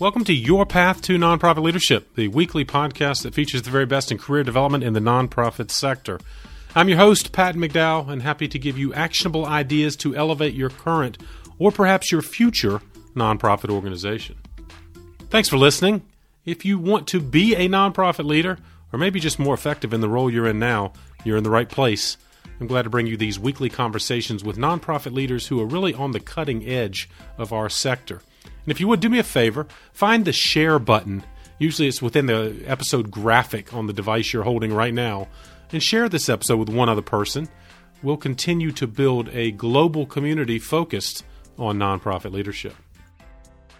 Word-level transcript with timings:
Welcome 0.00 0.24
to 0.24 0.32
Your 0.32 0.64
Path 0.64 1.02
to 1.02 1.18
Nonprofit 1.18 1.62
Leadership, 1.62 2.14
the 2.16 2.28
weekly 2.28 2.64
podcast 2.64 3.22
that 3.22 3.34
features 3.34 3.62
the 3.62 3.70
very 3.70 3.84
best 3.84 4.10
in 4.10 4.16
career 4.16 4.42
development 4.42 4.82
in 4.82 4.94
the 4.94 5.00
nonprofit 5.00 5.70
sector. 5.70 6.18
I'm 6.74 6.88
your 6.88 6.96
host, 6.96 7.30
Pat 7.32 7.56
McDowell, 7.56 8.08
and 8.08 8.22
happy 8.22 8.48
to 8.48 8.58
give 8.58 8.78
you 8.78 8.94
actionable 8.94 9.44
ideas 9.44 9.94
to 9.96 10.16
elevate 10.16 10.54
your 10.54 10.70
current 10.70 11.18
or 11.58 11.70
perhaps 11.70 12.10
your 12.10 12.22
future 12.22 12.80
nonprofit 13.14 13.68
organization. 13.68 14.38
Thanks 15.28 15.50
for 15.50 15.58
listening. 15.58 16.02
If 16.46 16.64
you 16.64 16.78
want 16.78 17.06
to 17.08 17.20
be 17.20 17.54
a 17.54 17.68
nonprofit 17.68 18.24
leader, 18.24 18.58
or 18.92 18.98
maybe 18.98 19.20
just 19.20 19.38
more 19.38 19.54
effective 19.54 19.92
in 19.92 20.00
the 20.00 20.08
role 20.08 20.30
you're 20.30 20.48
in 20.48 20.58
now, 20.58 20.94
you're 21.22 21.36
in 21.36 21.44
the 21.44 21.50
right 21.50 21.68
place. 21.68 22.16
I'm 22.58 22.66
glad 22.66 22.82
to 22.82 22.90
bring 22.90 23.06
you 23.06 23.18
these 23.18 23.38
weekly 23.38 23.68
conversations 23.68 24.42
with 24.42 24.56
nonprofit 24.56 25.12
leaders 25.12 25.48
who 25.48 25.60
are 25.60 25.66
really 25.66 25.92
on 25.92 26.12
the 26.12 26.20
cutting 26.20 26.66
edge 26.66 27.10
of 27.36 27.52
our 27.52 27.68
sector. 27.68 28.22
And 28.64 28.70
if 28.70 28.80
you 28.80 28.88
would 28.88 29.00
do 29.00 29.08
me 29.08 29.18
a 29.18 29.24
favor, 29.24 29.66
find 29.92 30.24
the 30.24 30.32
share 30.32 30.78
button. 30.78 31.24
Usually 31.58 31.88
it's 31.88 32.02
within 32.02 32.26
the 32.26 32.62
episode 32.66 33.10
graphic 33.10 33.74
on 33.74 33.86
the 33.86 33.92
device 33.92 34.32
you're 34.32 34.42
holding 34.42 34.72
right 34.72 34.94
now. 34.94 35.28
And 35.72 35.82
share 35.82 36.08
this 36.08 36.28
episode 36.28 36.58
with 36.58 36.68
one 36.68 36.88
other 36.88 37.02
person. 37.02 37.48
We'll 38.02 38.16
continue 38.16 38.72
to 38.72 38.86
build 38.86 39.28
a 39.30 39.52
global 39.52 40.06
community 40.06 40.58
focused 40.58 41.24
on 41.58 41.78
nonprofit 41.78 42.32
leadership. 42.32 42.74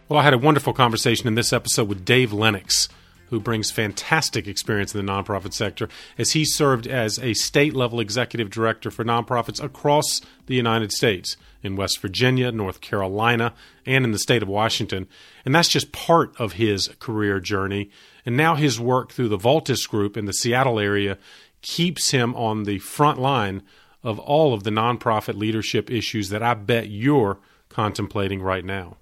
Well, 0.08 0.18
I 0.18 0.22
had 0.22 0.34
a 0.34 0.38
wonderful 0.38 0.72
conversation 0.72 1.26
in 1.26 1.34
this 1.34 1.52
episode 1.52 1.88
with 1.88 2.04
Dave 2.04 2.32
Lennox 2.32 2.88
who 3.32 3.40
brings 3.40 3.70
fantastic 3.70 4.46
experience 4.46 4.94
in 4.94 5.06
the 5.06 5.10
nonprofit 5.10 5.54
sector, 5.54 5.88
as 6.18 6.32
he 6.32 6.44
served 6.44 6.86
as 6.86 7.18
a 7.18 7.32
state 7.32 7.74
level 7.74 7.98
executive 7.98 8.50
director 8.50 8.90
for 8.90 9.06
nonprofits 9.06 9.58
across 9.64 10.20
the 10.48 10.54
United 10.54 10.92
States 10.92 11.38
in 11.62 11.74
West 11.74 11.98
Virginia, 12.02 12.52
North 12.52 12.82
Carolina, 12.82 13.54
and 13.86 14.04
in 14.04 14.12
the 14.12 14.18
state 14.18 14.42
of 14.42 14.50
Washington. 14.50 15.08
And 15.46 15.54
that's 15.54 15.70
just 15.70 15.92
part 15.92 16.38
of 16.38 16.52
his 16.52 16.88
career 16.98 17.40
journey. 17.40 17.88
And 18.26 18.36
now 18.36 18.54
his 18.54 18.78
work 18.78 19.12
through 19.12 19.30
the 19.30 19.38
Valtas 19.38 19.86
Group 19.86 20.18
in 20.18 20.26
the 20.26 20.34
Seattle 20.34 20.78
area 20.78 21.16
keeps 21.62 22.10
him 22.10 22.34
on 22.34 22.64
the 22.64 22.80
front 22.80 23.18
line 23.18 23.62
of 24.02 24.18
all 24.18 24.52
of 24.52 24.64
the 24.64 24.70
nonprofit 24.70 25.38
leadership 25.38 25.90
issues 25.90 26.28
that 26.28 26.42
I 26.42 26.52
bet 26.52 26.90
you're 26.90 27.38
contemplating 27.70 28.42
right 28.42 28.64
now. 28.64 28.98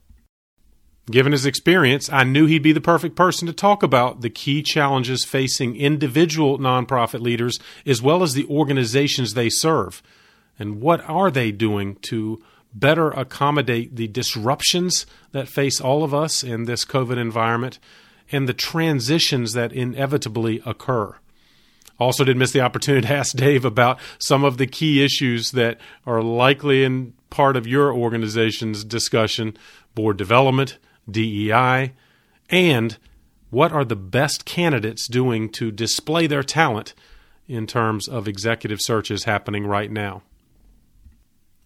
Given 1.10 1.32
his 1.32 1.46
experience, 1.46 2.08
I 2.12 2.24
knew 2.24 2.46
he'd 2.46 2.62
be 2.62 2.72
the 2.72 2.80
perfect 2.80 3.16
person 3.16 3.46
to 3.46 3.52
talk 3.52 3.82
about 3.82 4.20
the 4.20 4.30
key 4.30 4.62
challenges 4.62 5.24
facing 5.24 5.74
individual 5.74 6.58
nonprofit 6.58 7.20
leaders 7.20 7.58
as 7.84 8.00
well 8.00 8.22
as 8.22 8.34
the 8.34 8.46
organizations 8.46 9.34
they 9.34 9.48
serve. 9.48 10.02
And 10.58 10.80
what 10.80 11.00
are 11.08 11.30
they 11.30 11.50
doing 11.50 11.96
to 12.02 12.40
better 12.72 13.10
accommodate 13.10 13.96
the 13.96 14.06
disruptions 14.06 15.04
that 15.32 15.48
face 15.48 15.80
all 15.80 16.04
of 16.04 16.14
us 16.14 16.44
in 16.44 16.64
this 16.64 16.84
COVID 16.84 17.16
environment 17.16 17.80
and 18.30 18.48
the 18.48 18.54
transitions 18.54 19.52
that 19.54 19.72
inevitably 19.72 20.62
occur? 20.64 21.16
Also, 21.98 22.24
didn't 22.24 22.38
miss 22.38 22.52
the 22.52 22.60
opportunity 22.60 23.06
to 23.06 23.14
ask 23.14 23.36
Dave 23.36 23.64
about 23.64 23.98
some 24.18 24.44
of 24.44 24.58
the 24.58 24.66
key 24.66 25.04
issues 25.04 25.50
that 25.52 25.78
are 26.06 26.22
likely 26.22 26.84
in 26.84 27.14
part 27.30 27.56
of 27.56 27.66
your 27.66 27.92
organization's 27.92 28.84
discussion 28.84 29.56
board 29.94 30.16
development 30.16 30.78
DEI, 31.12 31.92
and 32.48 32.96
what 33.50 33.72
are 33.72 33.84
the 33.84 33.96
best 33.96 34.44
candidates 34.44 35.08
doing 35.08 35.48
to 35.50 35.70
display 35.70 36.26
their 36.26 36.42
talent 36.42 36.94
in 37.50 37.66
terms 37.66 38.06
of 38.06 38.28
executive 38.28 38.80
searches 38.80 39.24
happening 39.24 39.66
right 39.66 39.90
now. 39.90 40.22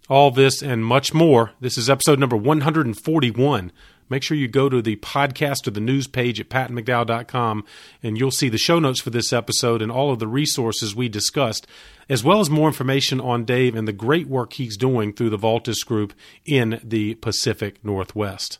All 0.08 0.30
this 0.30 0.62
and 0.62 0.84
much 0.84 1.12
more. 1.12 1.52
This 1.60 1.76
is 1.76 1.90
episode 1.90 2.18
number 2.18 2.36
141. 2.36 3.70
Make 4.08 4.22
sure 4.22 4.36
you 4.36 4.48
go 4.48 4.68
to 4.68 4.82
the 4.82 4.96
podcast 4.96 5.66
or 5.66 5.70
the 5.70 5.80
news 5.80 6.06
page 6.06 6.40
at 6.40 6.48
patmcdowell.com 6.48 7.64
and 8.02 8.18
you'll 8.18 8.30
see 8.30 8.48
the 8.48 8.58
show 8.58 8.78
notes 8.78 9.00
for 9.00 9.10
this 9.10 9.32
episode 9.32 9.82
and 9.82 9.92
all 9.92 10.10
of 10.10 10.18
the 10.18 10.26
resources 10.26 10.94
we 10.94 11.08
discussed, 11.08 11.66
as 12.08 12.24
well 12.24 12.40
as 12.40 12.50
more 12.50 12.68
information 12.68 13.20
on 13.20 13.44
Dave 13.44 13.74
and 13.74 13.88
the 13.88 13.92
great 13.92 14.26
work 14.26 14.54
he's 14.54 14.76
doing 14.76 15.12
through 15.12 15.30
the 15.30 15.38
Valtas 15.38 15.84
Group 15.84 16.14
in 16.44 16.80
the 16.82 17.14
Pacific 17.16 17.82
Northwest. 17.84 18.58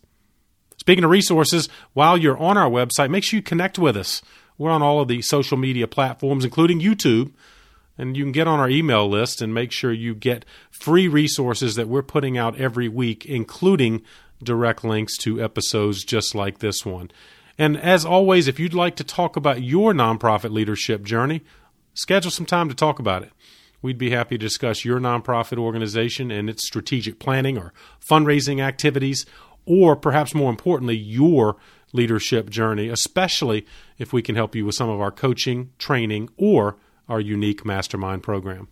Speaking 0.84 1.05
of 1.05 1.11
resources, 1.11 1.71
while 1.95 2.19
you're 2.19 2.37
on 2.37 2.59
our 2.59 2.69
website, 2.69 3.09
make 3.09 3.25
sure 3.25 3.39
you 3.39 3.43
connect 3.43 3.78
with 3.78 3.97
us. 3.97 4.21
We're 4.59 4.71
on 4.71 4.83
all 4.83 5.00
of 5.00 5.09
the 5.09 5.22
social 5.22 5.56
media 5.56 5.89
platforms, 5.89 6.45
including 6.45 6.81
YouTube. 6.81 7.33
And 7.97 8.19
you 8.19 8.22
can 8.22 8.33
get 8.33 8.47
on 8.47 8.61
our 8.61 8.69
email 8.69 9.09
list 9.09 9.41
and 9.41 9.55
make 9.55 9.73
sure 9.73 9.94
you 9.94 10.15
get 10.15 10.44
free 10.71 11.09
resources 11.09 11.77
that 11.77 11.89
we're 11.89 12.03
putting 12.03 12.37
out 12.37 12.61
every 12.61 12.87
week, 12.87 13.25
including 13.25 14.03
direct 14.43 14.84
links 14.84 15.17
to 15.19 15.43
episodes 15.43 16.05
just 16.05 16.34
like 16.34 16.59
this 16.59 16.84
one. 16.84 17.11
And 17.56 17.78
as 17.78 18.05
always, 18.05 18.47
if 18.47 18.61
you'd 18.61 18.75
like 18.75 18.97
to 18.97 19.05
talk 19.05 19.37
about 19.37 19.62
your 19.62 19.94
nonprofit 19.94 20.50
leadership 20.50 21.03
journey, 21.03 21.41
schedule 21.94 22.31
some 22.31 22.44
time 22.44 22.69
to 22.69 22.75
talk 22.75 22.99
about 22.99 23.23
it. 23.23 23.33
We'd 23.81 23.99
be 23.99 24.11
happy 24.11 24.39
to 24.39 24.44
discuss 24.44 24.84
your 24.84 24.99
nonprofit 24.99 25.59
organization 25.59 26.31
and 26.31 26.50
its 26.50 26.67
strategic 26.67 27.19
planning 27.19 27.59
or 27.59 27.73
fundraising 28.06 28.61
activities, 28.62 29.27
or 29.67 29.97
perhaps 29.97 30.35
more 30.35 30.51
importantly, 30.51 30.97
your 30.97 31.57
leadership 31.93 32.51
journey, 32.51 32.89
especially 32.89 33.67
if 33.99 34.13
we 34.13 34.23
can 34.23 34.35
help 34.35 34.55
you 34.55 34.67
with 34.67 34.75
some 34.75 34.91
of 34.91 35.01
our 35.01 35.11
coaching, 35.11 35.71
training, 35.79 36.29
or 36.37 36.77
our 37.09 37.21
unique 37.21 37.65
mastermind 37.65 38.23
program. 38.23 38.69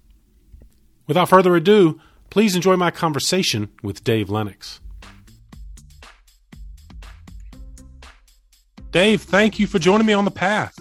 Without 1.07 1.29
further 1.29 1.55
ado, 1.57 2.01
please 2.31 2.57
enjoy 2.57 2.77
my 2.77 2.91
conversation 2.91 3.69
with 3.83 4.05
Dave 4.05 4.31
Lennox. 4.31 4.81
Dave, 8.91 9.23
thank 9.23 9.59
you 9.59 9.67
for 9.67 9.79
joining 9.79 10.07
me 10.07 10.13
on 10.13 10.25
the 10.25 10.31
path. 10.31 10.79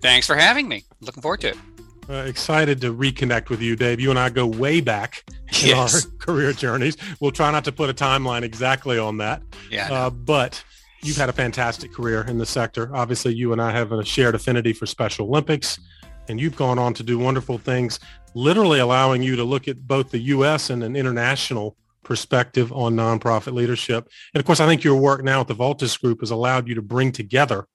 Thanks 0.00 0.26
for 0.26 0.36
having 0.36 0.68
me. 0.68 0.84
Looking 1.00 1.22
forward 1.22 1.40
to 1.42 1.48
it. 1.48 1.71
Uh, 2.12 2.24
excited 2.26 2.78
to 2.78 2.92
reconnect 2.92 3.48
with 3.48 3.62
you, 3.62 3.74
Dave. 3.74 3.98
You 3.98 4.10
and 4.10 4.18
I 4.18 4.28
go 4.28 4.46
way 4.46 4.82
back 4.82 5.24
in 5.62 5.68
yes. 5.68 6.04
our 6.04 6.10
career 6.18 6.52
journeys. 6.52 6.94
We'll 7.20 7.30
try 7.30 7.50
not 7.50 7.64
to 7.64 7.72
put 7.72 7.88
a 7.88 7.94
timeline 7.94 8.42
exactly 8.42 8.98
on 8.98 9.16
that. 9.16 9.42
Yeah. 9.70 9.90
Uh, 9.90 10.10
but 10.10 10.62
you've 11.02 11.16
had 11.16 11.30
a 11.30 11.32
fantastic 11.32 11.90
career 11.90 12.22
in 12.28 12.36
the 12.36 12.44
sector. 12.44 12.94
Obviously, 12.94 13.32
you 13.34 13.52
and 13.52 13.62
I 13.62 13.70
have 13.70 13.92
a 13.92 14.04
shared 14.04 14.34
affinity 14.34 14.74
for 14.74 14.84
Special 14.84 15.26
Olympics, 15.26 15.80
and 16.28 16.38
you've 16.38 16.54
gone 16.54 16.78
on 16.78 16.92
to 16.94 17.02
do 17.02 17.18
wonderful 17.18 17.56
things, 17.56 17.98
literally 18.34 18.80
allowing 18.80 19.22
you 19.22 19.34
to 19.36 19.44
look 19.44 19.66
at 19.66 19.86
both 19.86 20.10
the 20.10 20.18
U.S. 20.18 20.68
and 20.68 20.84
an 20.84 20.96
international 20.96 21.78
perspective 22.02 22.70
on 22.74 22.94
nonprofit 22.94 23.54
leadership. 23.54 24.06
And 24.34 24.40
of 24.40 24.44
course, 24.44 24.60
I 24.60 24.66
think 24.66 24.84
your 24.84 24.96
work 24.96 25.24
now 25.24 25.40
at 25.40 25.48
the 25.48 25.54
Valtas 25.54 25.96
Group 25.96 26.20
has 26.20 26.30
allowed 26.30 26.68
you 26.68 26.74
to 26.74 26.82
bring 26.82 27.10
together 27.10 27.66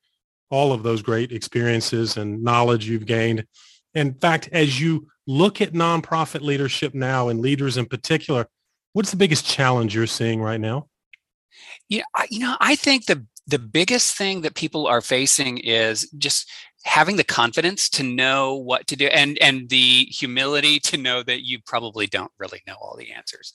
all 0.52 0.74
of 0.74 0.84
those 0.84 1.02
great 1.02 1.32
experiences 1.32 2.18
and 2.18 2.44
knowledge 2.44 2.88
you've 2.88 3.08
gained. 3.08 3.48
In 3.98 4.14
fact, 4.14 4.48
as 4.52 4.80
you 4.80 5.08
look 5.26 5.60
at 5.60 5.74
nonprofit 5.74 6.42
leadership 6.42 6.94
now 6.94 7.30
and 7.30 7.40
leaders 7.40 7.78
in 7.78 7.88
particular, 7.88 8.48
what's 8.94 9.10
the 9.10 9.18
biggest 9.18 9.44
challenge 9.44 9.96
you're 9.96 10.06
seeing 10.06 10.40
right 10.40 10.62
now? 10.62 10.88
Yeah, 11.90 12.04
I, 12.16 12.28
you 12.30 12.40
know, 12.40 12.56
I 12.60 12.76
think 12.76 13.06
the 13.06 13.26
the 13.48 13.58
biggest 13.58 14.16
thing 14.16 14.42
that 14.42 14.54
people 14.54 14.86
are 14.86 15.02
facing 15.02 15.58
is 15.58 16.08
just 16.18 16.48
having 16.84 17.16
the 17.16 17.24
confidence 17.24 17.90
to 17.90 18.04
know 18.04 18.56
what 18.56 18.86
to 18.86 18.96
do 18.96 19.08
and 19.08 19.40
and 19.40 19.68
the 19.70 20.06
humility 20.12 20.80
to 20.80 20.96
know 20.96 21.24
that 21.24 21.44
you 21.44 21.60
probably 21.66 22.06
don't 22.06 22.32
really 22.38 22.62
know 22.68 22.76
all 22.80 22.96
the 22.98 23.12
answers 23.12 23.54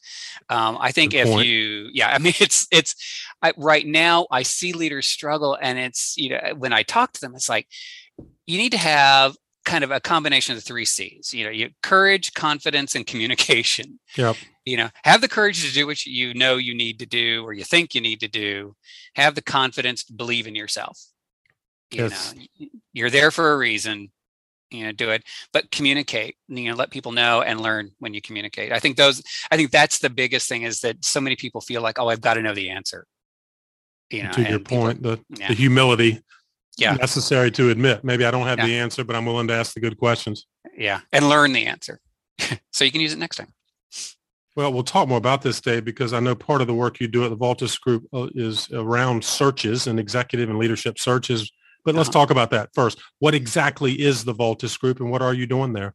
um, 0.50 0.76
i 0.80 0.92
think 0.92 1.12
Good 1.12 1.20
if 1.20 1.28
point. 1.28 1.46
you 1.46 1.88
yeah 1.92 2.08
i 2.08 2.18
mean 2.18 2.34
it's 2.40 2.66
it's 2.70 2.94
I, 3.40 3.52
right 3.56 3.86
now 3.86 4.26
i 4.30 4.42
see 4.42 4.72
leaders 4.72 5.06
struggle 5.06 5.56
and 5.62 5.78
it's 5.78 6.14
you 6.18 6.30
know 6.30 6.54
when 6.58 6.74
i 6.74 6.82
talk 6.82 7.12
to 7.12 7.20
them 7.20 7.34
it's 7.34 7.48
like 7.48 7.68
you 8.46 8.58
need 8.58 8.72
to 8.72 8.78
have 8.78 9.36
kind 9.72 9.84
of 9.84 9.90
a 9.90 10.00
combination 10.00 10.52
of 10.52 10.58
the 10.58 10.66
three 10.66 10.84
C's. 10.84 11.32
You 11.32 11.44
know, 11.44 11.50
you 11.50 11.70
courage, 11.82 12.34
confidence, 12.34 12.94
and 12.94 13.06
communication. 13.06 13.98
Yep. 14.16 14.36
You 14.66 14.76
know, 14.76 14.90
have 15.04 15.22
the 15.22 15.28
courage 15.28 15.66
to 15.66 15.72
do 15.72 15.86
what 15.86 16.04
you 16.04 16.34
know 16.34 16.56
you 16.56 16.74
need 16.74 16.98
to 16.98 17.06
do 17.06 17.42
or 17.42 17.54
you 17.54 17.64
think 17.64 17.94
you 17.94 18.02
need 18.02 18.20
to 18.20 18.28
do. 18.28 18.76
Have 19.14 19.34
the 19.34 19.42
confidence 19.42 20.04
to 20.04 20.12
believe 20.12 20.46
in 20.46 20.54
yourself. 20.54 21.00
You 21.90 22.04
yes. 22.04 22.34
know, 22.34 22.66
you're 22.92 23.10
there 23.10 23.30
for 23.30 23.52
a 23.52 23.56
reason. 23.56 24.12
You 24.70 24.84
know, 24.84 24.92
do 24.92 25.10
it, 25.10 25.24
but 25.52 25.70
communicate. 25.70 26.36
You 26.48 26.70
know, 26.70 26.76
let 26.76 26.90
people 26.90 27.12
know 27.12 27.42
and 27.42 27.60
learn 27.60 27.92
when 27.98 28.14
you 28.14 28.20
communicate. 28.20 28.72
I 28.72 28.78
think 28.78 28.96
those. 28.96 29.22
I 29.50 29.56
think 29.56 29.70
that's 29.70 29.98
the 29.98 30.10
biggest 30.10 30.48
thing 30.48 30.62
is 30.62 30.80
that 30.80 31.02
so 31.04 31.20
many 31.20 31.36
people 31.36 31.60
feel 31.62 31.82
like, 31.82 31.98
oh, 31.98 32.08
I've 32.08 32.20
got 32.20 32.34
to 32.34 32.42
know 32.42 32.54
the 32.54 32.70
answer. 32.70 33.06
You 34.10 34.24
know, 34.24 34.32
to 34.32 34.42
your 34.42 34.58
point, 34.58 35.02
people, 35.02 35.16
the 35.16 35.40
yeah. 35.40 35.48
the 35.48 35.54
humility 35.54 36.22
yeah. 36.76 36.94
necessary 36.94 37.50
to 37.52 37.70
admit. 37.70 38.04
Maybe 38.04 38.24
I 38.24 38.30
don't 38.30 38.46
have 38.46 38.58
yeah. 38.58 38.66
the 38.66 38.78
answer, 38.78 39.04
but 39.04 39.16
I'm 39.16 39.26
willing 39.26 39.48
to 39.48 39.54
ask 39.54 39.74
the 39.74 39.80
good 39.80 39.98
questions. 39.98 40.46
Yeah. 40.76 41.00
And 41.12 41.28
learn 41.28 41.52
the 41.52 41.66
answer 41.66 42.00
so 42.72 42.84
you 42.84 42.92
can 42.92 43.00
use 43.00 43.12
it 43.12 43.18
next 43.18 43.36
time. 43.36 43.52
Well, 44.54 44.72
we'll 44.72 44.82
talk 44.82 45.08
more 45.08 45.18
about 45.18 45.40
this, 45.40 45.60
Dave, 45.60 45.84
because 45.84 46.12
I 46.12 46.20
know 46.20 46.34
part 46.34 46.60
of 46.60 46.66
the 46.66 46.74
work 46.74 47.00
you 47.00 47.08
do 47.08 47.24
at 47.24 47.30
the 47.30 47.36
Valtas 47.36 47.80
Group 47.80 48.06
uh, 48.12 48.28
is 48.34 48.70
around 48.70 49.24
searches 49.24 49.86
and 49.86 49.98
executive 49.98 50.50
and 50.50 50.58
leadership 50.58 50.98
searches. 50.98 51.50
But 51.84 51.94
let's 51.94 52.10
uh-huh. 52.10 52.20
talk 52.20 52.30
about 52.30 52.50
that 52.50 52.68
first. 52.74 53.00
What 53.18 53.34
exactly 53.34 53.94
is 54.00 54.24
the 54.24 54.34
Valtas 54.34 54.78
Group 54.78 55.00
and 55.00 55.10
what 55.10 55.22
are 55.22 55.32
you 55.32 55.46
doing 55.46 55.72
there? 55.72 55.94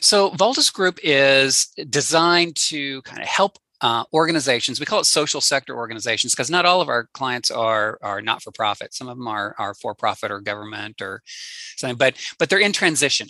So, 0.00 0.30
Valtas 0.30 0.72
Group 0.72 0.98
is 1.04 1.68
designed 1.88 2.56
to 2.56 3.00
kind 3.02 3.22
of 3.22 3.28
help 3.28 3.58
uh, 3.82 4.04
organizations. 4.12 4.80
We 4.80 4.86
call 4.86 5.00
it 5.00 5.06
social 5.06 5.40
sector 5.40 5.76
organizations 5.76 6.32
because 6.32 6.50
not 6.50 6.64
all 6.64 6.80
of 6.80 6.88
our 6.88 7.08
clients 7.12 7.50
are 7.50 7.98
are 8.02 8.22
not 8.22 8.42
for 8.42 8.52
profit. 8.52 8.94
Some 8.94 9.08
of 9.08 9.18
them 9.18 9.28
are 9.28 9.54
are 9.58 9.74
for 9.74 9.94
profit 9.94 10.30
or 10.30 10.40
government 10.40 11.02
or 11.02 11.22
something, 11.76 11.98
but 11.98 12.16
but 12.38 12.48
they're 12.48 12.58
in 12.58 12.72
transition 12.72 13.28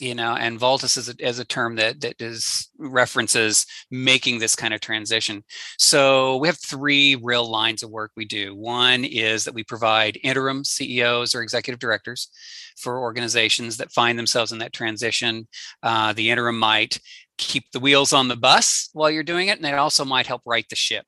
you 0.00 0.14
know 0.14 0.34
and 0.34 0.58
Valtas 0.60 0.96
is 0.96 1.08
a, 1.08 1.14
is 1.18 1.38
a 1.38 1.44
term 1.44 1.76
that 1.76 2.00
that 2.00 2.20
is 2.20 2.70
references 2.78 3.66
making 3.90 4.38
this 4.38 4.54
kind 4.54 4.72
of 4.72 4.80
transition 4.80 5.42
so 5.78 6.36
we 6.36 6.48
have 6.48 6.58
three 6.58 7.16
real 7.16 7.48
lines 7.48 7.82
of 7.82 7.90
work 7.90 8.12
we 8.16 8.24
do 8.24 8.54
one 8.54 9.04
is 9.04 9.44
that 9.44 9.54
we 9.54 9.64
provide 9.64 10.18
interim 10.22 10.64
ceos 10.64 11.34
or 11.34 11.42
executive 11.42 11.80
directors 11.80 12.28
for 12.76 13.00
organizations 13.00 13.76
that 13.76 13.92
find 13.92 14.18
themselves 14.18 14.52
in 14.52 14.58
that 14.58 14.72
transition 14.72 15.48
uh, 15.82 16.12
the 16.12 16.30
interim 16.30 16.58
might 16.58 17.00
keep 17.38 17.70
the 17.72 17.80
wheels 17.80 18.12
on 18.12 18.28
the 18.28 18.36
bus 18.36 18.90
while 18.92 19.10
you're 19.10 19.22
doing 19.22 19.48
it 19.48 19.58
and 19.58 19.66
it 19.66 19.74
also 19.74 20.04
might 20.04 20.26
help 20.26 20.42
right 20.44 20.66
the 20.68 20.76
ship 20.76 21.06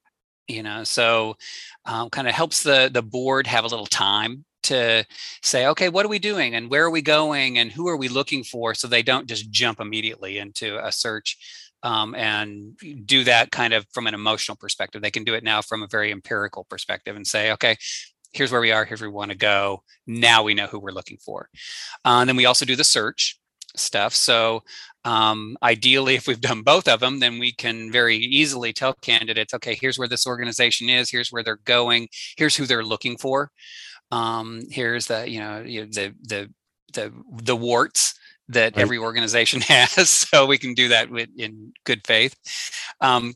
you 0.49 0.62
know 0.62 0.85
so 0.85 1.37
um, 1.85 2.09
kind 2.11 2.29
of 2.29 2.35
helps 2.35 2.62
the 2.62 2.91
the 2.93 3.03
board 3.03 3.47
have 3.47 3.65
a 3.65 3.69
little 3.69 3.87
time 3.87 4.44
to 4.62 5.05
say, 5.43 5.67
okay, 5.67 5.88
what 5.88 6.05
are 6.05 6.11
we 6.11 6.19
doing 6.19 6.55
and 6.55 6.71
where 6.71 6.85
are 6.85 6.91
we 6.91 7.03
going 7.03 7.59
and 7.59 7.73
who 7.73 7.88
are 7.88 7.97
we 7.97 8.09
looking 8.09 8.44
for 8.44 8.75
so 8.75 8.87
they 8.87 9.03
don't 9.03 9.27
just 9.27 9.50
jump 9.50 9.81
immediately 9.81 10.38
into 10.38 10.85
a 10.85 10.93
search 10.93 11.37
um, 11.82 12.15
and 12.15 12.77
do 13.06 13.25
that 13.25 13.50
kind 13.50 13.73
of 13.73 13.87
from 13.93 14.06
an 14.06 14.15
emotional 14.15 14.56
perspective. 14.56 15.00
They 15.00 15.11
can 15.11 15.25
do 15.25 15.35
it 15.35 15.44
now 15.44 15.62
from 15.62 15.82
a 15.82 15.88
very 15.88 16.12
empirical 16.12 16.65
perspective 16.69 17.17
and 17.17 17.27
say, 17.27 17.53
okay, 17.53 17.77
here's 18.32 18.53
where 18.53 18.61
we 18.61 18.71
are, 18.71 18.85
here's 18.85 19.00
where 19.00 19.11
we 19.11 19.17
want 19.17 19.31
to 19.31 19.37
go. 19.37 19.82
Now 20.06 20.43
we 20.43 20.55
know 20.55 20.67
who 20.67 20.79
we're 20.79 20.93
looking 20.93 21.19
for. 21.19 21.49
Uh, 22.05 22.19
and 22.21 22.29
then 22.29 22.37
we 22.37 22.47
also 22.47 22.65
do 22.65 22.77
the 22.77 22.85
search 22.85 23.38
stuff. 23.77 24.15
So 24.15 24.62
um, 25.05 25.56
ideally, 25.62 26.14
if 26.14 26.26
we've 26.26 26.41
done 26.41 26.62
both 26.62 26.87
of 26.88 27.00
them, 27.00 27.20
then 27.20 27.38
we 27.38 27.52
can 27.52 27.91
very 27.91 28.17
easily 28.17 28.73
tell 28.73 28.94
candidates, 28.94 29.55
okay, 29.55 29.75
here's 29.75 29.99
where 29.99 30.08
this 30.08 30.26
organization 30.26 30.88
is, 30.88 31.11
here's 31.11 31.31
where 31.31 31.43
they're 31.43 31.61
going, 31.64 32.08
here's 32.37 32.56
who 32.56 32.67
they're 32.67 32.85
looking 32.85 33.17
for 33.17 33.50
um, 34.11 34.62
here's 34.70 35.06
the 35.06 35.29
you 35.29 35.41
know 35.41 35.62
the 35.62 36.14
the 36.23 36.50
the 36.93 37.12
the 37.43 37.56
warts 37.56 38.19
that 38.49 38.75
right. 38.76 38.82
every 38.82 38.99
organization 38.99 39.61
has 39.69 40.08
so 40.08 40.47
we 40.47 40.58
can 40.58 40.75
do 40.75 40.88
that 40.88 41.11
with 41.11 41.29
in 41.37 41.73
good 41.85 42.00
faith 42.06 42.35
um, 43.00 43.35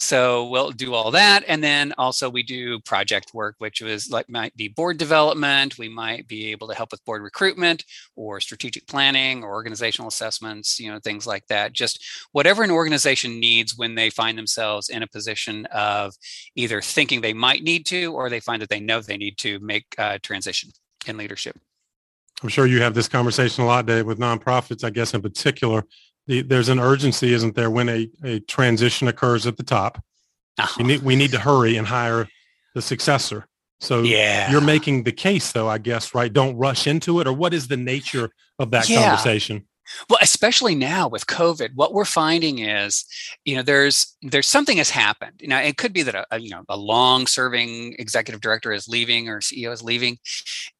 so 0.00 0.48
we'll 0.48 0.70
do 0.70 0.94
all 0.94 1.10
that 1.10 1.42
and 1.48 1.62
then 1.62 1.92
also 1.98 2.30
we 2.30 2.42
do 2.42 2.78
project 2.80 3.34
work 3.34 3.56
which 3.58 3.80
was 3.80 4.10
like 4.10 4.28
might 4.28 4.54
be 4.56 4.68
board 4.68 4.96
development 4.96 5.78
we 5.78 5.88
might 5.88 6.26
be 6.28 6.50
able 6.50 6.68
to 6.68 6.74
help 6.74 6.90
with 6.92 7.04
board 7.04 7.22
recruitment 7.22 7.84
or 8.16 8.40
strategic 8.40 8.86
planning 8.86 9.42
or 9.42 9.50
organizational 9.50 10.08
assessments 10.08 10.78
you 10.78 10.90
know 10.90 10.98
things 11.08 11.26
like 11.26 11.46
that. 11.48 11.72
Just 11.72 12.04
whatever 12.32 12.62
an 12.62 12.70
organization 12.70 13.40
needs 13.40 13.76
when 13.76 13.94
they 13.94 14.10
find 14.10 14.36
themselves 14.36 14.88
in 14.88 15.02
a 15.02 15.06
position 15.06 15.66
of 15.66 16.14
either 16.54 16.80
thinking 16.80 17.20
they 17.20 17.32
might 17.32 17.62
need 17.62 17.86
to 17.86 18.12
or 18.12 18.28
they 18.28 18.40
find 18.40 18.60
that 18.62 18.68
they 18.68 18.80
know 18.80 19.00
they 19.00 19.16
need 19.16 19.38
to 19.38 19.58
make 19.60 19.86
a 19.98 20.18
transition 20.18 20.70
in 21.06 21.16
leadership. 21.16 21.56
I'm 22.42 22.48
sure 22.48 22.66
you 22.66 22.82
have 22.82 22.94
this 22.94 23.08
conversation 23.08 23.64
a 23.64 23.66
lot 23.66 23.86
Dave, 23.86 24.06
with 24.06 24.18
nonprofits 24.18 24.84
i 24.84 24.90
guess 24.90 25.14
in 25.14 25.22
particular 25.22 25.84
the, 26.28 26.42
there's 26.42 26.68
an 26.68 26.78
urgency, 26.78 27.32
isn't 27.32 27.56
there, 27.56 27.70
when 27.70 27.88
a, 27.88 28.08
a 28.22 28.40
transition 28.40 29.08
occurs 29.08 29.46
at 29.46 29.56
the 29.56 29.64
top? 29.64 30.00
Uh-huh. 30.58 30.74
We 30.78 30.84
need 30.84 31.02
we 31.02 31.16
need 31.16 31.32
to 31.32 31.38
hurry 31.38 31.76
and 31.76 31.86
hire 31.86 32.28
the 32.74 32.82
successor. 32.82 33.46
So 33.80 34.02
yeah. 34.02 34.50
you're 34.50 34.60
making 34.60 35.04
the 35.04 35.12
case, 35.12 35.52
though, 35.52 35.68
I 35.68 35.78
guess, 35.78 36.14
right? 36.14 36.32
Don't 36.32 36.56
rush 36.56 36.86
into 36.86 37.20
it, 37.20 37.26
or 37.26 37.32
what 37.32 37.54
is 37.54 37.68
the 37.68 37.76
nature 37.76 38.30
of 38.58 38.70
that 38.72 38.88
yeah. 38.88 39.04
conversation? 39.04 39.66
Well, 40.10 40.18
especially 40.20 40.74
now 40.74 41.08
with 41.08 41.26
COVID, 41.26 41.70
what 41.74 41.94
we're 41.94 42.04
finding 42.04 42.58
is, 42.58 43.06
you 43.44 43.56
know, 43.56 43.62
there's 43.62 44.16
there's 44.20 44.46
something 44.46 44.76
has 44.76 44.90
happened. 44.90 45.40
You 45.40 45.48
know, 45.48 45.58
it 45.58 45.76
could 45.78 45.92
be 45.92 46.02
that 46.02 46.14
a, 46.14 46.26
a 46.30 46.40
you 46.40 46.50
know 46.50 46.62
a 46.68 46.76
long-serving 46.76 47.96
executive 47.98 48.40
director 48.40 48.72
is 48.72 48.88
leaving 48.88 49.28
or 49.28 49.40
CEO 49.40 49.72
is 49.72 49.82
leaving, 49.82 50.18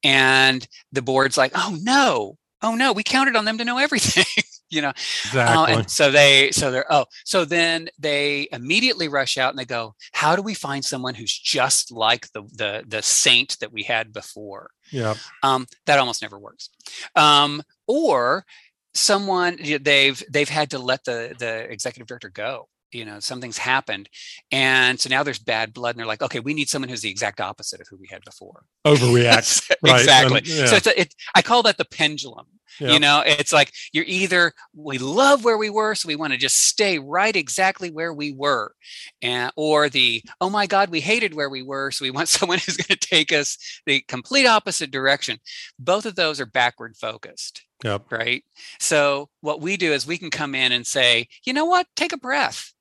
and 0.03 0.67
the 0.91 1.01
board's 1.01 1.37
like, 1.37 1.53
oh 1.55 1.77
no, 1.81 2.37
oh 2.61 2.75
no, 2.75 2.93
we 2.93 3.01
counted 3.01 3.35
on 3.35 3.45
them 3.45 3.57
to 3.57 3.65
know 3.65 3.77
everything. 3.77 4.25
you 4.69 4.81
know, 4.81 4.89
exactly. 4.89 5.73
Uh, 5.73 5.77
and 5.79 5.89
so 5.89 6.11
they, 6.11 6.51
so 6.51 6.71
they're, 6.71 6.91
oh, 6.91 7.05
so 7.25 7.45
then 7.45 7.89
they 7.97 8.47
immediately 8.51 9.07
rush 9.07 9.37
out 9.37 9.49
and 9.49 9.59
they 9.59 9.65
go, 9.65 9.95
how 10.11 10.35
do 10.35 10.41
we 10.41 10.53
find 10.53 10.83
someone 10.83 11.15
who's 11.15 11.37
just 11.37 11.91
like 11.91 12.31
the 12.33 12.43
the 12.53 12.83
the 12.87 13.01
saint 13.01 13.57
that 13.59 13.71
we 13.71 13.83
had 13.83 14.13
before? 14.13 14.71
Yeah. 14.91 15.15
Um, 15.43 15.67
that 15.85 15.99
almost 15.99 16.21
never 16.21 16.39
works. 16.39 16.69
Um, 17.15 17.61
or 17.87 18.45
someone 18.93 19.57
they've 19.81 20.23
they've 20.29 20.49
had 20.49 20.71
to 20.71 20.79
let 20.79 21.03
the 21.03 21.35
the 21.37 21.71
executive 21.71 22.07
director 22.07 22.29
go 22.29 22.67
you 22.91 23.05
know 23.05 23.19
something's 23.19 23.57
happened 23.57 24.09
and 24.51 24.99
so 24.99 25.09
now 25.09 25.23
there's 25.23 25.39
bad 25.39 25.73
blood 25.73 25.91
and 25.91 25.99
they're 25.99 26.05
like 26.05 26.21
okay 26.21 26.39
we 26.39 26.53
need 26.53 26.69
someone 26.69 26.89
who's 26.89 27.01
the 27.01 27.09
exact 27.09 27.39
opposite 27.39 27.81
of 27.81 27.87
who 27.87 27.97
we 27.97 28.07
had 28.09 28.23
before 28.23 28.63
overreact 28.85 29.71
right. 29.83 29.99
exactly 30.01 30.41
yeah. 30.45 30.65
so 30.65 30.75
it's 30.75 30.87
a, 30.87 31.01
it, 31.01 31.15
i 31.35 31.41
call 31.41 31.63
that 31.63 31.77
the 31.77 31.85
pendulum 31.85 32.47
yep. 32.79 32.91
you 32.91 32.99
know 32.99 33.21
it's 33.25 33.53
like 33.53 33.71
you're 33.91 34.05
either 34.07 34.53
we 34.75 34.97
love 34.97 35.43
where 35.43 35.57
we 35.57 35.69
were 35.69 35.95
so 35.95 36.07
we 36.07 36.15
want 36.15 36.33
to 36.33 36.39
just 36.39 36.63
stay 36.67 36.99
right 36.99 37.35
exactly 37.35 37.91
where 37.91 38.13
we 38.13 38.31
were 38.31 38.73
and 39.21 39.51
or 39.55 39.89
the 39.89 40.23
oh 40.41 40.49
my 40.49 40.65
god 40.65 40.89
we 40.89 40.99
hated 40.99 41.33
where 41.33 41.49
we 41.49 41.61
were 41.61 41.91
so 41.91 42.03
we 42.03 42.11
want 42.11 42.27
someone 42.29 42.59
who's 42.59 42.77
going 42.77 42.97
to 42.97 43.07
take 43.07 43.31
us 43.31 43.81
the 43.85 44.01
complete 44.07 44.45
opposite 44.45 44.91
direction 44.91 45.37
both 45.77 46.05
of 46.05 46.15
those 46.15 46.39
are 46.39 46.45
backward 46.45 46.95
focused 46.95 47.63
Yep. 47.83 48.11
Right. 48.11 48.43
So 48.79 49.29
what 49.41 49.61
we 49.61 49.77
do 49.77 49.93
is 49.93 50.05
we 50.05 50.17
can 50.17 50.29
come 50.29 50.53
in 50.53 50.71
and 50.71 50.85
say, 50.85 51.27
you 51.45 51.53
know 51.53 51.65
what, 51.65 51.87
take 51.95 52.11
a 52.11 52.17
breath 52.17 52.73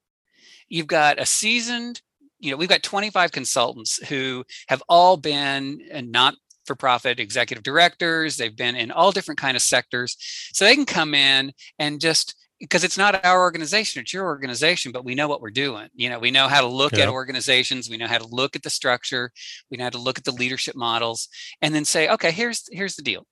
you've 0.68 0.86
got 0.86 1.20
a 1.20 1.26
seasoned 1.26 2.00
you 2.38 2.50
know 2.50 2.56
we've 2.56 2.68
got 2.68 2.82
25 2.82 3.32
consultants 3.32 3.96
who 4.08 4.44
have 4.68 4.82
all 4.88 5.16
been 5.16 5.80
uh, 5.92 6.00
not 6.00 6.34
for 6.68 6.76
profit 6.76 7.18
executive 7.18 7.64
directors. 7.64 8.36
They've 8.36 8.54
been 8.54 8.76
in 8.76 8.92
all 8.92 9.10
different 9.10 9.40
kind 9.40 9.56
of 9.56 9.62
sectors. 9.62 10.16
So 10.52 10.64
they 10.64 10.76
can 10.76 10.84
come 10.84 11.14
in 11.14 11.52
and 11.80 12.00
just 12.00 12.36
because 12.60 12.84
it's 12.84 12.98
not 12.98 13.24
our 13.24 13.40
organization 13.40 14.02
it's 14.02 14.12
your 14.12 14.26
organization 14.26 14.90
but 14.90 15.04
we 15.04 15.14
know 15.14 15.26
what 15.26 15.40
we're 15.40 15.50
doing. 15.50 15.88
You 15.94 16.10
know 16.10 16.20
we 16.20 16.30
know 16.30 16.46
how 16.46 16.60
to 16.60 16.68
look 16.68 16.92
yeah. 16.92 17.04
at 17.04 17.08
organizations. 17.08 17.90
We 17.90 17.96
know 17.96 18.06
how 18.06 18.18
to 18.18 18.28
look 18.28 18.54
at 18.54 18.62
the 18.62 18.70
structure. 18.70 19.32
We 19.70 19.78
know 19.78 19.84
how 19.84 19.90
to 19.90 19.98
look 19.98 20.18
at 20.18 20.24
the 20.24 20.32
leadership 20.32 20.76
models 20.76 21.28
and 21.60 21.74
then 21.74 21.84
say 21.84 22.08
okay 22.10 22.30
here's 22.30 22.68
here's 22.70 22.94
the 22.94 23.02
deal. 23.02 23.26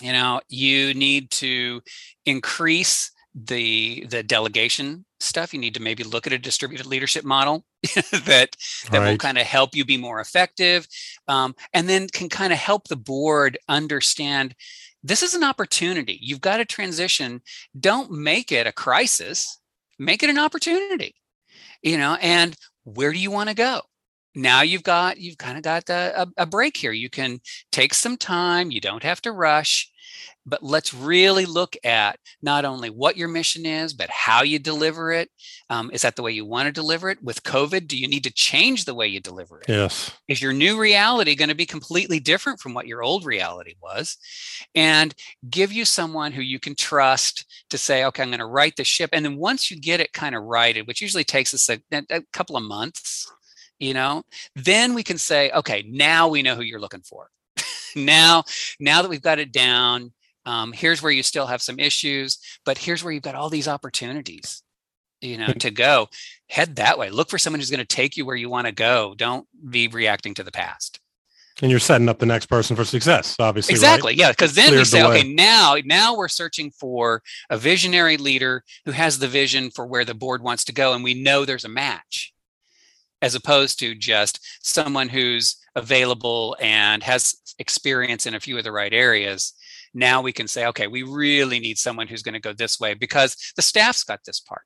You 0.00 0.12
know 0.12 0.40
you 0.48 0.94
need 0.94 1.30
to 1.32 1.80
increase 2.26 3.10
the 3.34 4.06
the 4.08 4.22
delegation 4.22 5.04
stuff 5.20 5.52
you 5.52 5.60
need 5.60 5.74
to 5.74 5.82
maybe 5.82 6.04
look 6.04 6.26
at 6.26 6.32
a 6.32 6.38
distributed 6.38 6.86
leadership 6.86 7.24
model 7.24 7.64
that 7.82 8.56
that 8.90 8.98
right. 8.98 9.10
will 9.10 9.18
kind 9.18 9.38
of 9.38 9.44
help 9.44 9.74
you 9.74 9.84
be 9.84 9.96
more 9.96 10.20
effective 10.20 10.86
um, 11.26 11.54
and 11.72 11.88
then 11.88 12.08
can 12.08 12.28
kind 12.28 12.52
of 12.52 12.58
help 12.58 12.88
the 12.88 12.96
board 12.96 13.58
understand 13.68 14.54
this 15.04 15.22
is 15.22 15.32
an 15.34 15.44
opportunity. 15.44 16.18
You've 16.20 16.40
got 16.40 16.56
to 16.56 16.64
transition. 16.64 17.40
Don't 17.78 18.10
make 18.10 18.50
it 18.50 18.66
a 18.66 18.72
crisis. 18.72 19.60
Make 19.96 20.24
it 20.24 20.30
an 20.30 20.38
opportunity 20.38 21.14
you 21.82 21.98
know 21.98 22.16
and 22.20 22.56
where 22.84 23.12
do 23.12 23.18
you 23.18 23.30
want 23.30 23.48
to 23.48 23.54
go? 23.54 23.82
Now 24.34 24.62
you've 24.62 24.82
got 24.82 25.18
you've 25.18 25.38
kind 25.38 25.56
of 25.56 25.62
got 25.62 25.88
a, 25.88 26.28
a, 26.36 26.46
break 26.46 26.76
here. 26.76 26.92
You 26.92 27.10
can 27.10 27.40
take 27.72 27.92
some 27.92 28.16
time. 28.16 28.70
You 28.70 28.80
don't 28.80 29.02
have 29.02 29.20
to 29.22 29.32
rush 29.32 29.90
but 30.46 30.62
let's 30.62 30.94
really 30.94 31.44
look 31.44 31.76
at 31.84 32.18
not 32.42 32.64
only 32.64 32.90
what 32.90 33.16
your 33.16 33.28
mission 33.28 33.66
is, 33.66 33.92
but 33.92 34.10
how 34.10 34.42
you 34.42 34.58
deliver 34.58 35.12
it. 35.12 35.30
Um, 35.70 35.90
is 35.92 36.02
that 36.02 36.16
the 36.16 36.22
way 36.22 36.32
you 36.32 36.46
want 36.46 36.66
to 36.66 36.72
deliver 36.72 37.10
it? 37.10 37.22
With 37.22 37.42
COVID, 37.42 37.86
do 37.86 37.98
you 37.98 38.08
need 38.08 38.24
to 38.24 38.32
change 38.32 38.84
the 38.84 38.94
way 38.94 39.06
you 39.06 39.20
deliver 39.20 39.60
it? 39.60 39.68
Yes. 39.68 40.10
Is 40.26 40.40
your 40.40 40.52
new 40.52 40.78
reality 40.78 41.34
going 41.34 41.50
to 41.50 41.54
be 41.54 41.66
completely 41.66 42.20
different 42.20 42.60
from 42.60 42.74
what 42.74 42.86
your 42.86 43.02
old 43.02 43.24
reality 43.24 43.74
was? 43.82 44.16
And 44.74 45.14
give 45.48 45.72
you 45.72 45.84
someone 45.84 46.32
who 46.32 46.42
you 46.42 46.58
can 46.58 46.74
trust 46.74 47.44
to 47.70 47.78
say, 47.78 48.04
okay, 48.04 48.22
I'm 48.22 48.30
going 48.30 48.38
to 48.38 48.46
write 48.46 48.76
the 48.76 48.84
ship. 48.84 49.10
And 49.12 49.24
then 49.24 49.36
once 49.36 49.70
you 49.70 49.78
get 49.78 50.00
it 50.00 50.12
kind 50.12 50.34
of 50.34 50.44
righted, 50.44 50.86
which 50.86 51.02
usually 51.02 51.24
takes 51.24 51.52
us 51.52 51.68
a, 51.68 51.80
a 52.10 52.22
couple 52.32 52.56
of 52.56 52.62
months, 52.62 53.30
you 53.78 53.94
know, 53.94 54.22
then 54.56 54.94
we 54.94 55.02
can 55.02 55.18
say, 55.18 55.50
okay, 55.52 55.84
now 55.88 56.28
we 56.28 56.42
know 56.42 56.54
who 56.54 56.62
you're 56.62 56.80
looking 56.80 57.02
for. 57.02 57.30
Now, 57.96 58.44
now 58.80 59.02
that 59.02 59.08
we've 59.08 59.22
got 59.22 59.38
it 59.38 59.52
down, 59.52 60.12
um, 60.46 60.72
here's 60.72 61.02
where 61.02 61.12
you 61.12 61.22
still 61.22 61.46
have 61.46 61.60
some 61.60 61.78
issues 61.78 62.38
but 62.64 62.78
here's 62.78 63.04
where 63.04 63.12
you've 63.12 63.22
got 63.22 63.34
all 63.34 63.50
these 63.50 63.68
opportunities 63.68 64.62
you 65.20 65.36
know 65.36 65.52
to 65.52 65.70
go. 65.70 66.08
Head 66.48 66.76
that 66.76 66.98
way. 66.98 67.10
Look 67.10 67.28
for 67.28 67.38
someone 67.38 67.60
who's 67.60 67.70
going 67.70 67.80
to 67.80 67.86
take 67.86 68.16
you 68.16 68.24
where 68.24 68.36
you 68.36 68.48
want 68.48 68.66
to 68.66 68.72
go. 68.72 69.14
Don't 69.16 69.46
be 69.68 69.88
reacting 69.88 70.34
to 70.34 70.42
the 70.42 70.52
past. 70.52 71.00
And 71.60 71.72
you're 71.72 71.80
setting 71.80 72.08
up 72.08 72.20
the 72.20 72.26
next 72.26 72.46
person 72.46 72.76
for 72.76 72.84
success 72.84 73.34
obviously 73.40 73.72
exactly 73.72 74.12
right? 74.12 74.16
yeah 74.16 74.30
because 74.30 74.54
then 74.54 74.68
Cleared 74.68 74.78
we 74.78 74.84
say 74.84 75.02
okay 75.02 75.24
now 75.24 75.74
now 75.84 76.16
we're 76.16 76.28
searching 76.28 76.70
for 76.70 77.20
a 77.50 77.58
visionary 77.58 78.16
leader 78.16 78.62
who 78.84 78.92
has 78.92 79.18
the 79.18 79.26
vision 79.26 79.72
for 79.72 79.84
where 79.84 80.04
the 80.04 80.14
board 80.14 80.40
wants 80.40 80.62
to 80.66 80.72
go 80.72 80.92
and 80.94 81.02
we 81.02 81.14
know 81.14 81.44
there's 81.44 81.64
a 81.64 81.68
match 81.68 82.32
as 83.22 83.34
opposed 83.34 83.78
to 83.80 83.94
just 83.94 84.40
someone 84.62 85.08
who's 85.08 85.56
available 85.74 86.56
and 86.60 87.02
has 87.02 87.36
experience 87.58 88.26
in 88.26 88.34
a 88.34 88.40
few 88.40 88.56
of 88.58 88.64
the 88.64 88.72
right 88.72 88.92
areas 88.92 89.54
now 89.94 90.20
we 90.20 90.32
can 90.32 90.46
say, 90.48 90.66
okay, 90.66 90.86
we 90.86 91.02
really 91.02 91.58
need 91.58 91.78
someone 91.78 92.08
who's 92.08 92.22
going 92.22 92.34
to 92.34 92.40
go 92.40 92.52
this 92.52 92.78
way 92.78 92.94
because 92.94 93.52
the 93.56 93.62
staff's 93.62 94.04
got 94.04 94.20
this 94.24 94.40
part. 94.40 94.62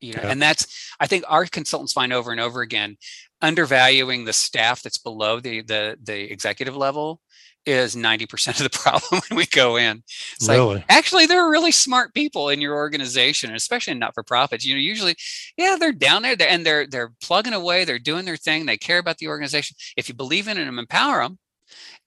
you 0.00 0.12
know 0.12 0.22
yeah. 0.22 0.30
and 0.30 0.42
that's 0.42 0.92
i 1.00 1.06
think 1.06 1.24
our 1.26 1.46
consultants 1.46 1.94
find 1.94 2.12
over 2.12 2.30
and 2.30 2.40
over 2.40 2.60
again 2.60 2.98
undervaluing 3.40 4.24
the 4.24 4.32
staff 4.32 4.82
that's 4.82 4.98
below 4.98 5.40
the 5.40 5.62
the 5.62 5.96
the 6.02 6.30
executive 6.30 6.76
level 6.76 7.20
is 7.66 7.96
90% 7.96 8.48
of 8.48 8.70
the 8.70 8.70
problem 8.78 9.20
when 9.28 9.36
we 9.36 9.46
go 9.46 9.76
in. 9.76 10.02
It's 10.34 10.48
really? 10.48 10.76
like, 10.76 10.84
actually, 10.88 11.26
there 11.26 11.44
are 11.44 11.50
really 11.50 11.72
smart 11.72 12.14
people 12.14 12.48
in 12.48 12.60
your 12.60 12.74
organization, 12.74 13.54
especially 13.54 13.92
in 13.92 13.98
not-for-profits. 13.98 14.64
You 14.64 14.74
know, 14.74 14.80
usually, 14.80 15.16
yeah, 15.56 15.76
they're 15.78 15.92
down 15.92 16.22
there 16.22 16.36
and 16.40 16.64
they're 16.64 16.86
they're 16.86 17.12
plugging 17.22 17.52
away, 17.52 17.84
they're 17.84 17.98
doing 17.98 18.24
their 18.24 18.36
thing, 18.36 18.66
they 18.66 18.76
care 18.76 18.98
about 18.98 19.18
the 19.18 19.28
organization. 19.28 19.76
If 19.96 20.08
you 20.08 20.14
believe 20.14 20.48
in 20.48 20.58
and 20.58 20.78
empower 20.78 21.22
them, 21.22 21.38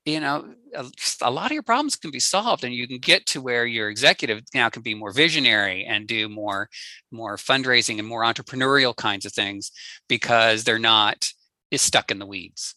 you 0.05 0.19
know, 0.19 0.53
a, 0.73 0.85
a 1.21 1.31
lot 1.31 1.47
of 1.47 1.51
your 1.51 1.63
problems 1.63 1.95
can 1.95 2.11
be 2.11 2.19
solved 2.19 2.63
and 2.63 2.73
you 2.73 2.87
can 2.87 2.99
get 2.99 3.25
to 3.27 3.41
where 3.41 3.65
your 3.65 3.89
executive 3.89 4.43
now 4.53 4.69
can 4.69 4.81
be 4.81 4.93
more 4.93 5.11
visionary 5.11 5.85
and 5.85 6.07
do 6.07 6.29
more 6.29 6.69
more 7.11 7.37
fundraising 7.37 7.99
and 7.99 8.07
more 8.07 8.23
entrepreneurial 8.23 8.95
kinds 8.95 9.25
of 9.25 9.33
things 9.33 9.71
because 10.07 10.63
they're 10.63 10.79
not 10.79 11.29
is 11.71 11.81
stuck 11.81 12.11
in 12.11 12.19
the 12.19 12.25
weeds 12.25 12.75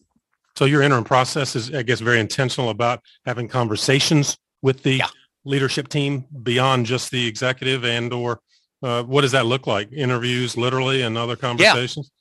so 0.55 0.65
your 0.65 0.81
interim 0.81 1.03
process 1.03 1.55
is, 1.55 1.73
I 1.73 1.83
guess, 1.83 1.99
very 1.99 2.19
intentional 2.19 2.69
about 2.69 3.01
having 3.25 3.47
conversations 3.47 4.37
with 4.61 4.83
the 4.83 4.97
yeah. 4.97 5.07
leadership 5.45 5.87
team 5.87 6.25
beyond 6.43 6.85
just 6.85 7.11
the 7.11 7.27
executive 7.27 7.83
and 7.83 8.13
or 8.13 8.39
uh, 8.83 9.03
what 9.03 9.21
does 9.21 9.31
that 9.31 9.45
look 9.45 9.65
like? 9.65 9.91
Interviews, 9.91 10.57
literally, 10.57 11.01
and 11.01 11.17
other 11.17 11.35
conversations. 11.35 12.11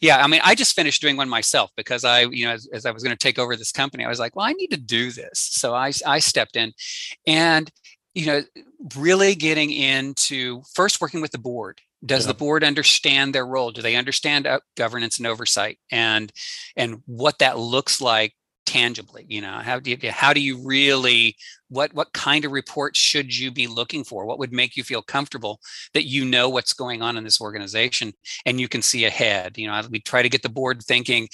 Yeah. 0.00 0.16
yeah, 0.16 0.24
I 0.24 0.26
mean, 0.26 0.40
I 0.42 0.54
just 0.54 0.74
finished 0.74 1.02
doing 1.02 1.16
one 1.16 1.28
myself 1.28 1.70
because 1.76 2.04
I, 2.04 2.22
you 2.22 2.46
know, 2.46 2.52
as, 2.52 2.66
as 2.72 2.86
I 2.86 2.90
was 2.90 3.02
going 3.02 3.14
to 3.14 3.22
take 3.22 3.38
over 3.38 3.54
this 3.56 3.72
company, 3.72 4.04
I 4.04 4.08
was 4.08 4.18
like, 4.18 4.34
well, 4.34 4.46
I 4.46 4.52
need 4.52 4.68
to 4.68 4.80
do 4.80 5.12
this. 5.12 5.38
So 5.38 5.74
I, 5.74 5.92
I 6.06 6.18
stepped 6.18 6.56
in, 6.56 6.72
and 7.26 7.70
you 8.14 8.26
know, 8.26 8.42
really 8.96 9.34
getting 9.34 9.70
into 9.70 10.62
first 10.74 11.00
working 11.00 11.20
with 11.20 11.30
the 11.30 11.38
board 11.38 11.80
does 12.04 12.24
yeah. 12.24 12.32
the 12.32 12.38
board 12.38 12.64
understand 12.64 13.34
their 13.34 13.46
role? 13.46 13.70
Do 13.70 13.82
they 13.82 13.96
understand 13.96 14.46
uh, 14.46 14.60
governance 14.76 15.18
and 15.18 15.26
oversight 15.26 15.78
and 15.90 16.32
and 16.76 17.02
what 17.06 17.38
that 17.40 17.58
looks 17.58 18.00
like 18.00 18.34
tangibly 18.66 19.24
you 19.28 19.40
know? 19.40 19.60
How 19.62 19.80
do 19.80 19.90
you 19.90 20.10
how 20.10 20.32
do 20.32 20.40
you 20.40 20.58
really 20.64 21.36
what 21.68 21.92
what 21.94 22.12
kind 22.12 22.44
of 22.44 22.52
reports 22.52 22.98
should 22.98 23.36
you 23.36 23.50
be 23.50 23.66
looking 23.66 24.04
for? 24.04 24.26
What 24.26 24.38
would 24.38 24.52
make 24.52 24.76
you 24.76 24.84
feel 24.84 25.02
comfortable 25.02 25.60
that 25.94 26.04
you 26.04 26.24
know 26.24 26.48
what's 26.48 26.72
going 26.72 27.02
on 27.02 27.16
in 27.16 27.24
this 27.24 27.40
organization 27.40 28.12
and 28.46 28.60
you 28.60 28.68
can 28.68 28.82
see 28.82 29.04
ahead? 29.04 29.58
You 29.58 29.66
know 29.66 29.80
we 29.90 30.00
try 30.00 30.22
to 30.22 30.28
get 30.28 30.42
the 30.42 30.48
board 30.48 30.82
thinking 30.82 31.28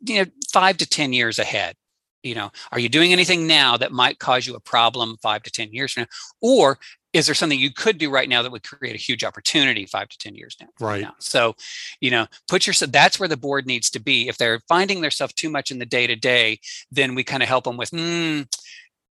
you 0.00 0.24
know 0.24 0.30
5 0.52 0.76
to 0.78 0.88
10 0.88 1.12
years 1.12 1.38
ahead. 1.38 1.76
You 2.22 2.34
know 2.34 2.50
are 2.72 2.80
you 2.80 2.90
doing 2.90 3.12
anything 3.12 3.46
now 3.46 3.78
that 3.78 3.92
might 3.92 4.18
cause 4.18 4.46
you 4.46 4.54
a 4.54 4.60
problem 4.60 5.16
5 5.22 5.42
to 5.44 5.50
10 5.50 5.72
years 5.72 5.92
from 5.92 6.02
now? 6.02 6.08
Or 6.42 6.78
is 7.12 7.26
there 7.26 7.34
something 7.34 7.58
you 7.58 7.72
could 7.72 7.98
do 7.98 8.10
right 8.10 8.28
now 8.28 8.42
that 8.42 8.52
would 8.52 8.62
create 8.62 8.94
a 8.94 8.98
huge 8.98 9.24
opportunity 9.24 9.84
five 9.84 10.08
to 10.08 10.18
10 10.18 10.34
years 10.34 10.56
now? 10.60 10.68
Right. 10.78 11.02
Now? 11.02 11.14
So, 11.18 11.56
you 12.00 12.10
know, 12.10 12.26
put 12.48 12.66
yourself, 12.66 12.92
that's 12.92 13.18
where 13.18 13.28
the 13.28 13.36
board 13.36 13.66
needs 13.66 13.90
to 13.90 14.00
be. 14.00 14.28
If 14.28 14.38
they're 14.38 14.60
finding 14.68 15.00
themselves 15.00 15.34
too 15.34 15.50
much 15.50 15.70
in 15.70 15.78
the 15.78 15.86
day 15.86 16.06
to 16.06 16.16
day, 16.16 16.60
then 16.90 17.14
we 17.14 17.24
kind 17.24 17.42
of 17.42 17.48
help 17.48 17.64
them 17.64 17.76
with, 17.76 17.90
mm, 17.90 18.46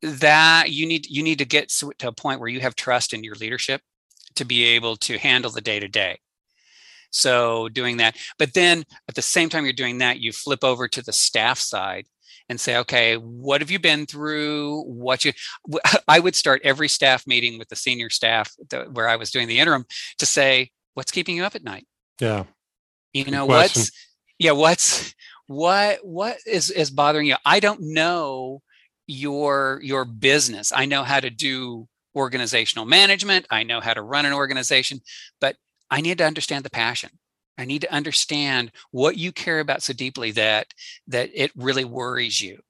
that 0.02 0.70
you 0.70 0.86
need, 0.86 1.06
you 1.06 1.22
need 1.22 1.38
to 1.38 1.44
get 1.44 1.68
to 1.70 1.92
a 2.08 2.12
point 2.12 2.40
where 2.40 2.48
you 2.48 2.60
have 2.60 2.74
trust 2.74 3.12
in 3.12 3.22
your 3.22 3.36
leadership 3.36 3.80
to 4.34 4.44
be 4.44 4.64
able 4.64 4.96
to 4.96 5.18
handle 5.18 5.50
the 5.50 5.60
day 5.60 5.78
to 5.78 5.88
day. 5.88 6.18
So 7.10 7.68
doing 7.68 7.98
that, 7.98 8.16
but 8.40 8.54
then 8.54 8.82
at 9.08 9.14
the 9.14 9.22
same 9.22 9.48
time 9.48 9.62
you're 9.62 9.72
doing 9.72 9.98
that, 9.98 10.18
you 10.18 10.32
flip 10.32 10.64
over 10.64 10.88
to 10.88 11.00
the 11.00 11.12
staff 11.12 11.60
side 11.60 12.06
and 12.48 12.60
say, 12.60 12.76
okay, 12.78 13.16
what 13.16 13.60
have 13.60 13.70
you 13.70 13.78
been 13.78 14.06
through? 14.06 14.82
What 14.82 15.24
you, 15.24 15.32
I 16.08 16.20
would 16.20 16.34
start 16.34 16.60
every 16.64 16.88
staff 16.88 17.26
meeting 17.26 17.58
with 17.58 17.68
the 17.68 17.76
senior 17.76 18.10
staff 18.10 18.52
where 18.92 19.08
I 19.08 19.16
was 19.16 19.30
doing 19.30 19.48
the 19.48 19.58
interim 19.58 19.84
to 20.18 20.26
say, 20.26 20.70
what's 20.94 21.12
keeping 21.12 21.36
you 21.36 21.44
up 21.44 21.54
at 21.54 21.64
night? 21.64 21.86
Yeah. 22.20 22.44
You 23.12 23.30
know, 23.30 23.46
what's, 23.46 23.90
yeah, 24.38 24.52
what's, 24.52 25.14
what, 25.46 26.00
what 26.02 26.36
is, 26.46 26.70
is 26.70 26.90
bothering 26.90 27.26
you? 27.26 27.36
I 27.44 27.60
don't 27.60 27.80
know 27.80 28.62
your, 29.06 29.80
your 29.82 30.04
business. 30.04 30.72
I 30.72 30.86
know 30.86 31.02
how 31.02 31.20
to 31.20 31.30
do 31.30 31.88
organizational 32.14 32.86
management. 32.86 33.46
I 33.50 33.62
know 33.62 33.80
how 33.80 33.94
to 33.94 34.02
run 34.02 34.26
an 34.26 34.32
organization, 34.32 35.00
but 35.40 35.56
I 35.90 36.00
need 36.00 36.18
to 36.18 36.24
understand 36.24 36.64
the 36.64 36.70
passion. 36.70 37.10
I 37.58 37.64
need 37.64 37.82
to 37.82 37.92
understand 37.92 38.72
what 38.90 39.16
you 39.16 39.32
care 39.32 39.60
about 39.60 39.82
so 39.82 39.92
deeply 39.92 40.32
that 40.32 40.74
that 41.08 41.30
it 41.34 41.52
really 41.54 41.84
worries 41.84 42.40
you. 42.40 42.60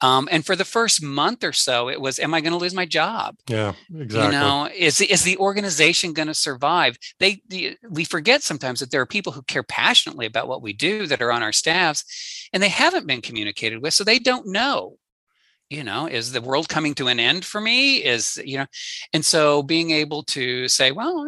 Um, 0.00 0.28
and 0.30 0.44
for 0.44 0.56
the 0.56 0.64
first 0.64 1.02
month 1.02 1.44
or 1.44 1.52
so, 1.52 1.88
it 1.88 2.00
was, 2.00 2.18
"Am 2.18 2.34
I 2.34 2.40
going 2.40 2.52
to 2.52 2.58
lose 2.58 2.74
my 2.74 2.86
job?" 2.86 3.36
Yeah, 3.48 3.74
exactly. 3.94 4.24
You 4.24 4.32
know, 4.32 4.68
is 4.74 5.00
is 5.00 5.24
the 5.24 5.36
organization 5.38 6.12
going 6.12 6.28
to 6.28 6.34
survive? 6.34 6.98
They, 7.18 7.42
the, 7.48 7.76
we 7.88 8.04
forget 8.04 8.42
sometimes 8.42 8.80
that 8.80 8.90
there 8.90 9.00
are 9.00 9.06
people 9.06 9.32
who 9.32 9.42
care 9.42 9.62
passionately 9.62 10.26
about 10.26 10.48
what 10.48 10.62
we 10.62 10.72
do 10.72 11.06
that 11.06 11.22
are 11.22 11.32
on 11.32 11.42
our 11.42 11.52
staffs, 11.52 12.48
and 12.52 12.62
they 12.62 12.68
haven't 12.68 13.06
been 13.06 13.20
communicated 13.20 13.82
with, 13.82 13.94
so 13.94 14.04
they 14.04 14.18
don't 14.18 14.46
know. 14.46 14.98
You 15.70 15.84
know, 15.84 16.06
is 16.06 16.32
the 16.32 16.40
world 16.40 16.70
coming 16.70 16.94
to 16.94 17.08
an 17.08 17.20
end 17.20 17.44
for 17.44 17.60
me? 17.60 17.96
Is 17.96 18.40
you 18.44 18.58
know, 18.58 18.66
and 19.12 19.24
so 19.24 19.62
being 19.62 19.90
able 19.90 20.22
to 20.24 20.68
say, 20.68 20.92
"Well, 20.92 21.26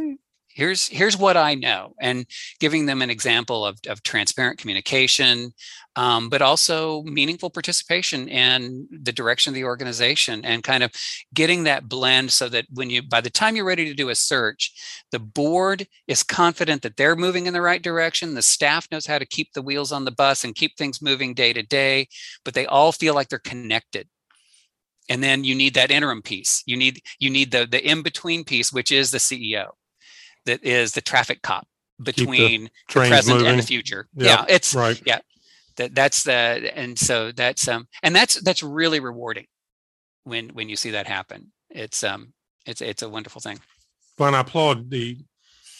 here's 0.60 0.86
here's 0.88 1.16
what 1.16 1.36
i 1.36 1.54
know 1.54 1.92
and 2.00 2.26
giving 2.58 2.86
them 2.86 3.02
an 3.02 3.10
example 3.10 3.64
of, 3.64 3.78
of 3.88 4.02
transparent 4.02 4.58
communication 4.58 5.52
um, 5.96 6.28
but 6.28 6.40
also 6.40 7.02
meaningful 7.02 7.50
participation 7.50 8.28
in 8.28 8.86
the 9.02 9.12
direction 9.12 9.50
of 9.50 9.54
the 9.54 9.64
organization 9.64 10.44
and 10.44 10.62
kind 10.62 10.84
of 10.84 10.92
getting 11.34 11.64
that 11.64 11.88
blend 11.88 12.30
so 12.30 12.48
that 12.48 12.64
when 12.72 12.90
you 12.90 13.02
by 13.02 13.20
the 13.20 13.30
time 13.30 13.56
you're 13.56 13.64
ready 13.64 13.86
to 13.86 13.94
do 13.94 14.10
a 14.10 14.14
search 14.14 14.72
the 15.10 15.18
board 15.18 15.86
is 16.06 16.22
confident 16.22 16.82
that 16.82 16.96
they're 16.96 17.16
moving 17.16 17.46
in 17.46 17.52
the 17.52 17.60
right 17.60 17.82
direction 17.82 18.34
the 18.34 18.42
staff 18.42 18.86
knows 18.92 19.06
how 19.06 19.18
to 19.18 19.26
keep 19.26 19.52
the 19.52 19.62
wheels 19.62 19.90
on 19.90 20.04
the 20.04 20.12
bus 20.12 20.44
and 20.44 20.54
keep 20.54 20.76
things 20.76 21.02
moving 21.02 21.34
day 21.34 21.52
to 21.52 21.62
day 21.62 22.06
but 22.44 22.54
they 22.54 22.66
all 22.66 22.92
feel 22.92 23.14
like 23.14 23.28
they're 23.28 23.38
connected. 23.38 24.08
And 25.08 25.22
then 25.22 25.42
you 25.42 25.54
need 25.54 25.74
that 25.74 25.90
interim 25.90 26.22
piece. 26.22 26.62
You 26.66 26.76
need 26.76 27.02
you 27.18 27.30
need 27.30 27.50
the 27.50 27.66
the 27.66 27.84
in 27.84 28.02
between 28.02 28.44
piece 28.44 28.72
which 28.72 28.92
is 28.92 29.10
the 29.10 29.18
ceo 29.18 29.70
that 30.46 30.64
is 30.64 30.92
the 30.92 31.00
traffic 31.00 31.42
cop 31.42 31.66
between 32.02 32.64
the, 32.64 32.70
the, 32.88 33.08
present 33.08 33.38
moving. 33.38 33.50
and 33.50 33.58
the 33.58 33.66
future. 33.66 34.08
Yep, 34.14 34.26
yeah, 34.26 34.54
it's 34.54 34.74
right. 34.74 35.00
Yeah, 35.04 35.20
that 35.76 35.94
that's 35.94 36.22
the 36.24 36.32
and 36.74 36.98
so 36.98 37.32
that's 37.32 37.68
um 37.68 37.88
and 38.02 38.14
that's 38.14 38.40
that's 38.40 38.62
really 38.62 39.00
rewarding 39.00 39.46
when 40.24 40.50
when 40.50 40.68
you 40.68 40.76
see 40.76 40.90
that 40.90 41.06
happen. 41.06 41.52
It's 41.70 42.02
um 42.04 42.32
it's 42.66 42.80
it's 42.80 43.02
a 43.02 43.08
wonderful 43.08 43.40
thing. 43.40 43.58
Well, 44.18 44.28
and 44.28 44.36
I 44.36 44.40
applaud 44.40 44.90
the 44.90 45.18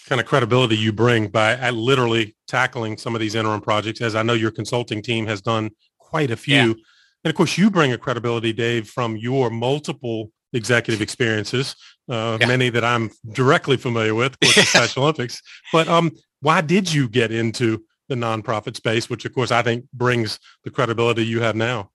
kind 0.08 0.20
of 0.20 0.26
credibility 0.26 0.76
you 0.76 0.92
bring 0.92 1.28
by 1.28 1.70
literally 1.70 2.34
tackling 2.48 2.96
some 2.96 3.14
of 3.14 3.20
these 3.20 3.34
interim 3.34 3.60
projects, 3.60 4.00
as 4.00 4.14
I 4.14 4.22
know 4.22 4.32
your 4.32 4.50
consulting 4.50 5.02
team 5.02 5.26
has 5.26 5.40
done 5.40 5.70
quite 5.98 6.30
a 6.30 6.36
few. 6.36 6.56
Yeah. 6.56 6.74
And 7.22 7.30
of 7.30 7.34
course, 7.34 7.58
you 7.58 7.70
bring 7.70 7.92
a 7.92 7.98
credibility, 7.98 8.52
Dave, 8.52 8.88
from 8.88 9.16
your 9.16 9.50
multiple 9.50 10.32
executive 10.52 11.00
experiences, 11.00 11.76
uh, 12.10 12.38
yeah. 12.40 12.46
many 12.46 12.68
that 12.70 12.84
I'm 12.84 13.10
directly 13.32 13.76
familiar 13.76 14.14
with, 14.14 14.34
of 14.34 14.40
course, 14.40 14.54
the 14.56 14.62
Special 14.66 15.04
Olympics. 15.04 15.40
But 15.72 15.88
um, 15.88 16.10
why 16.40 16.60
did 16.60 16.92
you 16.92 17.08
get 17.08 17.30
into 17.30 17.84
the 18.08 18.16
nonprofit 18.16 18.76
space, 18.76 19.08
which 19.08 19.24
of 19.24 19.32
course 19.32 19.52
I 19.52 19.62
think 19.62 19.86
brings 19.92 20.38
the 20.64 20.70
credibility 20.70 21.24
you 21.24 21.40
have 21.40 21.54
now? 21.54 21.90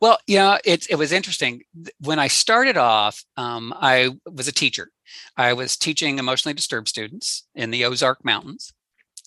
Well, 0.00 0.18
yeah, 0.26 0.58
it, 0.64 0.86
it 0.90 0.96
was 0.96 1.12
interesting. 1.12 1.62
When 2.00 2.18
I 2.18 2.28
started 2.28 2.76
off, 2.76 3.22
um, 3.36 3.74
I 3.76 4.10
was 4.30 4.48
a 4.48 4.52
teacher. 4.52 4.90
I 5.36 5.52
was 5.52 5.76
teaching 5.76 6.18
emotionally 6.18 6.54
disturbed 6.54 6.88
students 6.88 7.46
in 7.54 7.70
the 7.70 7.84
Ozark 7.84 8.24
Mountains. 8.24 8.72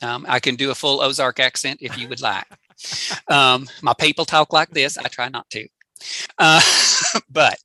Um, 0.01 0.25
I 0.29 0.39
can 0.39 0.55
do 0.55 0.71
a 0.71 0.75
full 0.75 1.01
Ozark 1.01 1.39
accent 1.39 1.79
if 1.81 1.97
you 1.97 2.07
would 2.09 2.21
like. 2.21 2.45
Um, 3.27 3.67
my 3.81 3.93
people 3.93 4.23
talk 4.23 4.53
like 4.53 4.69
this. 4.69 4.97
I 4.97 5.09
try 5.09 5.27
not 5.27 5.49
to. 5.49 5.67
Uh, 6.37 6.61
but 7.29 7.57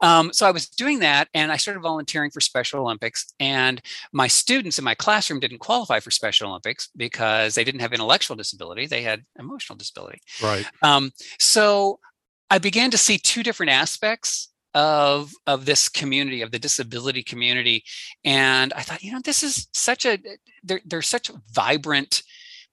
um, 0.00 0.32
so 0.32 0.46
I 0.46 0.50
was 0.50 0.68
doing 0.68 1.00
that 1.00 1.28
and 1.34 1.52
I 1.52 1.56
started 1.56 1.80
volunteering 1.80 2.30
for 2.30 2.40
Special 2.40 2.80
Olympics. 2.80 3.32
And 3.38 3.80
my 4.12 4.26
students 4.26 4.78
in 4.78 4.84
my 4.84 4.94
classroom 4.94 5.40
didn't 5.40 5.58
qualify 5.58 6.00
for 6.00 6.10
Special 6.10 6.48
Olympics 6.48 6.88
because 6.96 7.54
they 7.54 7.64
didn't 7.64 7.80
have 7.80 7.92
intellectual 7.92 8.36
disability, 8.36 8.86
they 8.86 9.02
had 9.02 9.24
emotional 9.38 9.76
disability. 9.76 10.20
Right. 10.42 10.66
Um, 10.82 11.12
so 11.38 12.00
I 12.50 12.58
began 12.58 12.90
to 12.90 12.98
see 12.98 13.18
two 13.18 13.42
different 13.42 13.70
aspects 13.70 14.48
of 14.74 15.32
of 15.46 15.64
this 15.64 15.88
community 15.88 16.42
of 16.42 16.52
the 16.52 16.58
disability 16.58 17.24
community 17.24 17.82
and 18.24 18.72
i 18.74 18.82
thought 18.82 19.02
you 19.02 19.10
know 19.10 19.20
this 19.24 19.42
is 19.42 19.66
such 19.72 20.06
a 20.06 20.16
they're, 20.62 20.80
they're 20.84 21.02
such 21.02 21.28
vibrant 21.52 22.22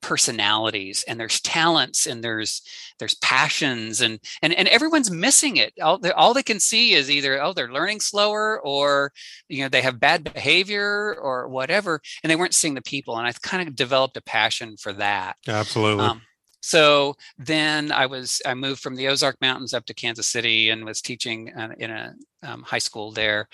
personalities 0.01 1.03
and 1.07 1.19
there's 1.19 1.41
talents 1.41 2.05
and 2.05 2.23
there's 2.23 2.61
there's 2.99 3.15
passions 3.15 4.01
and 4.01 4.19
and 4.41 4.53
and 4.53 4.67
everyone's 4.67 5.09
missing 5.09 5.57
it 5.57 5.73
all, 5.81 5.99
all 6.15 6.33
they 6.33 6.43
can 6.43 6.59
see 6.59 6.93
is 6.93 7.09
either 7.09 7.41
oh 7.41 7.53
they're 7.53 7.71
learning 7.71 7.99
slower 7.99 8.59
or 8.61 9.11
you 9.49 9.63
know 9.63 9.69
they 9.69 9.81
have 9.81 9.99
bad 9.99 10.23
behavior 10.23 11.15
or 11.15 11.47
whatever 11.47 11.99
and 12.23 12.29
they 12.29 12.35
weren't 12.35 12.53
seeing 12.53 12.75
the 12.75 12.81
people 12.81 13.17
and 13.17 13.27
i 13.27 13.31
kind 13.41 13.67
of 13.67 13.75
developed 13.75 14.17
a 14.17 14.21
passion 14.21 14.77
for 14.77 14.93
that 14.93 15.35
absolutely 15.47 16.03
um, 16.03 16.21
so 16.59 17.15
then 17.37 17.93
I 17.93 18.07
was 18.07 18.41
I 18.45 18.53
moved 18.53 18.81
from 18.81 18.95
the 18.95 19.07
Ozark 19.07 19.39
Mountains 19.39 19.73
up 19.73 19.85
to 19.85 19.93
Kansas 19.93 20.27
City 20.27 20.69
and 20.69 20.83
was 20.83 21.01
teaching 21.01 21.53
uh, 21.55 21.69
in 21.77 21.91
a 21.91 22.13
um, 22.43 22.63
high 22.63 22.79
school 22.79 23.11
there. 23.11 23.47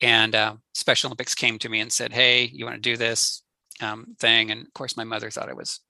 And 0.00 0.36
uh, 0.36 0.54
Special 0.74 1.08
Olympics 1.08 1.34
came 1.34 1.58
to 1.60 1.68
me 1.68 1.80
and 1.80 1.90
said, 1.90 2.12
"Hey, 2.12 2.44
you 2.44 2.66
want 2.66 2.76
to 2.76 2.80
do 2.80 2.96
this? 2.96 3.42
um, 3.82 4.16
thing, 4.18 4.50
and 4.50 4.66
of 4.66 4.72
course, 4.74 4.96
my 4.96 5.04
mother 5.04 5.30
thought 5.30 5.48
I 5.48 5.54
was 5.54 5.80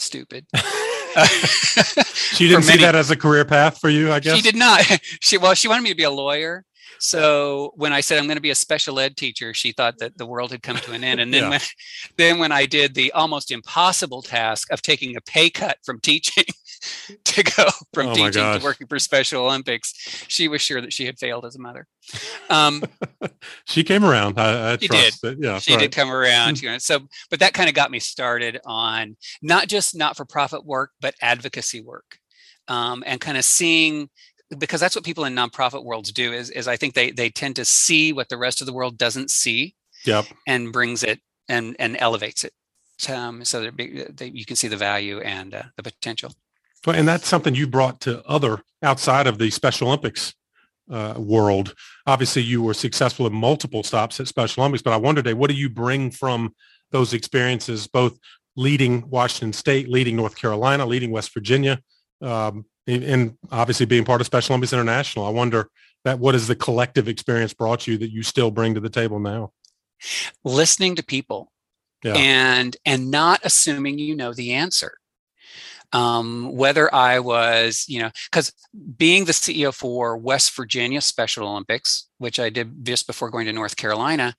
stupid. 0.00 0.46
she 2.14 2.48
didn't 2.48 2.62
see 2.62 2.78
that 2.78 2.94
as 2.94 3.10
a 3.10 3.16
career 3.16 3.44
path 3.44 3.78
for 3.78 3.88
you, 3.88 4.12
I 4.12 4.20
guess. 4.20 4.36
She 4.36 4.42
did 4.42 4.56
not. 4.56 4.80
She 5.20 5.38
well, 5.38 5.54
she 5.54 5.68
wanted 5.68 5.82
me 5.82 5.90
to 5.90 5.96
be 5.96 6.04
a 6.04 6.10
lawyer. 6.10 6.64
So 6.98 7.72
when 7.76 7.92
I 7.92 8.00
said 8.00 8.18
I'm 8.18 8.26
going 8.26 8.36
to 8.36 8.42
be 8.42 8.50
a 8.50 8.54
special 8.54 9.00
ed 9.00 9.16
teacher, 9.16 9.54
she 9.54 9.72
thought 9.72 9.98
that 9.98 10.18
the 10.18 10.26
world 10.26 10.50
had 10.50 10.62
come 10.62 10.76
to 10.76 10.92
an 10.92 11.02
end. 11.02 11.20
And 11.20 11.32
then 11.32 11.44
yeah. 11.44 11.48
when 11.50 11.60
then 12.16 12.38
when 12.38 12.52
I 12.52 12.66
did 12.66 12.94
the 12.94 13.12
almost 13.12 13.50
impossible 13.50 14.22
task 14.22 14.72
of 14.72 14.82
taking 14.82 15.16
a 15.16 15.20
pay 15.20 15.50
cut 15.50 15.78
from 15.84 16.00
teaching 16.00 16.44
to 17.24 17.42
go 17.42 17.64
from 17.94 18.08
oh 18.08 18.14
teaching 18.14 18.32
to 18.32 18.60
working 18.62 18.86
for 18.86 18.98
Special 18.98 19.44
Olympics, 19.44 19.92
she 20.28 20.48
was 20.48 20.60
sure 20.60 20.80
that 20.80 20.92
she 20.92 21.06
had 21.06 21.18
failed 21.18 21.44
as 21.44 21.56
a 21.56 21.60
mother. 21.60 21.86
Um, 22.48 22.82
she 23.66 23.84
came 23.84 24.04
around. 24.04 24.38
I, 24.38 24.72
I 24.72 24.76
she 24.78 24.88
did. 24.88 25.14
Yeah, 25.38 25.58
she 25.58 25.74
right. 25.74 25.80
did 25.80 25.92
come 25.92 26.10
around. 26.10 26.60
You 26.60 26.70
know, 26.70 26.78
so, 26.78 27.00
but 27.30 27.40
that 27.40 27.54
kind 27.54 27.68
of 27.68 27.74
got 27.74 27.90
me 27.90 27.98
started 27.98 28.60
on 28.64 29.16
not 29.42 29.68
just 29.68 29.96
not-for-profit 29.96 30.64
work, 30.64 30.92
but 31.00 31.14
advocacy 31.20 31.80
work, 31.80 32.18
um, 32.68 33.02
and 33.06 33.20
kind 33.20 33.36
of 33.36 33.44
seeing 33.44 34.08
because 34.58 34.80
that's 34.80 34.96
what 34.96 35.04
people 35.04 35.24
in 35.24 35.34
nonprofit 35.34 35.84
worlds 35.84 36.12
do. 36.12 36.32
Is 36.32 36.50
is 36.50 36.68
I 36.68 36.76
think 36.76 36.94
they 36.94 37.10
they 37.10 37.30
tend 37.30 37.56
to 37.56 37.64
see 37.64 38.12
what 38.12 38.28
the 38.28 38.38
rest 38.38 38.60
of 38.60 38.66
the 38.66 38.72
world 38.72 38.98
doesn't 38.98 39.30
see. 39.30 39.74
Yep. 40.06 40.26
And 40.46 40.72
brings 40.72 41.02
it 41.02 41.20
and 41.48 41.76
and 41.78 41.96
elevates 41.98 42.44
it. 42.44 42.52
Um, 43.08 43.44
so 43.46 43.70
that 43.70 44.30
you 44.34 44.44
can 44.44 44.56
see 44.56 44.68
the 44.68 44.76
value 44.76 45.20
and 45.20 45.54
uh, 45.54 45.62
the 45.76 45.82
potential. 45.82 46.32
And 46.86 47.06
that's 47.06 47.28
something 47.28 47.54
you 47.54 47.66
brought 47.66 48.00
to 48.02 48.24
other 48.26 48.62
outside 48.82 49.26
of 49.26 49.38
the 49.38 49.50
Special 49.50 49.88
Olympics 49.88 50.34
uh, 50.90 51.14
world. 51.18 51.74
Obviously, 52.06 52.42
you 52.42 52.62
were 52.62 52.74
successful 52.74 53.26
in 53.26 53.32
multiple 53.32 53.82
stops 53.82 54.18
at 54.20 54.28
Special 54.28 54.62
Olympics, 54.62 54.82
but 54.82 54.92
I 54.92 54.96
wonder, 54.96 55.22
Dave, 55.22 55.36
what 55.36 55.50
do 55.50 55.56
you 55.56 55.68
bring 55.68 56.10
from 56.10 56.54
those 56.90 57.12
experiences, 57.12 57.86
both 57.86 58.18
leading 58.56 59.08
Washington 59.08 59.52
State, 59.52 59.88
leading 59.88 60.16
North 60.16 60.36
Carolina, 60.36 60.86
leading 60.86 61.10
West 61.10 61.32
Virginia, 61.32 61.80
um, 62.20 62.64
and 62.86 63.36
obviously 63.52 63.86
being 63.86 64.04
part 64.04 64.20
of 64.20 64.26
Special 64.26 64.54
Olympics 64.54 64.72
International? 64.72 65.26
I 65.26 65.30
wonder 65.30 65.68
that 66.04 66.18
what 66.18 66.34
has 66.34 66.48
the 66.48 66.56
collective 66.56 67.08
experience 67.08 67.52
brought 67.52 67.86
you 67.86 67.98
that 67.98 68.10
you 68.10 68.22
still 68.22 68.50
bring 68.50 68.74
to 68.74 68.80
the 68.80 68.88
table 68.88 69.20
now? 69.20 69.52
Listening 70.44 70.96
to 70.96 71.04
people 71.04 71.52
yeah. 72.02 72.14
and 72.14 72.76
and 72.86 73.10
not 73.10 73.40
assuming 73.44 73.98
you 73.98 74.16
know 74.16 74.32
the 74.32 74.52
answer 74.52 74.94
um, 75.92 76.52
whether 76.52 76.92
I 76.94 77.18
was, 77.18 77.84
you 77.88 78.00
know, 78.00 78.10
because 78.30 78.52
being 78.96 79.24
the 79.24 79.32
CEO 79.32 79.74
for 79.74 80.16
West 80.16 80.54
Virginia 80.54 81.00
Special 81.00 81.48
Olympics, 81.48 82.08
which 82.18 82.38
I 82.38 82.50
did 82.50 82.84
just 82.84 83.06
before 83.06 83.30
going 83.30 83.46
to 83.46 83.52
North 83.52 83.76
Carolina, 83.76 84.34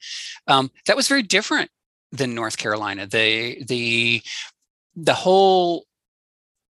um, 0.48 0.72
that 0.86 0.96
was 0.96 1.08
very 1.08 1.24
different 1.24 1.70
than 2.12 2.36
North 2.36 2.58
Carolina. 2.58 3.08
The 3.08 3.64
the 3.66 4.22
the 4.96 5.14
whole 5.14 5.86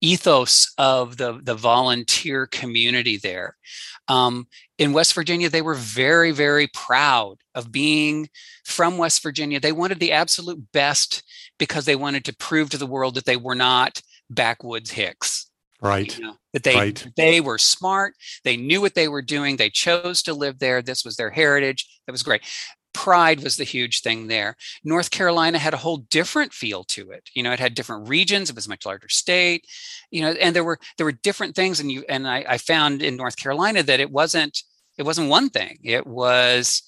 ethos 0.01 0.73
of 0.79 1.17
the 1.17 1.41
the 1.43 1.55
volunteer 1.55 2.47
community 2.47 3.17
there. 3.17 3.57
Um, 4.09 4.49
in 4.79 4.93
West 4.93 5.15
Virginia, 5.15 5.49
they 5.49 5.63
were 5.63 5.75
very, 5.75 6.33
very 6.33 6.67
proud 6.69 7.37
of 7.55 7.71
being 7.71 8.29
from 8.65 8.99
West 8.99 9.23
Virginia. 9.23 9.61
They 9.61 9.73
wanted 9.73 10.01
the 10.01 10.13
absolute 10.13 10.73
best 10.73 11.23
because 11.59 11.85
they 11.85 11.97
wanted 11.97 12.25
to 12.25 12.35
prove 12.35 12.71
to 12.71 12.79
the 12.79 12.87
world 12.87 13.15
that 13.15 13.27
they 13.27 13.37
were 13.37 13.55
not 13.55 14.03
backwoods 14.31 14.91
hicks 14.91 15.51
right 15.83 16.17
you 16.19 16.25
know, 16.25 16.37
that 16.53 16.63
they 16.63 16.75
right. 16.75 17.07
they 17.17 17.41
were 17.41 17.59
smart 17.59 18.15
they 18.45 18.57
knew 18.57 18.81
what 18.81 18.95
they 18.95 19.09
were 19.09 19.23
doing 19.23 19.57
they 19.57 19.71
chose 19.71 20.23
to 20.23 20.35
live 20.35 20.59
there 20.59 20.83
this 20.83 21.05
was 21.05 21.17
their 21.17 21.31
heritage 21.31 22.01
that 22.07 22.13
was 22.13 22.23
great 22.23 22.43
pride 22.93 23.43
was 23.43 23.57
the 23.57 23.65
huge 23.65 24.03
thing 24.03 24.27
there 24.27 24.57
north 24.85 25.11
carolina 25.11 25.59
had 25.59 25.75
a 25.75 25.79
whole 25.79 25.99
different 25.99 26.53
feel 26.53 26.85
to 26.85 27.11
it 27.11 27.29
you 27.35 27.43
know 27.43 27.53
it 27.53 27.61
had 27.61 27.75
different 27.75 28.09
regions 28.09 28.51
it 28.51 28.57
was 28.57 28.67
a 28.67 28.69
much 28.71 28.85
larger 28.85 29.09
state 29.09 29.65
you 30.11 30.21
know 30.21 30.33
and 30.33 30.55
there 30.57 30.65
were 30.65 30.79
there 30.97 31.07
were 31.07 31.13
different 31.13 31.55
things 31.55 31.81
and 31.81 31.91
you 31.91 32.05
and 32.09 32.29
i, 32.29 32.45
I 32.49 32.59
found 32.59 33.01
in 33.01 33.17
north 33.17 33.37
carolina 33.37 33.83
that 33.85 34.01
it 34.01 34.11
wasn't 34.11 34.63
it 34.99 35.05
wasn't 35.05 35.31
one 35.31 35.51
thing 35.51 35.79
it 35.85 36.07
was 36.07 36.83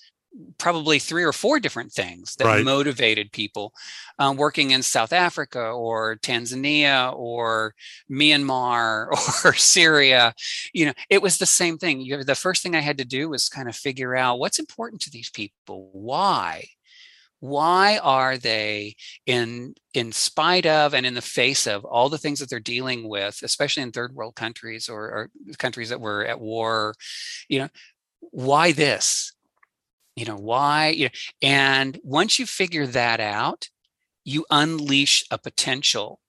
probably 0.59 0.99
three 0.99 1.25
or 1.25 1.33
four 1.33 1.61
different 1.61 1.93
things 1.93 2.37
that 2.37 2.47
right. 2.47 2.65
motivated 2.65 3.33
people 3.33 3.73
um, 4.19 4.37
working 4.37 4.71
in 4.71 4.83
South 4.83 5.13
Africa 5.13 5.61
or 5.61 6.17
Tanzania 6.17 7.15
or 7.15 7.75
Myanmar 8.11 9.09
or 9.45 9.53
Syria. 9.55 10.35
You 10.73 10.87
know, 10.87 10.93
it 11.11 11.23
was 11.23 11.39
the 11.39 11.47
same 11.47 11.79
thing. 11.79 12.01
You, 12.01 12.25
the 12.25 12.35
first 12.35 12.63
thing 12.63 12.75
I 12.75 12.81
had 12.81 12.99
to 12.99 13.05
do 13.05 13.29
was 13.29 13.49
kind 13.49 13.69
of 13.69 13.77
figure 13.77 14.17
out 14.17 14.39
what's 14.39 14.59
important 14.59 15.03
to 15.03 15.11
these 15.11 15.31
people. 15.31 15.91
Why? 15.93 16.65
Why 17.41 17.99
are 17.99 18.39
they 18.39 18.95
in 19.27 19.75
in 19.95 20.13
spite 20.13 20.65
of 20.65 20.95
and 20.95 21.05
in 21.05 21.15
the 21.15 21.21
face 21.21 21.67
of 21.67 21.85
all 21.85 22.09
the 22.09 22.19
things 22.19 22.39
that 22.39 22.49
they're 22.49 22.61
dealing 22.61 23.09
with, 23.09 23.41
especially 23.43 23.83
in 23.83 23.91
third 23.91 24.15
world 24.15 24.37
countries 24.37 24.89
or, 24.89 25.01
or 25.01 25.31
countries 25.59 25.89
that 25.89 26.01
were 26.01 26.25
at 26.25 26.41
war? 26.41 26.95
You 27.49 27.59
know, 27.61 27.69
why 28.21 28.71
this? 28.71 29.33
You 30.17 30.25
know 30.25 30.37
why 30.37 30.89
you 30.89 31.05
know, 31.07 31.11
and 31.43 31.99
once 32.03 32.39
you 32.39 32.47
figure 32.47 32.87
that 32.87 33.21
out 33.21 33.69
you 34.25 34.45
unleash 34.51 35.25
a 35.31 35.39
potential 35.39 36.21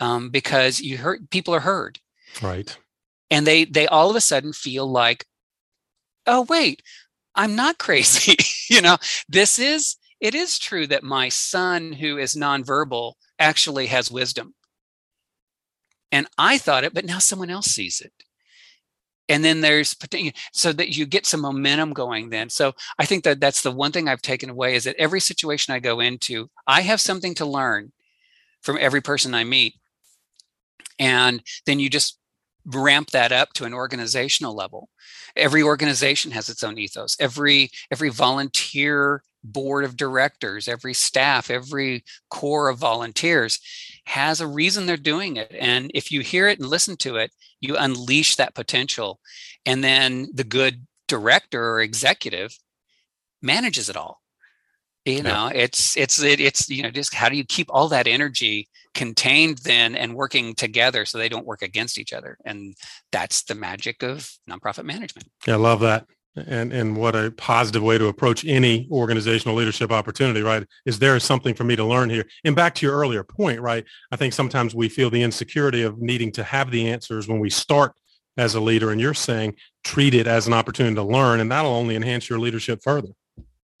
um, 0.00 0.30
because 0.30 0.80
you 0.80 0.98
heard 0.98 1.30
people 1.30 1.54
are 1.54 1.60
heard. 1.60 1.98
Right. 2.42 2.76
And 3.30 3.46
they 3.46 3.64
they 3.64 3.86
all 3.86 4.10
of 4.10 4.16
a 4.16 4.20
sudden 4.20 4.52
feel 4.52 4.90
like 4.90 5.24
oh 6.26 6.46
wait 6.48 6.82
i'm 7.34 7.54
not 7.54 7.78
crazy 7.86 8.36
you 8.70 8.80
know? 8.80 8.96
This 9.28 9.58
is 9.58 9.96
it 10.20 10.34
is 10.34 10.58
true 10.58 10.86
that 10.86 11.02
my 11.02 11.28
son 11.28 11.92
who 11.92 12.18
is 12.18 12.34
nonverbal 12.34 13.14
actually 13.38 13.86
has 13.86 14.10
wisdom. 14.10 14.54
And 16.12 16.26
i 16.38 16.58
thought 16.58 16.84
it 16.84 16.94
but 16.94 17.04
now 17.04 17.18
someone 17.18 17.50
else 17.50 17.66
sees 17.66 18.00
it 18.00 18.12
and 19.28 19.44
then 19.44 19.60
there's 19.60 19.96
so 20.52 20.72
that 20.72 20.96
you 20.96 21.06
get 21.06 21.26
some 21.26 21.40
momentum 21.40 21.92
going 21.92 22.30
then. 22.30 22.48
So 22.48 22.72
i 22.98 23.04
think 23.04 23.24
that 23.24 23.40
that's 23.40 23.62
the 23.62 23.70
one 23.72 23.92
thing 23.92 24.08
i've 24.08 24.22
taken 24.22 24.50
away 24.50 24.74
is 24.74 24.84
that 24.84 24.96
every 24.98 25.20
situation 25.20 25.74
i 25.74 25.78
go 25.78 26.00
into 26.00 26.48
i 26.66 26.80
have 26.82 27.00
something 27.00 27.34
to 27.34 27.46
learn 27.46 27.92
from 28.62 28.78
every 28.80 29.00
person 29.00 29.34
i 29.34 29.44
meet. 29.44 29.74
And 30.98 31.42
then 31.66 31.78
you 31.78 31.90
just 31.90 32.18
ramp 32.66 33.10
that 33.10 33.32
up 33.32 33.52
to 33.54 33.64
an 33.64 33.74
organizational 33.74 34.54
level. 34.54 34.88
Every 35.36 35.62
organization 35.62 36.32
has 36.32 36.48
its 36.48 36.64
own 36.64 36.78
ethos. 36.78 37.16
Every 37.20 37.70
every 37.90 38.10
volunteer 38.10 39.22
board 39.44 39.84
of 39.84 39.96
directors 39.96 40.66
every 40.66 40.92
staff 40.92 41.52
every 41.52 42.02
core 42.30 42.68
of 42.68 42.78
volunteers 42.78 43.60
has 44.04 44.40
a 44.40 44.46
reason 44.46 44.86
they're 44.86 44.96
doing 44.96 45.36
it. 45.36 45.54
And 45.56 45.88
if 45.94 46.10
you 46.10 46.20
hear 46.20 46.48
it 46.48 46.58
and 46.58 46.68
listen 46.68 46.96
to 46.96 47.14
it 47.14 47.30
you 47.60 47.76
unleash 47.76 48.36
that 48.36 48.54
potential. 48.54 49.20
And 49.64 49.82
then 49.82 50.28
the 50.32 50.44
good 50.44 50.86
director 51.08 51.70
or 51.70 51.80
executive 51.80 52.56
manages 53.42 53.88
it 53.88 53.96
all 53.96 54.20
you 55.06 55.22
know 55.22 55.50
yeah. 55.52 55.62
it's 55.62 55.96
it's 55.96 56.20
it, 56.20 56.40
it's 56.40 56.68
you 56.68 56.82
know 56.82 56.90
just 56.90 57.14
how 57.14 57.28
do 57.28 57.36
you 57.36 57.44
keep 57.44 57.68
all 57.70 57.88
that 57.88 58.06
energy 58.06 58.68
contained 58.92 59.58
then 59.58 59.94
and 59.94 60.14
working 60.14 60.54
together 60.54 61.04
so 61.04 61.18
they 61.18 61.28
don't 61.28 61.46
work 61.46 61.62
against 61.62 61.98
each 61.98 62.12
other? 62.12 62.36
And 62.44 62.74
that's 63.12 63.44
the 63.44 63.54
magic 63.54 64.02
of 64.02 64.28
nonprofit 64.50 64.84
management. 64.84 65.28
Yeah 65.46 65.54
i 65.54 65.56
love 65.56 65.80
that. 65.80 66.06
And 66.34 66.72
and 66.72 66.96
what 66.96 67.14
a 67.14 67.30
positive 67.30 67.82
way 67.82 67.98
to 67.98 68.08
approach 68.08 68.44
any 68.44 68.88
organizational 68.90 69.56
leadership 69.56 69.92
opportunity 69.92 70.42
right? 70.42 70.66
Is 70.84 70.98
there 70.98 71.18
something 71.20 71.54
for 71.54 71.64
me 71.64 71.76
to 71.76 71.84
learn 71.84 72.10
here? 72.10 72.24
And 72.44 72.56
back 72.56 72.74
to 72.76 72.86
your 72.86 72.96
earlier 72.96 73.22
point 73.22 73.60
right? 73.60 73.84
I 74.10 74.16
think 74.16 74.32
sometimes 74.32 74.74
we 74.74 74.88
feel 74.88 75.08
the 75.08 75.22
insecurity 75.22 75.82
of 75.82 75.98
needing 75.98 76.32
to 76.32 76.42
have 76.42 76.70
the 76.70 76.88
answers 76.88 77.28
when 77.28 77.38
we 77.38 77.50
start 77.50 77.92
as 78.36 78.54
a 78.54 78.60
leader 78.60 78.90
and 78.90 79.00
you're 79.00 79.14
saying 79.14 79.54
treat 79.84 80.14
it 80.14 80.26
as 80.26 80.46
an 80.46 80.52
opportunity 80.52 80.96
to 80.96 81.02
learn 81.02 81.40
and 81.40 81.50
that'll 81.50 81.70
only 81.70 81.96
enhance 81.96 82.28
your 82.28 82.40
leadership 82.40 82.80
further. 82.82 83.10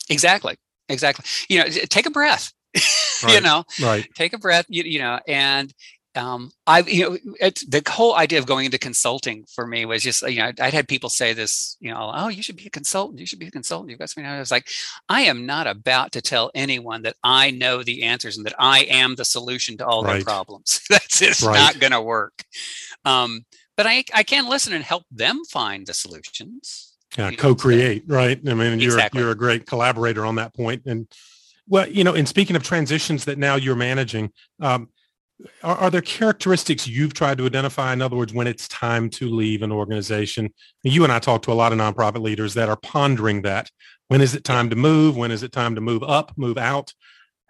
Exactly 0.08 0.56
exactly 0.88 1.24
you 1.48 1.58
know 1.58 1.68
take 1.88 2.06
a 2.06 2.10
breath 2.10 2.52
right. 3.24 3.34
you 3.34 3.40
know 3.40 3.64
right 3.82 4.08
take 4.14 4.32
a 4.32 4.38
breath 4.38 4.66
you, 4.68 4.82
you 4.84 4.98
know 4.98 5.18
and 5.26 5.72
um, 6.16 6.50
I, 6.66 6.80
you 6.80 7.02
know, 7.02 7.18
it's, 7.40 7.64
the 7.66 7.82
whole 7.86 8.16
idea 8.16 8.38
of 8.38 8.46
going 8.46 8.64
into 8.64 8.78
consulting 8.78 9.44
for 9.54 9.66
me 9.66 9.84
was 9.84 10.02
just, 10.02 10.22
you 10.22 10.38
know, 10.38 10.52
I'd 10.60 10.72
had 10.72 10.88
people 10.88 11.10
say 11.10 11.32
this, 11.32 11.76
you 11.78 11.90
know, 11.90 12.10
oh, 12.14 12.28
you 12.28 12.42
should 12.42 12.56
be 12.56 12.66
a 12.66 12.70
consultant. 12.70 13.20
You 13.20 13.26
should 13.26 13.38
be 13.38 13.48
a 13.48 13.50
consultant. 13.50 13.90
You've 13.90 13.98
got 13.98 14.10
something. 14.10 14.30
I 14.30 14.38
was 14.38 14.50
like, 14.50 14.68
I 15.08 15.22
am 15.22 15.46
not 15.46 15.66
about 15.66 16.12
to 16.12 16.22
tell 16.22 16.50
anyone 16.54 17.02
that 17.02 17.16
I 17.22 17.50
know 17.50 17.82
the 17.82 18.04
answers 18.04 18.36
and 18.36 18.46
that 18.46 18.54
I 18.58 18.80
am 18.84 19.14
the 19.14 19.24
solution 19.24 19.76
to 19.78 19.86
all 19.86 20.02
right. 20.02 20.14
their 20.14 20.24
problems. 20.24 20.80
That's 20.90 21.20
just 21.20 21.42
right. 21.42 21.54
not 21.54 21.78
going 21.78 21.92
to 21.92 22.00
work. 22.00 22.44
Um, 23.04 23.44
but 23.76 23.86
I, 23.86 24.04
I 24.14 24.22
can 24.22 24.48
listen 24.48 24.72
and 24.72 24.84
help 24.84 25.04
them 25.10 25.42
find 25.44 25.86
the 25.86 25.94
solutions. 25.94 26.95
Yeah, 27.16 27.30
co-create, 27.30 28.04
right? 28.06 28.38
I 28.46 28.54
mean, 28.54 28.78
you're 28.78 28.92
exactly. 28.92 29.20
you're 29.20 29.30
a 29.30 29.36
great 29.36 29.66
collaborator 29.66 30.24
on 30.24 30.34
that 30.36 30.54
point. 30.54 30.82
And 30.86 31.08
well, 31.68 31.88
you 31.88 32.04
know, 32.04 32.14
and 32.14 32.28
speaking 32.28 32.56
of 32.56 32.62
transitions 32.62 33.24
that 33.24 33.38
now 33.38 33.56
you're 33.56 33.76
managing, 33.76 34.32
um, 34.60 34.88
are, 35.62 35.76
are, 35.76 35.90
there 35.90 36.00
characteristics 36.00 36.86
you've 36.86 37.12
tried 37.12 37.38
to 37.38 37.46
identify 37.46 37.92
in 37.92 38.00
other 38.00 38.16
words 38.16 38.32
when 38.32 38.46
it's 38.46 38.66
time 38.68 39.10
to 39.10 39.28
leave 39.28 39.60
an 39.60 39.70
organization 39.70 40.48
you 40.82 41.04
and 41.04 41.12
i 41.12 41.18
talk 41.18 41.42
to 41.42 41.52
a 41.52 41.52
lot 41.52 41.72
of 41.72 41.78
nonprofit 41.78 42.22
leaders 42.22 42.54
that 42.54 42.70
are 42.70 42.76
pondering 42.76 43.42
that 43.42 43.70
when 44.08 44.22
is 44.22 44.34
it 44.34 44.44
time 44.44 44.70
to 44.70 44.76
move 44.76 45.14
when 45.14 45.30
is 45.30 45.42
it 45.42 45.52
time 45.52 45.74
to 45.74 45.80
move 45.82 46.02
up 46.02 46.32
move 46.38 46.56
out 46.56 46.94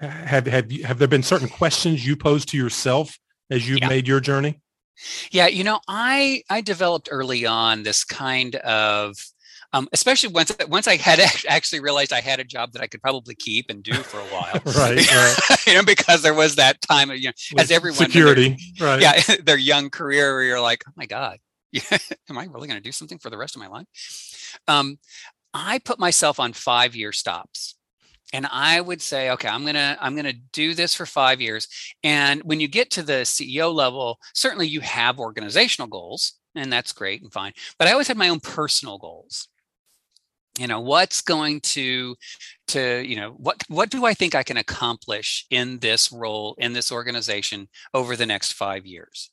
have 0.00 0.46
have 0.46 0.70
you, 0.70 0.84
have 0.84 0.98
there 0.98 1.08
been 1.08 1.22
certain 1.22 1.48
questions 1.48 2.06
you 2.06 2.16
posed 2.16 2.48
to 2.50 2.56
yourself 2.56 3.18
as 3.50 3.68
you've 3.68 3.80
yeah. 3.80 3.88
made 3.88 4.06
your 4.06 4.20
journey? 4.20 4.60
Yeah, 5.30 5.46
you 5.46 5.64
know, 5.64 5.80
I 5.88 6.42
I 6.48 6.60
developed 6.60 7.08
early 7.10 7.46
on 7.46 7.82
this 7.82 8.04
kind 8.04 8.56
of 8.56 9.16
um, 9.72 9.88
especially 9.92 10.30
once 10.30 10.54
once 10.68 10.86
I 10.88 10.96
had 10.96 11.20
actually 11.48 11.80
realized 11.80 12.12
I 12.12 12.20
had 12.20 12.40
a 12.40 12.44
job 12.44 12.72
that 12.72 12.82
I 12.82 12.86
could 12.86 13.02
probably 13.02 13.34
keep 13.34 13.70
and 13.70 13.82
do 13.82 13.94
for 13.94 14.18
a 14.18 14.24
while, 14.24 14.52
right? 14.66 15.10
right. 15.10 15.36
you 15.66 15.74
know, 15.74 15.82
because 15.82 16.22
there 16.22 16.34
was 16.34 16.56
that 16.56 16.80
time, 16.80 17.10
you 17.10 17.28
know, 17.28 17.32
With 17.52 17.62
as 17.62 17.70
everyone 17.70 17.96
security, 17.96 18.56
their, 18.78 18.88
right? 18.88 19.00
Yeah, 19.00 19.36
their 19.44 19.58
young 19.58 19.90
career, 19.90 20.34
where 20.34 20.44
you're 20.44 20.60
like, 20.60 20.84
oh 20.88 20.92
my 20.96 21.06
god, 21.06 21.38
am 22.28 22.38
I 22.38 22.44
really 22.44 22.68
going 22.68 22.80
to 22.80 22.84
do 22.84 22.92
something 22.92 23.18
for 23.18 23.30
the 23.30 23.38
rest 23.38 23.56
of 23.56 23.60
my 23.60 23.68
life? 23.68 23.86
Um, 24.68 24.98
I 25.52 25.78
put 25.78 25.98
myself 25.98 26.38
on 26.38 26.52
five 26.52 26.94
year 26.94 27.12
stops 27.12 27.76
and 28.32 28.46
i 28.50 28.80
would 28.80 29.00
say 29.00 29.30
okay 29.30 29.48
i'm 29.48 29.62
going 29.62 29.74
to 29.74 29.96
i'm 30.00 30.16
to 30.16 30.32
do 30.52 30.74
this 30.74 30.94
for 30.94 31.06
5 31.06 31.40
years 31.40 31.68
and 32.02 32.42
when 32.44 32.60
you 32.60 32.68
get 32.68 32.90
to 32.90 33.02
the 33.02 33.22
ceo 33.22 33.72
level 33.72 34.18
certainly 34.34 34.66
you 34.66 34.80
have 34.80 35.20
organizational 35.20 35.88
goals 35.88 36.34
and 36.54 36.72
that's 36.72 36.92
great 36.92 37.22
and 37.22 37.32
fine 37.32 37.52
but 37.78 37.88
i 37.88 37.92
always 37.92 38.08
had 38.08 38.16
my 38.16 38.28
own 38.28 38.40
personal 38.40 38.98
goals 38.98 39.48
you 40.58 40.66
know 40.66 40.80
what's 40.80 41.20
going 41.20 41.60
to 41.60 42.16
to 42.68 43.02
you 43.06 43.16
know 43.16 43.30
what 43.32 43.62
what 43.68 43.90
do 43.90 44.04
i 44.04 44.14
think 44.14 44.34
i 44.34 44.42
can 44.42 44.56
accomplish 44.56 45.46
in 45.50 45.78
this 45.78 46.10
role 46.10 46.54
in 46.58 46.72
this 46.72 46.90
organization 46.90 47.68
over 47.94 48.16
the 48.16 48.26
next 48.26 48.52
five 48.52 48.86
years? 48.86 49.30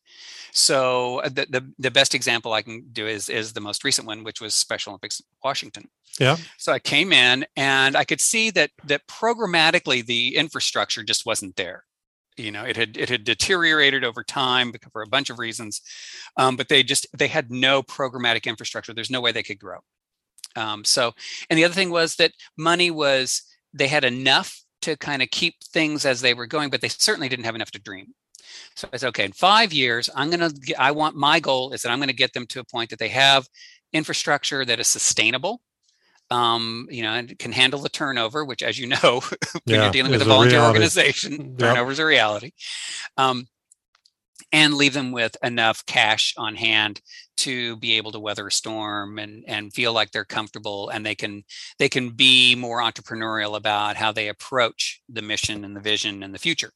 So 0.55 1.19
uh, 1.19 1.29
the, 1.29 1.47
the, 1.49 1.73
the 1.79 1.91
best 1.91 2.13
example 2.13 2.53
i 2.53 2.61
can 2.61 2.85
do 2.91 3.07
is 3.07 3.29
is 3.29 3.53
the 3.53 3.61
most 3.61 3.83
recent 3.83 4.07
one 4.07 4.23
which 4.23 4.41
was 4.41 4.53
special 4.53 4.91
olympics 4.91 5.21
washington. 5.43 5.89
Yeah. 6.19 6.37
So 6.57 6.71
i 6.71 6.79
came 6.79 7.11
in 7.13 7.45
and 7.55 7.95
i 7.95 8.03
could 8.03 8.21
see 8.21 8.49
that 8.51 8.71
that 8.85 9.07
programmatically 9.07 10.05
the 10.05 10.35
infrastructure 10.35 11.03
just 11.03 11.25
wasn't 11.25 11.55
there. 11.55 11.85
You 12.37 12.51
know 12.51 12.63
it 12.63 12.75
had 12.75 12.97
it 12.97 13.09
had 13.09 13.23
deteriorated 13.23 14.03
over 14.03 14.23
time 14.23 14.73
for 14.91 15.01
a 15.01 15.07
bunch 15.07 15.29
of 15.29 15.39
reasons 15.39 15.81
um, 16.37 16.55
but 16.55 16.67
they 16.67 16.83
just 16.83 17.07
they 17.17 17.27
had 17.27 17.51
no 17.51 17.81
programmatic 17.81 18.45
infrastructure. 18.45 18.93
There's 18.93 19.11
no 19.11 19.21
way 19.21 19.31
they 19.31 19.43
could 19.43 19.59
grow 19.59 19.79
um, 20.55 20.83
so, 20.83 21.13
and 21.49 21.57
the 21.57 21.65
other 21.65 21.73
thing 21.73 21.89
was 21.89 22.15
that 22.15 22.31
money 22.57 22.91
was, 22.91 23.43
they 23.73 23.87
had 23.87 24.03
enough 24.03 24.61
to 24.81 24.97
kind 24.97 25.21
of 25.21 25.29
keep 25.31 25.63
things 25.63 26.05
as 26.05 26.21
they 26.21 26.33
were 26.33 26.47
going, 26.47 26.69
but 26.69 26.81
they 26.81 26.89
certainly 26.89 27.29
didn't 27.29 27.45
have 27.45 27.55
enough 27.55 27.71
to 27.71 27.79
dream. 27.79 28.13
So 28.75 28.87
I 28.93 28.97
said, 28.97 29.07
okay, 29.09 29.25
in 29.25 29.31
five 29.31 29.73
years, 29.73 30.09
I'm 30.15 30.29
going 30.29 30.51
to, 30.51 30.81
I 30.81 30.91
want, 30.91 31.15
my 31.15 31.39
goal 31.39 31.71
is 31.71 31.81
that 31.81 31.91
I'm 31.91 31.99
going 31.99 32.09
to 32.09 32.15
get 32.15 32.33
them 32.33 32.45
to 32.47 32.59
a 32.59 32.63
point 32.63 32.89
that 32.89 32.99
they 32.99 33.09
have 33.09 33.47
infrastructure 33.91 34.65
that 34.65 34.79
is 34.79 34.87
sustainable. 34.87 35.61
Um, 36.31 36.87
you 36.89 37.03
know, 37.03 37.13
and 37.13 37.37
can 37.37 37.51
handle 37.51 37.79
the 37.81 37.89
turnover, 37.89 38.43
which, 38.43 38.63
as 38.63 38.79
you 38.79 38.87
know, 38.87 39.21
when 39.21 39.61
yeah, 39.65 39.83
you're 39.83 39.91
dealing 39.91 40.11
with 40.11 40.21
a 40.21 40.25
volunteer 40.25 40.61
a 40.61 40.67
organization, 40.67 41.55
yep. 41.59 41.59
turnover 41.59 41.91
is 41.91 41.99
a 41.99 42.05
reality. 42.05 42.53
Um, 43.17 43.45
and 44.53 44.75
leave 44.75 44.93
them 44.93 45.11
with 45.11 45.35
enough 45.43 45.83
cash 45.87 46.33
on 46.37 46.55
hand 46.55 47.01
to 47.35 47.75
be 47.77 47.93
able 47.93 48.11
to 48.11 48.19
weather 48.19 48.47
a 48.47 48.51
storm 48.51 49.17
and 49.17 49.43
and 49.47 49.73
feel 49.73 49.91
like 49.91 50.11
they're 50.11 50.23
comfortable 50.23 50.89
and 50.89 51.05
they 51.05 51.15
can 51.15 51.43
they 51.79 51.89
can 51.89 52.11
be 52.11 52.55
more 52.55 52.79
entrepreneurial 52.79 53.57
about 53.57 53.97
how 53.97 54.11
they 54.11 54.29
approach 54.29 55.01
the 55.09 55.23
mission 55.23 55.65
and 55.65 55.75
the 55.75 55.81
vision 55.81 56.23
and 56.23 56.33
the 56.33 56.39
future. 56.39 56.71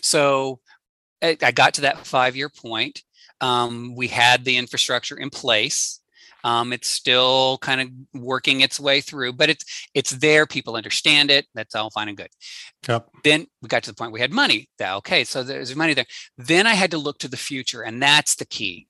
So 0.00 0.60
i, 1.22 1.34
got 1.34 1.74
to 1.74 1.82
that 1.82 2.06
five 2.06 2.36
year 2.36 2.48
point. 2.48 3.02
Um, 3.40 3.94
we 3.96 4.06
had 4.06 4.44
the 4.44 4.56
infrastructure 4.56 5.18
in 5.18 5.30
place 5.30 6.00
um, 6.44 6.72
it's 6.72 6.88
still 6.88 7.58
kind 7.58 7.80
of 7.80 8.20
working 8.20 8.60
its 8.60 8.80
way 8.80 9.00
through, 9.00 9.34
but 9.34 9.48
it's 9.48 9.88
it's 9.94 10.10
there. 10.12 10.46
People 10.46 10.76
understand 10.76 11.30
it. 11.30 11.46
That's 11.54 11.74
all 11.74 11.90
fine 11.90 12.08
and 12.08 12.16
good. 12.16 12.30
Yep. 12.88 13.08
Then 13.24 13.46
we 13.60 13.68
got 13.68 13.82
to 13.84 13.90
the 13.90 13.96
point 13.96 14.12
we 14.12 14.20
had 14.20 14.32
money. 14.32 14.68
Okay, 14.80 15.24
so 15.24 15.42
there's 15.42 15.76
money 15.76 15.94
there. 15.94 16.06
Then 16.36 16.66
I 16.66 16.74
had 16.74 16.90
to 16.92 16.98
look 16.98 17.18
to 17.18 17.28
the 17.28 17.36
future, 17.36 17.82
and 17.82 18.02
that's 18.02 18.36
the 18.36 18.46
key. 18.46 18.88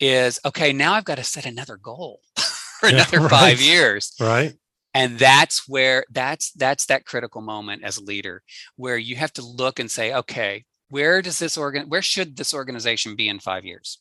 Is 0.00 0.40
okay. 0.44 0.72
Now 0.72 0.94
I've 0.94 1.04
got 1.04 1.18
to 1.18 1.24
set 1.24 1.46
another 1.46 1.76
goal 1.76 2.20
for 2.38 2.88
yeah, 2.88 2.96
another 2.96 3.20
right. 3.20 3.30
five 3.30 3.60
years. 3.60 4.14
Right 4.20 4.54
and 4.94 5.18
that's 5.18 5.68
where 5.68 6.04
that's 6.10 6.50
that's 6.52 6.86
that 6.86 7.04
critical 7.04 7.40
moment 7.40 7.84
as 7.84 7.98
a 7.98 8.04
leader 8.04 8.42
where 8.76 8.96
you 8.96 9.16
have 9.16 9.32
to 9.32 9.44
look 9.44 9.78
and 9.78 9.90
say 9.90 10.12
okay 10.12 10.64
where 10.90 11.20
does 11.22 11.38
this 11.38 11.56
organ 11.56 11.88
where 11.88 12.02
should 12.02 12.36
this 12.36 12.54
organization 12.54 13.14
be 13.14 13.28
in 13.28 13.38
five 13.38 13.64
years 13.64 14.00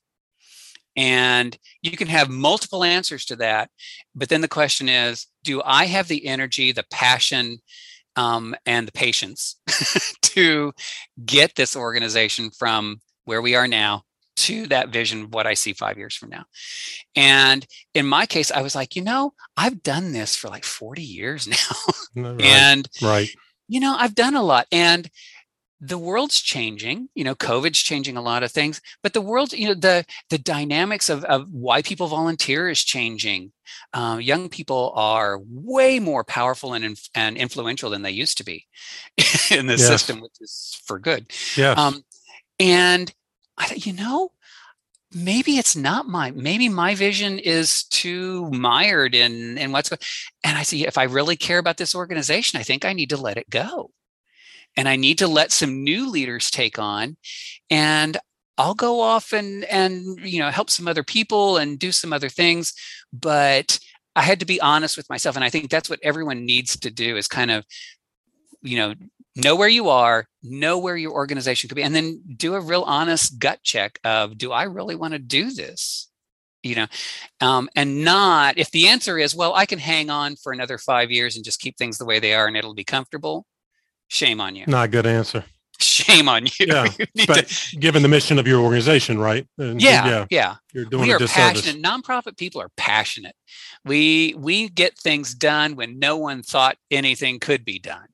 and 0.98 1.56
you 1.84 1.96
can 1.96 2.08
have 2.08 2.28
multiple 2.28 2.84
answers 2.84 3.24
to 3.26 3.36
that. 3.38 3.70
But 4.16 4.30
then 4.30 4.42
the 4.42 4.48
question 4.48 4.90
is 4.90 5.28
do 5.44 5.62
I 5.64 5.86
have 5.86 6.08
the 6.08 6.26
energy, 6.26 6.72
the 6.72 6.86
passion, 6.92 7.60
um, 8.18 8.56
and 8.66 8.88
the 8.88 8.92
patience 8.92 9.58
to 10.24 10.74
get 11.24 11.56
this 11.56 11.76
organization 11.76 12.50
from 12.50 13.00
where 13.26 13.42
we 13.42 13.56
are 13.56 13.68
now 13.68 14.04
to 14.38 14.68
that 14.68 14.90
vision 14.90 15.24
of 15.24 15.34
what 15.34 15.48
I 15.48 15.54
see 15.54 15.74
five 15.74 15.98
years 15.98 16.16
from 16.16 16.30
now. 16.30 16.46
And 17.16 17.66
in 17.94 18.06
my 18.06 18.26
case, 18.26 18.52
I 18.52 18.62
was 18.62 18.76
like, 18.76 18.96
you 18.96 19.04
know, 19.04 19.34
I've 19.56 19.84
done 19.84 20.14
this 20.14 20.36
for 20.36 20.48
like 20.48 20.64
40 20.64 21.02
years 21.02 21.48
now. 22.16 22.24
right, 22.24 22.42
and 22.42 22.90
right. 23.02 23.30
You 23.68 23.82
know, 23.82 23.96
I've 23.98 24.16
done 24.16 24.36
a 24.36 24.44
lot. 24.44 24.66
And 24.72 25.10
the 25.80 25.98
world's 25.98 26.42
changing 26.42 27.08
you 27.14 27.24
know 27.24 27.36
covid's 27.36 27.80
changing 27.80 28.18
a 28.18 28.22
lot 28.22 28.42
of 28.42 28.52
things 28.52 28.82
but 29.04 29.14
the 29.14 29.22
world 29.22 29.54
you 29.54 29.68
know 29.68 29.74
the 29.74 30.04
the 30.30 30.38
dynamics 30.38 31.10
of, 31.10 31.24
of 31.26 31.48
why 31.52 31.82
people 31.82 32.08
volunteer 32.08 32.70
is 32.70 32.84
changing. 32.84 33.52
Uh, 33.94 34.18
young 34.20 34.48
people 34.48 34.94
are 34.96 35.40
way 35.50 36.00
more 36.00 36.24
powerful 36.24 36.74
and, 36.74 36.98
and 37.14 37.38
influential 37.38 37.90
than 37.90 38.02
they 38.02 38.12
used 38.12 38.38
to 38.38 38.46
be 38.46 38.66
in 39.52 39.68
the 39.68 39.74
yes. 39.74 39.88
system 39.88 40.22
which 40.22 40.36
is 40.40 40.80
for 40.86 41.00
good. 41.00 41.32
Yeah 41.56 41.72
um, 41.72 42.04
and 42.60 43.14
I, 43.58 43.74
you 43.76 43.94
know 43.94 44.32
maybe 45.14 45.58
it's 45.58 45.76
not 45.76 46.08
my 46.08 46.32
maybe 46.32 46.70
my 46.70 46.96
vision 46.96 47.40
is 47.40 47.84
too 47.86 48.50
mired 48.52 49.16
in 49.16 49.58
in 49.58 49.72
what's 49.72 49.90
going 49.90 50.00
and 50.44 50.58
i 50.58 50.64
see 50.64 50.86
if 50.86 50.98
i 50.98 51.04
really 51.04 51.38
care 51.38 51.60
about 51.60 51.78
this 51.78 51.96
organization 51.96 52.60
i 52.60 52.64
think 52.64 52.84
i 52.84 52.92
need 52.92 53.10
to 53.10 53.18
let 53.18 53.38
it 53.38 53.50
go 53.50 53.90
and 54.78 54.88
I 54.88 54.96
need 54.96 55.18
to 55.18 55.28
let 55.28 55.52
some 55.52 55.84
new 55.84 56.10
leaders 56.10 56.50
take 56.50 56.80
on. 56.80 57.18
And 57.70 58.18
I'll 58.58 58.76
go 58.76 59.02
off 59.02 59.34
and 59.34 59.66
and 59.66 60.20
you 60.22 60.40
know 60.40 60.50
help 60.50 60.70
some 60.70 60.88
other 60.88 61.04
people 61.04 61.58
and 61.58 61.78
do 61.78 61.92
some 61.92 62.14
other 62.14 62.30
things, 62.30 62.74
but 63.12 63.80
I 64.16 64.22
had 64.22 64.40
to 64.40 64.46
be 64.46 64.62
honest 64.62 64.98
with 64.98 65.10
myself, 65.10 65.36
and 65.36 65.46
I 65.46 65.50
think 65.50 65.70
that's 65.70 65.90
what 65.90 66.00
everyone 66.04 66.46
needs 66.46 66.78
to 66.80 66.90
do 66.92 67.18
is 67.18 67.28
kind 67.28 67.52
of 67.52 67.66
you 68.62 68.78
know 68.78 68.94
know 69.36 69.56
where 69.56 69.70
you 69.70 69.90
are 69.90 70.28
know 70.44 70.78
where 70.78 70.98
your 70.98 71.12
organization 71.12 71.70
could 71.70 71.76
be 71.76 71.84
and 71.84 71.96
then 71.96 72.22
do 72.36 72.56
a 72.56 72.62
real 72.62 72.84
honest 72.84 73.40
gut 73.40 73.60
check 73.64 74.00
of 74.04 74.38
do 74.38 74.52
i 74.52 74.64
really 74.64 74.96
want 74.96 75.14
to 75.14 75.20
do 75.20 75.52
this 75.52 76.10
you 76.64 76.76
know 76.76 76.88
um, 77.42 77.70
and 77.76 78.04
not 78.04 78.58
if 78.58 78.72
the 78.72 78.88
answer 78.88 79.18
is 79.18 79.36
well 79.36 79.54
i 79.54 79.66
can 79.66 79.80
hang 79.80 80.10
on 80.10 80.36
for 80.36 80.52
another 80.52 80.78
five 80.78 81.12
years 81.12 81.36
and 81.36 81.46
just 81.46 81.60
keep 81.60 81.78
things 81.78 81.98
the 81.98 82.06
way 82.06 82.20
they 82.20 82.34
are 82.34 82.48
and 82.48 82.58
it'll 82.58 82.74
be 82.74 82.84
comfortable 82.84 83.46
Shame 84.08 84.40
on 84.42 84.56
you. 84.56 84.66
Not 84.68 84.86
a 84.86 84.88
good 84.88 85.06
answer. 85.06 85.44
Shame 85.80 86.28
on 86.28 86.46
you. 86.46 86.52
Yeah, 86.68 86.88
you 87.14 87.28
but 87.28 87.48
to... 87.48 87.78
given 87.78 88.02
the 88.02 88.08
mission 88.08 88.40
of 88.40 88.48
your 88.48 88.62
organization, 88.62 89.20
right? 89.20 89.48
And, 89.58 89.82
yeah, 89.82 90.08
yeah, 90.08 90.26
yeah. 90.30 90.56
You're 90.74 90.86
doing 90.86 91.04
we 91.04 91.14
are 91.14 91.20
passionate. 91.20 91.84
Nonprofit 91.84 92.38
people 92.38 92.62
are 92.62 92.72
passionate. 92.78 93.36
We 93.86 94.34
we 94.38 94.70
get 94.70 94.98
things 94.98 95.36
done 95.36 95.76
when 95.76 96.00
no 96.00 96.18
one 96.18 96.42
thought 96.42 96.78
anything 96.90 97.40
could 97.40 97.64
be 97.64 97.78
done. 97.78 98.08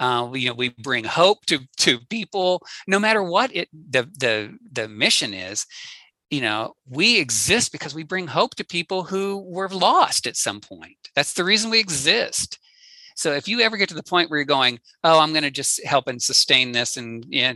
Uh, 0.00 0.30
you 0.34 0.48
know, 0.48 0.54
we 0.54 0.70
bring 0.78 1.04
hope 1.04 1.46
to 1.46 1.60
to 1.78 2.00
people, 2.08 2.62
no 2.88 2.98
matter 2.98 3.22
what 3.22 3.54
it 3.54 3.68
the 3.72 4.08
the 4.18 4.58
the 4.72 4.88
mission 4.88 5.34
is. 5.34 5.66
You 6.30 6.42
know, 6.42 6.74
we 6.86 7.18
exist 7.18 7.72
because 7.72 7.94
we 7.94 8.02
bring 8.02 8.26
hope 8.26 8.54
to 8.56 8.64
people 8.64 9.04
who 9.04 9.38
were 9.38 9.68
lost 9.68 10.26
at 10.26 10.36
some 10.36 10.60
point. 10.60 11.08
That's 11.14 11.32
the 11.32 11.44
reason 11.44 11.70
we 11.70 11.78
exist. 11.78 12.58
So 13.18 13.32
if 13.32 13.48
you 13.48 13.60
ever 13.60 13.76
get 13.76 13.88
to 13.88 13.96
the 13.96 14.02
point 14.04 14.30
where 14.30 14.38
you're 14.38 14.46
going, 14.46 14.78
oh, 15.02 15.18
I'm 15.18 15.32
going 15.32 15.42
to 15.42 15.50
just 15.50 15.84
help 15.84 16.06
and 16.06 16.22
sustain 16.22 16.70
this, 16.70 16.96
and 16.96 17.26
yeah, 17.28 17.52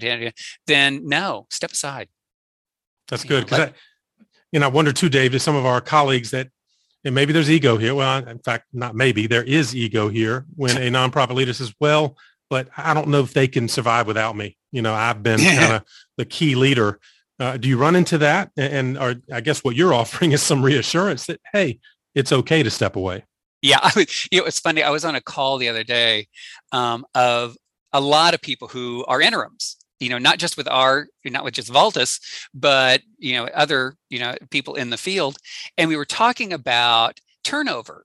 then 0.67 1.07
no, 1.07 1.47
step 1.51 1.71
aside. 1.71 2.09
That's 3.09 3.23
good 3.23 3.45
because 3.45 3.69
I, 3.69 3.73
you 4.51 4.59
know, 4.59 4.67
I 4.67 4.71
wonder 4.71 4.93
too, 4.93 5.09
Dave, 5.09 5.31
to 5.33 5.39
some 5.39 5.55
of 5.55 5.65
our 5.65 5.81
colleagues 5.81 6.33
that, 6.33 6.49
and 7.05 7.15
maybe 7.15 7.33
there's 7.33 7.49
ego 7.49 7.77
here. 7.77 7.95
Well, 7.95 8.27
in 8.27 8.41
fact, 8.41 8.67
not 8.73 8.97
maybe 8.97 9.29
there 9.29 9.45
is 9.45 9.75
ego 9.75 10.09
here 10.09 10.47
when 10.57 10.77
a 10.77 10.91
nonprofit 10.91 11.35
leader 11.35 11.53
says, 11.53 11.73
well, 11.79 12.17
but 12.51 12.69
I 12.77 12.93
don't 12.93 13.09
know 13.09 13.21
if 13.21 13.33
they 13.33 13.47
can 13.47 13.69
survive 13.69 14.09
without 14.09 14.37
me. 14.37 14.57
You 14.73 14.83
know, 14.83 14.95
I've 14.95 15.23
been 15.23 15.39
kind 15.59 15.75
of 15.75 15.85
the 16.17 16.25
key 16.25 16.57
leader. 16.57 16.99
Uh, 17.39 17.57
do 17.57 17.69
you 17.69 17.79
run 17.79 17.95
into 17.95 18.19
that? 18.19 18.51
And, 18.57 18.73
and 18.73 18.99
or 18.99 19.15
I 19.33 19.41
guess 19.41 19.63
what 19.63 19.77
you're 19.77 19.95
offering 20.01 20.33
is 20.33 20.43
some 20.43 20.61
reassurance 20.61 21.27
that, 21.27 21.41
hey, 21.53 21.79
it's 22.17 22.33
okay 22.33 22.65
to 22.65 22.71
step 22.71 22.97
away. 22.97 23.25
Yeah, 23.63 23.79
I 23.83 23.93
was, 23.97 24.29
you 24.31 24.41
know, 24.41 24.47
it's 24.47 24.61
funny. 24.61 24.83
I 24.83 24.91
was 24.91 25.05
on 25.05 25.15
a 25.15 25.21
call 25.21 25.59
the 25.59 25.69
other 25.69 25.85
day 25.85 26.29
um, 26.73 27.05
of 27.15 27.57
a 27.93 28.01
lot 28.01 28.35
of 28.35 28.41
people 28.43 28.69
who 28.69 29.05
are 29.07 29.21
interims. 29.21 29.77
You 30.01 30.09
know, 30.09 30.19
not 30.19 30.39
just 30.41 30.57
with 30.57 30.67
our, 30.67 31.07
not 31.25 31.45
with 31.45 31.55
just 31.55 31.71
Valtas, 31.73 32.19
but 32.53 33.03
you 33.19 33.35
know, 33.35 33.45
other, 33.55 33.95
you 34.11 34.19
know, 34.19 34.35
people 34.51 34.75
in 34.75 34.91
the 34.91 34.97
field, 34.97 35.37
and 35.79 35.89
we 35.89 35.97
were 35.97 36.05
talking 36.05 36.53
about 36.53 37.21
turnover 37.45 38.05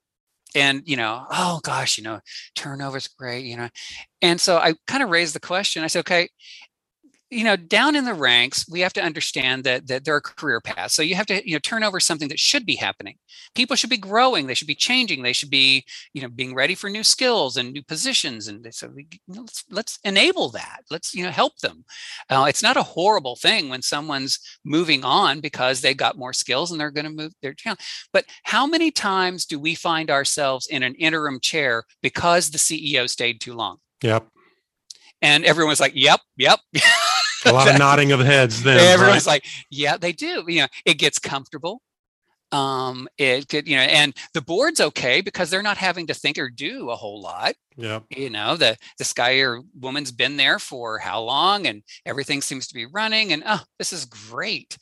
and 0.56 0.82
you 0.86 0.96
know 0.96 1.26
oh 1.30 1.60
gosh 1.64 1.98
you 1.98 2.04
know 2.04 2.20
turnover's 2.56 3.08
great 3.08 3.46
you 3.46 3.58
know 3.58 3.70
and 4.22 4.40
so 4.40 4.58
i 4.58 4.74
kind 4.88 5.04
of 5.04 5.10
raised 5.10 5.36
the 5.36 5.40
question 5.40 5.84
i 5.84 5.88
said 5.88 6.00
okay 6.00 6.30
you 7.30 7.44
know 7.44 7.56
down 7.56 7.96
in 7.96 8.06
the 8.06 8.14
ranks 8.14 8.66
we 8.70 8.80
have 8.80 8.94
to 8.94 9.04
understand 9.04 9.64
that 9.64 9.88
that 9.88 10.06
there 10.06 10.16
are 10.16 10.22
career 10.22 10.62
paths. 10.62 10.94
So 10.94 11.02
you 11.02 11.16
have 11.16 11.26
to 11.28 11.48
you 11.48 11.56
know 11.56 11.60
turn 11.60 11.84
over 11.84 12.00
something 12.00 12.30
that 12.30 12.40
should 12.40 12.66
be 12.66 12.76
happening. 12.76 13.16
People 13.56 13.76
should 13.76 13.90
be 13.90 13.98
growing. 13.98 14.48
They 14.48 14.54
should 14.54 14.68
be 14.68 14.76
changing. 14.76 15.24
They 15.24 15.34
should 15.34 15.50
be 15.50 15.86
you 16.14 16.22
know 16.22 16.30
being 16.30 16.56
ready 16.56 16.76
for 16.76 16.90
new 16.90 17.04
skills 17.04 17.58
and 17.58 17.74
new 17.74 17.84
positions. 17.84 18.48
And 18.48 18.66
so 18.74 18.90
we, 18.90 19.08
you 19.28 19.36
know, 19.36 19.42
let's, 19.42 19.64
let's 19.70 20.00
enable 20.04 20.50
that. 20.50 20.82
Let's 20.90 21.14
you 21.14 21.24
know 21.24 21.32
help 21.32 21.58
them. 21.60 21.84
Uh, 22.30 22.46
it's 22.48 22.64
not 22.64 22.78
a 22.78 22.84
horrible 22.84 23.36
thing 23.36 23.70
when 23.70 23.82
someone's 23.82 24.40
moving 24.64 25.04
on 25.04 25.40
because 25.42 25.82
they 25.82 25.94
got 25.94 26.18
more 26.18 26.34
skills 26.34 26.72
and 26.72 26.80
they're 26.80 26.92
going 26.92 27.06
to 27.06 27.12
move 27.12 27.34
their 27.42 27.54
channel 27.54 27.78
but 28.14 28.26
how 28.44 28.66
many 28.66 28.92
times 28.92 29.46
do 29.46 29.60
we 29.60 29.76
find 29.76 30.10
ourselves 30.10 30.68
in 30.68 30.84
an 30.84 30.96
interim 30.96 31.40
chair 31.40 31.84
because 32.02 32.52
the 32.52 32.58
ceo 32.58 33.10
stayed 33.10 33.42
too 33.42 33.54
long? 33.54 33.78
Yep 34.02 34.28
and 35.22 35.46
everyone's 35.46 35.80
like 35.80 35.94
yep 35.96 36.22
yep. 36.36 36.60
A 37.46 37.54
lot 37.54 37.70
of 37.70 37.78
nodding 37.78 38.12
of 38.12 38.20
heads 38.20 38.64
then 38.64 38.80
everyone's 38.80 39.26
right? 39.26 39.34
like 39.34 39.46
yeah 39.70 39.98
they 39.98 40.12
do. 40.12 40.44
You 40.48 40.62
know 40.62 40.68
it 40.86 40.96
gets 40.96 41.20
comfortable. 41.20 41.82
Um 42.52 43.08
it 43.18 43.48
could 43.48 43.68
you 43.68 43.76
know 43.78 43.84
and 43.84 44.16
the 44.34 44.42
board's 44.42 44.82
okay 44.82 45.22
because 45.22 45.50
they're 45.50 45.62
not 45.62 45.78
having 45.78 46.08
to 46.08 46.14
think 46.14 46.38
or 46.38 46.50
do 46.50 46.90
a 46.90 46.96
whole 46.96 47.22
lot. 47.22 47.56
Yeah 47.76 48.00
you 48.10 48.30
know 48.30 48.56
the 48.56 48.76
this 48.98 49.14
guy 49.14 49.40
or 49.40 49.62
woman's 49.80 50.12
been 50.12 50.38
there 50.38 50.60
for 50.60 50.98
how 50.98 51.22
long 51.22 51.68
and 51.68 51.84
everything 52.06 52.42
seems 52.42 52.68
to 52.68 52.74
be 52.74 52.86
running 52.86 53.34
and 53.34 53.44
oh 53.46 53.64
this 53.80 53.94
is 53.94 54.06
great. 54.06 54.78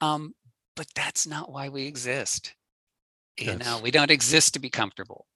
Um 0.00 0.34
but 0.76 0.86
that's 0.94 1.26
not 1.26 1.50
why 1.50 1.68
we 1.68 1.86
exist. 1.86 2.54
You 3.38 3.46
yes. 3.46 3.64
know 3.64 3.80
we 3.82 3.90
don't 3.90 4.10
exist 4.10 4.54
to 4.54 4.60
be 4.60 4.70
comfortable 4.70 5.26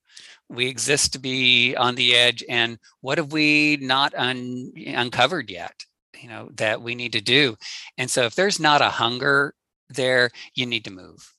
we 0.48 0.66
exist 0.66 1.12
to 1.12 1.18
be 1.18 1.74
on 1.76 1.94
the 1.94 2.14
edge 2.14 2.44
and 2.48 2.78
what 3.00 3.18
have 3.18 3.32
we 3.32 3.78
not 3.80 4.14
un- 4.14 4.72
uncovered 4.76 5.50
yet 5.50 5.84
you 6.20 6.28
know 6.28 6.50
that 6.54 6.80
we 6.80 6.94
need 6.94 7.12
to 7.12 7.20
do? 7.20 7.56
And 7.98 8.10
so 8.10 8.22
if 8.22 8.34
there's 8.34 8.60
not 8.60 8.80
a 8.80 8.88
hunger 8.88 9.54
there 9.88 10.30
you 10.54 10.66
need 10.66 10.84
to 10.84 10.90
move. 10.90 11.34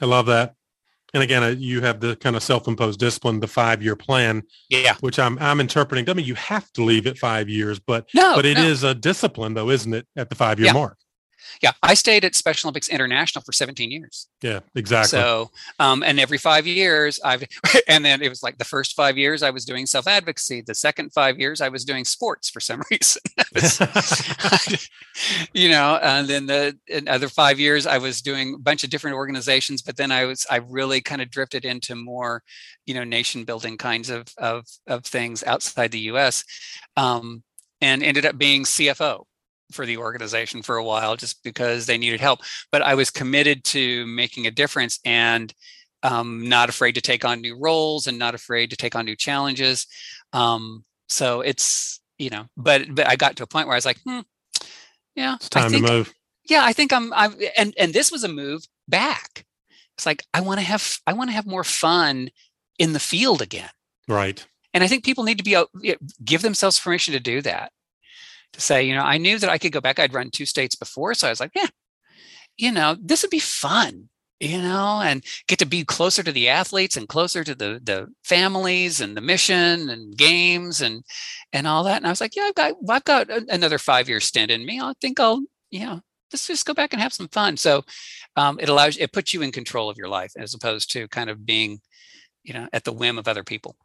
I 0.00 0.04
love 0.06 0.26
that. 0.26 0.54
And 1.14 1.22
again 1.22 1.42
uh, 1.42 1.48
you 1.48 1.80
have 1.80 2.00
the 2.00 2.16
kind 2.16 2.36
of 2.36 2.42
self-imposed 2.42 2.98
discipline 2.98 3.40
the 3.40 3.46
five-year 3.46 3.96
plan 3.96 4.42
yeah. 4.68 4.96
which 5.00 5.18
i'm 5.18 5.38
i'm 5.38 5.60
interpreting 5.60 6.10
i 6.10 6.12
mean 6.12 6.26
you 6.26 6.34
have 6.34 6.70
to 6.72 6.82
leave 6.82 7.06
at 7.06 7.16
five 7.16 7.48
years 7.48 7.78
but 7.78 8.06
no, 8.12 8.34
but 8.34 8.44
it 8.44 8.58
no. 8.58 8.64
is 8.64 8.82
a 8.82 8.94
discipline 8.94 9.54
though 9.54 9.70
isn't 9.70 9.94
it 9.94 10.06
at 10.16 10.28
the 10.28 10.34
five-year 10.34 10.66
yeah. 10.66 10.72
mark 10.72 10.98
yeah 11.62 11.72
i 11.82 11.94
stayed 11.94 12.24
at 12.24 12.34
special 12.34 12.68
olympics 12.68 12.88
international 12.88 13.42
for 13.42 13.52
17 13.52 13.90
years. 13.90 14.28
Yeah 14.42 14.60
exactly. 14.74 15.18
So 15.18 15.50
um 15.78 16.02
and 16.02 16.20
every 16.20 16.38
five 16.38 16.66
years 16.66 17.20
i've 17.24 17.44
and 17.88 18.04
then 18.04 18.22
it 18.22 18.28
was 18.28 18.42
like 18.42 18.58
the 18.58 18.64
first 18.64 18.94
five 18.94 19.16
years 19.16 19.42
i 19.42 19.50
was 19.50 19.64
doing 19.64 19.86
self-advocacy 19.86 20.62
the 20.66 20.74
second 20.74 21.12
five 21.12 21.38
years 21.38 21.60
i 21.60 21.68
was 21.68 21.84
doing 21.84 22.04
sports 22.04 22.50
for 22.50 22.60
some 22.60 22.82
reason. 22.90 23.22
You 25.54 25.70
know 25.70 25.98
and 26.02 26.28
then 26.28 26.46
the 26.46 26.76
other 27.06 27.28
five 27.28 27.58
years 27.58 27.86
i 27.86 27.96
was 27.96 28.20
doing 28.20 28.54
a 28.54 28.58
bunch 28.58 28.84
of 28.84 28.90
different 28.90 29.16
organizations 29.16 29.80
but 29.80 29.96
then 29.96 30.12
i 30.12 30.26
was 30.26 30.46
i 30.50 30.56
really 30.56 31.00
kind 31.00 31.22
of 31.22 31.30
drifted 31.30 31.64
into 31.64 31.94
more 31.94 32.42
you 32.84 32.94
know 32.94 33.04
nation 33.04 33.44
building 33.44 33.76
kinds 33.76 34.10
of 34.10 34.26
of, 34.38 34.66
of 34.86 35.04
things 35.04 35.42
outside 35.44 35.90
the 35.90 36.00
us 36.00 36.44
um 36.96 37.42
and 37.80 38.02
ended 38.02 38.26
up 38.26 38.36
being 38.38 38.64
cfo 38.64 39.24
for 39.72 39.86
the 39.86 39.96
organization 39.96 40.62
for 40.62 40.76
a 40.76 40.84
while 40.84 41.16
just 41.16 41.42
because 41.42 41.86
they 41.86 41.98
needed 41.98 42.20
help. 42.20 42.40
But 42.70 42.82
I 42.82 42.94
was 42.94 43.10
committed 43.10 43.64
to 43.64 44.06
making 44.06 44.46
a 44.46 44.50
difference 44.50 45.00
and 45.04 45.52
um, 46.02 46.48
not 46.48 46.68
afraid 46.68 46.92
to 46.92 47.00
take 47.00 47.24
on 47.24 47.40
new 47.40 47.58
roles 47.58 48.06
and 48.06 48.18
not 48.18 48.34
afraid 48.34 48.70
to 48.70 48.76
take 48.76 48.94
on 48.94 49.04
new 49.04 49.16
challenges. 49.16 49.86
Um, 50.32 50.84
so 51.08 51.40
it's 51.40 52.00
you 52.18 52.30
know, 52.30 52.46
but 52.56 52.94
but 52.94 53.08
I 53.08 53.16
got 53.16 53.36
to 53.36 53.42
a 53.42 53.46
point 53.46 53.66
where 53.66 53.74
I 53.74 53.78
was 53.78 53.86
like, 53.86 54.00
hmm, 54.06 54.20
yeah, 55.14 55.34
it's 55.36 55.48
time 55.48 55.70
think, 55.70 55.86
to 55.86 55.92
move. 55.92 56.14
Yeah, 56.44 56.62
I 56.64 56.72
think 56.72 56.92
I'm. 56.92 57.12
I'm 57.12 57.34
and 57.56 57.74
and 57.78 57.92
this 57.92 58.12
was 58.12 58.24
a 58.24 58.28
move 58.28 58.64
back. 58.88 59.44
It's 59.96 60.06
like 60.06 60.24
I 60.32 60.40
want 60.40 60.60
to 60.60 60.66
have 60.66 60.98
I 61.06 61.12
want 61.12 61.30
to 61.30 61.34
have 61.34 61.46
more 61.46 61.64
fun 61.64 62.30
in 62.78 62.92
the 62.92 63.00
field 63.00 63.42
again. 63.42 63.70
Right. 64.08 64.44
And 64.74 64.84
I 64.84 64.88
think 64.88 65.04
people 65.04 65.24
need 65.24 65.38
to 65.38 65.44
be 65.44 65.56
give 66.22 66.42
themselves 66.42 66.78
permission 66.78 67.14
to 67.14 67.20
do 67.20 67.40
that 67.42 67.72
to 68.56 68.62
say, 68.62 68.82
you 68.84 68.94
know, 68.94 69.02
I 69.02 69.18
knew 69.18 69.38
that 69.38 69.50
I 69.50 69.58
could 69.58 69.72
go 69.72 69.80
back. 69.80 69.98
I'd 69.98 70.14
run 70.14 70.30
two 70.30 70.46
states 70.46 70.74
before. 70.74 71.14
So 71.14 71.26
I 71.26 71.30
was 71.30 71.40
like, 71.40 71.52
yeah, 71.54 71.68
you 72.56 72.72
know, 72.72 72.96
this 73.00 73.22
would 73.22 73.30
be 73.30 73.38
fun, 73.38 74.08
you 74.40 74.60
know, 74.60 75.00
and 75.02 75.24
get 75.46 75.58
to 75.60 75.66
be 75.66 75.84
closer 75.84 76.22
to 76.22 76.32
the 76.32 76.48
athletes 76.48 76.96
and 76.96 77.08
closer 77.08 77.44
to 77.44 77.54
the 77.54 77.80
the 77.82 78.08
families 78.24 79.00
and 79.00 79.16
the 79.16 79.20
mission 79.20 79.90
and 79.90 80.16
games 80.16 80.80
and 80.80 81.04
and 81.52 81.66
all 81.66 81.84
that. 81.84 81.98
And 81.98 82.06
I 82.06 82.10
was 82.10 82.20
like, 82.20 82.34
yeah, 82.34 82.44
I've 82.48 82.54
got 82.54 82.74
I've 82.88 83.04
got 83.04 83.30
another 83.30 83.78
five 83.78 84.08
year 84.08 84.20
stint 84.20 84.50
in 84.50 84.66
me. 84.66 84.80
I 84.80 84.92
think 85.00 85.20
I'll, 85.20 85.42
you 85.70 85.80
know, 85.80 86.00
let's 86.32 86.46
just 86.46 86.66
go 86.66 86.74
back 86.74 86.92
and 86.92 87.02
have 87.02 87.12
some 87.12 87.28
fun. 87.28 87.56
So 87.56 87.84
um, 88.36 88.58
it 88.60 88.68
allows 88.68 88.96
it 88.96 89.12
puts 89.12 89.34
you 89.34 89.42
in 89.42 89.52
control 89.52 89.90
of 89.90 89.98
your 89.98 90.08
life 90.08 90.32
as 90.36 90.54
opposed 90.54 90.90
to 90.92 91.08
kind 91.08 91.30
of 91.30 91.44
being, 91.46 91.80
you 92.42 92.54
know, 92.54 92.68
at 92.72 92.84
the 92.84 92.92
whim 92.92 93.18
of 93.18 93.28
other 93.28 93.44
people. 93.44 93.76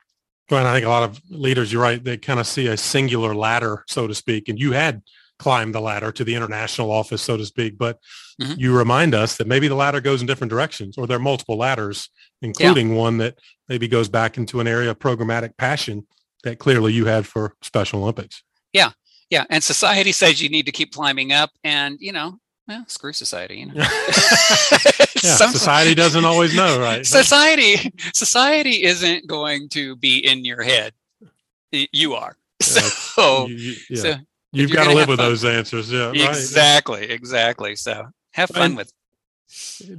Well, 0.49 0.65
I 0.65 0.73
think 0.73 0.85
a 0.85 0.89
lot 0.89 1.03
of 1.03 1.21
leaders, 1.29 1.71
you're 1.71 1.81
right, 1.81 2.03
they 2.03 2.17
kind 2.17 2.39
of 2.39 2.47
see 2.47 2.67
a 2.67 2.75
singular 2.75 3.33
ladder, 3.33 3.85
so 3.87 4.07
to 4.07 4.15
speak. 4.15 4.49
And 4.49 4.59
you 4.59 4.73
had 4.73 5.01
climbed 5.39 5.73
the 5.73 5.81
ladder 5.81 6.11
to 6.11 6.23
the 6.23 6.35
international 6.35 6.91
office, 6.91 7.21
so 7.21 7.37
to 7.37 7.45
speak. 7.45 7.77
But 7.77 7.99
mm-hmm. 8.39 8.59
you 8.59 8.77
remind 8.77 9.15
us 9.15 9.37
that 9.37 9.47
maybe 9.47 9.67
the 9.67 9.75
ladder 9.75 10.01
goes 10.01 10.21
in 10.21 10.27
different 10.27 10.51
directions 10.51 10.97
or 10.97 11.07
there 11.07 11.17
are 11.17 11.21
multiple 11.21 11.57
ladders, 11.57 12.09
including 12.41 12.89
yeah. 12.89 12.95
one 12.95 13.17
that 13.17 13.39
maybe 13.69 13.87
goes 13.87 14.09
back 14.09 14.37
into 14.37 14.59
an 14.59 14.67
area 14.67 14.91
of 14.91 14.99
programmatic 14.99 15.57
passion 15.57 16.05
that 16.43 16.59
clearly 16.59 16.93
you 16.93 17.05
had 17.05 17.25
for 17.25 17.55
Special 17.61 18.03
Olympics. 18.03 18.43
Yeah. 18.73 18.91
Yeah. 19.29 19.45
And 19.49 19.63
society 19.63 20.11
says 20.11 20.41
you 20.41 20.49
need 20.49 20.65
to 20.65 20.71
keep 20.71 20.91
climbing 20.91 21.31
up. 21.31 21.51
And, 21.63 21.97
you 21.99 22.11
know, 22.11 22.37
well, 22.71 22.85
screw 22.87 23.13
society. 23.13 23.57
You 23.57 23.65
know? 23.67 23.73
yeah, 23.75 23.85
society 25.21 25.93
doesn't 25.93 26.23
always 26.23 26.55
know, 26.55 26.79
right? 26.79 27.05
Society, 27.05 27.91
society 28.13 28.83
isn't 28.83 29.27
going 29.27 29.69
to 29.69 29.95
be 29.97 30.19
in 30.19 30.45
your 30.45 30.61
head. 30.61 30.93
You 31.71 32.13
are. 32.13 32.37
So, 32.61 33.47
you, 33.47 33.55
you, 33.55 33.75
yeah. 33.89 34.01
so 34.01 34.15
you've 34.53 34.71
got 34.71 34.85
to 34.85 34.93
live 34.93 35.09
with 35.09 35.19
fun. 35.19 35.29
those 35.29 35.43
answers. 35.43 35.91
Yeah, 35.91 36.11
exactly, 36.11 37.01
right. 37.01 37.11
exactly. 37.11 37.75
So 37.75 38.07
have 38.31 38.49
fun 38.49 38.61
and, 38.63 38.77
with. 38.77 38.93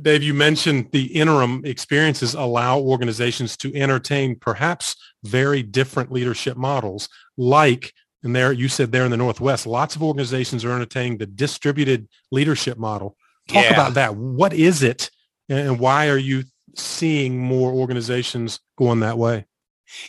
Dave, 0.00 0.22
you 0.22 0.32
mentioned 0.32 0.88
the 0.92 1.04
interim 1.04 1.62
experiences 1.66 2.34
allow 2.34 2.78
organizations 2.78 3.56
to 3.58 3.74
entertain 3.74 4.36
perhaps 4.36 4.96
very 5.24 5.62
different 5.62 6.10
leadership 6.10 6.56
models, 6.56 7.10
like 7.36 7.92
and 8.22 8.34
there 8.34 8.52
you 8.52 8.68
said 8.68 8.92
there 8.92 9.04
in 9.04 9.10
the 9.10 9.16
northwest 9.16 9.66
lots 9.66 9.96
of 9.96 10.02
organizations 10.02 10.64
are 10.64 10.72
entertaining 10.72 11.18
the 11.18 11.26
distributed 11.26 12.08
leadership 12.30 12.78
model. 12.78 13.16
Talk 13.48 13.64
yeah. 13.64 13.72
about 13.72 13.94
that. 13.94 14.16
What 14.16 14.52
is 14.52 14.82
it 14.82 15.10
and 15.48 15.78
why 15.78 16.08
are 16.08 16.18
you 16.18 16.44
seeing 16.76 17.38
more 17.38 17.72
organizations 17.72 18.60
going 18.78 19.00
that 19.00 19.18
way? 19.18 19.46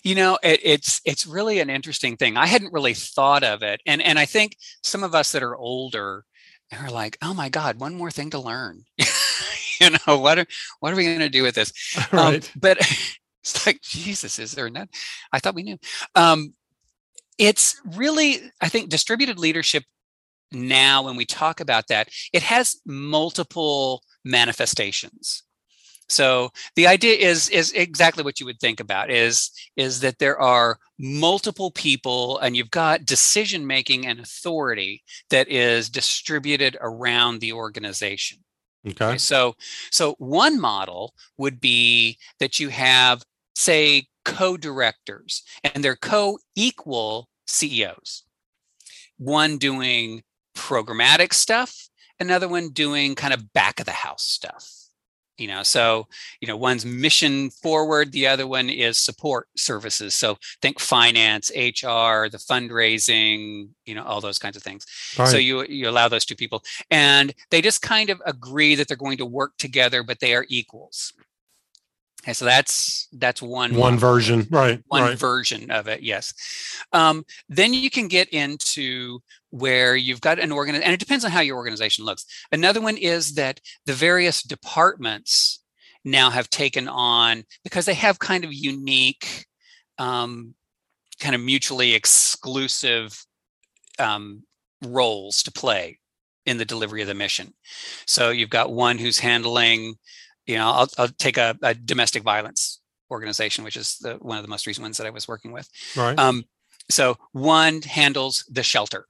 You 0.03 0.15
know 0.15 0.37
it, 0.43 0.61
it's 0.63 1.01
it's 1.05 1.27
really 1.27 1.59
an 1.59 1.69
interesting 1.69 2.15
thing. 2.17 2.37
I 2.37 2.45
hadn't 2.45 2.73
really 2.73 2.93
thought 2.93 3.43
of 3.43 3.63
it 3.63 3.81
and 3.85 4.01
and 4.01 4.17
i 4.17 4.25
think 4.25 4.57
some 4.81 5.03
of 5.03 5.13
us 5.13 5.31
that 5.33 5.43
are 5.43 5.55
older 5.55 6.23
are 6.71 6.89
like 6.89 7.17
oh 7.21 7.33
my 7.33 7.49
god 7.49 7.79
one 7.79 7.95
more 7.95 8.11
thing 8.11 8.29
to 8.31 8.39
learn. 8.39 8.83
You 9.81 9.89
know 9.89 10.19
what 10.19 10.37
are 10.37 10.45
what 10.79 10.93
are 10.93 10.95
we 10.95 11.03
going 11.03 11.19
to 11.19 11.29
do 11.29 11.43
with 11.43 11.55
this? 11.55 11.73
Right. 12.11 12.45
Um, 12.45 12.51
but 12.55 12.77
it's 13.43 13.65
like 13.65 13.81
jesus 13.81 14.39
is 14.39 14.53
there 14.53 14.69
not 14.69 14.87
i 15.33 15.39
thought 15.39 15.55
we 15.55 15.63
knew. 15.63 15.77
Um 16.15 16.53
it's 17.37 17.79
really 17.95 18.41
i 18.61 18.69
think 18.69 18.89
distributed 18.89 19.39
leadership 19.39 19.83
now 20.51 21.03
when 21.03 21.15
we 21.15 21.25
talk 21.25 21.59
about 21.59 21.87
that 21.87 22.09
it 22.31 22.43
has 22.43 22.79
multiple 22.85 24.03
manifestations 24.23 25.43
so 26.09 26.51
the 26.75 26.85
idea 26.85 27.15
is 27.15 27.49
is 27.49 27.71
exactly 27.71 28.23
what 28.23 28.39
you 28.39 28.45
would 28.45 28.59
think 28.59 28.79
about 28.79 29.09
is 29.09 29.51
is 29.75 30.01
that 30.01 30.19
there 30.19 30.39
are 30.39 30.77
multiple 30.99 31.71
people 31.71 32.37
and 32.39 32.55
you've 32.55 32.71
got 32.71 33.05
decision 33.05 33.65
making 33.65 34.05
and 34.05 34.19
authority 34.19 35.01
that 35.29 35.47
is 35.49 35.89
distributed 35.89 36.77
around 36.81 37.39
the 37.39 37.53
organization 37.53 38.37
okay. 38.87 39.05
okay 39.05 39.17
so 39.17 39.55
so 39.91 40.15
one 40.19 40.59
model 40.59 41.13
would 41.37 41.59
be 41.59 42.17
that 42.39 42.59
you 42.59 42.69
have 42.69 43.23
say 43.55 44.05
co-directors 44.25 45.43
and 45.63 45.83
they're 45.83 45.95
co-equal 45.95 47.29
CEOs. 47.47 48.23
One 49.17 49.57
doing 49.57 50.23
programmatic 50.55 51.33
stuff, 51.33 51.89
another 52.19 52.47
one 52.47 52.69
doing 52.69 53.15
kind 53.15 53.33
of 53.33 53.53
back 53.53 53.79
of 53.79 53.85
the 53.85 53.91
house 53.91 54.23
stuff. 54.23 54.69
You 55.39 55.47
know, 55.47 55.63
so 55.63 56.07
you 56.41 56.47
know, 56.47 56.55
one's 56.55 56.85
mission 56.85 57.49
forward, 57.49 58.11
the 58.11 58.27
other 58.27 58.45
one 58.45 58.69
is 58.69 58.99
support 58.99 59.47
services. 59.57 60.13
So 60.13 60.37
think 60.61 60.79
finance, 60.79 61.49
HR, 61.55 62.29
the 62.29 62.37
fundraising, 62.37 63.69
you 63.85 63.95
know, 63.95 64.03
all 64.03 64.21
those 64.21 64.37
kinds 64.37 64.55
of 64.55 64.61
things. 64.61 64.85
Right. 65.17 65.27
So 65.27 65.37
you 65.37 65.65
you 65.65 65.89
allow 65.89 66.07
those 66.07 66.23
two 66.23 66.35
people, 66.35 66.63
and 66.91 67.33
they 67.49 67.63
just 67.63 67.81
kind 67.81 68.11
of 68.11 68.21
agree 68.27 68.75
that 68.75 68.87
they're 68.87 68.95
going 68.95 69.17
to 69.17 69.25
work 69.25 69.53
together, 69.57 70.03
but 70.03 70.19
they 70.19 70.35
are 70.35 70.45
equals 70.49 71.13
Okay, 72.23 72.33
so 72.33 72.45
that's 72.45 73.09
that's 73.11 73.41
one 73.41 73.75
one 73.75 73.97
version, 73.97 74.47
right? 74.49 74.81
One 74.87 75.03
right. 75.03 75.17
version 75.17 75.69
of 75.69 75.89
it, 75.89 76.03
yes. 76.03 76.33
Um, 76.93 77.25
then 77.49 77.73
you 77.73 77.89
can 77.89 78.07
get 78.07 78.29
into 78.29 79.19
where 79.49 79.97
you've 79.97 80.21
got 80.21 80.39
an 80.39 80.51
organ, 80.51 80.75
and 80.75 80.93
it 80.93 81.01
depends 81.01 81.25
on 81.25 81.31
how 81.31 81.41
your 81.41 81.57
organization 81.57 82.05
looks. 82.05 82.25
Another 82.51 82.79
one 82.79 82.95
is 82.95 83.33
that 83.33 83.59
the 83.85 83.93
various 83.93 84.41
departments 84.41 85.59
now 86.05 86.29
have 86.29 86.49
taken 86.49 86.87
on 86.87 87.43
because 87.63 87.85
they 87.85 87.93
have 87.93 88.19
kind 88.19 88.45
of 88.45 88.53
unique, 88.53 89.45
um, 89.97 90.55
kind 91.19 91.35
of 91.35 91.41
mutually 91.41 91.93
exclusive 91.93 93.21
um, 93.99 94.43
roles 94.81 95.43
to 95.43 95.51
play 95.51 95.99
in 96.45 96.57
the 96.57 96.65
delivery 96.65 97.01
of 97.01 97.07
the 97.07 97.13
mission. 97.13 97.53
So 98.05 98.29
you've 98.29 98.49
got 98.49 98.71
one 98.71 98.97
who's 98.97 99.19
handling 99.19 99.95
you 100.45 100.55
know, 100.55 100.69
I'll, 100.69 100.89
I'll 100.97 101.07
take 101.07 101.37
a, 101.37 101.57
a, 101.61 101.73
domestic 101.73 102.23
violence 102.23 102.81
organization, 103.09 103.63
which 103.63 103.77
is 103.77 103.97
the, 103.99 104.15
one 104.15 104.37
of 104.37 104.43
the 104.43 104.49
most 104.49 104.67
recent 104.67 104.83
ones 104.83 104.97
that 104.97 105.07
I 105.07 105.11
was 105.11 105.27
working 105.27 105.51
with. 105.51 105.69
Right. 105.95 106.17
Um, 106.17 106.43
so 106.89 107.17
one 107.31 107.81
handles 107.81 108.45
the 108.51 108.63
shelter. 108.63 109.05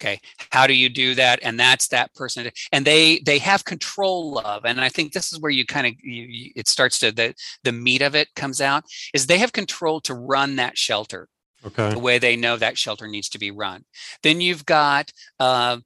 Okay, 0.00 0.20
how 0.50 0.68
do 0.68 0.74
you 0.74 0.88
do 0.88 1.16
that? 1.16 1.40
And 1.42 1.58
that's 1.58 1.88
that 1.88 2.14
person, 2.14 2.50
and 2.70 2.84
they 2.84 3.18
they 3.26 3.38
have 3.38 3.64
control 3.64 4.38
of. 4.38 4.64
And 4.64 4.80
I 4.80 4.88
think 4.88 5.12
this 5.12 5.32
is 5.32 5.40
where 5.40 5.50
you 5.50 5.66
kind 5.66 5.88
of 5.88 5.94
you, 6.00 6.52
it 6.54 6.68
starts 6.68 7.00
to 7.00 7.10
the 7.10 7.34
the 7.64 7.72
meat 7.72 8.00
of 8.00 8.14
it 8.14 8.28
comes 8.36 8.60
out 8.60 8.84
is 9.12 9.26
they 9.26 9.38
have 9.38 9.52
control 9.52 10.00
to 10.02 10.14
run 10.14 10.54
that 10.54 10.78
shelter 10.78 11.28
okay. 11.64 11.90
the 11.90 11.98
way 11.98 12.18
they 12.18 12.36
know 12.36 12.56
that 12.56 12.78
shelter 12.78 13.08
needs 13.08 13.28
to 13.30 13.38
be 13.38 13.50
run. 13.50 13.84
Then 14.22 14.40
you've 14.40 14.64
got 14.66 15.12
uh, 15.40 15.78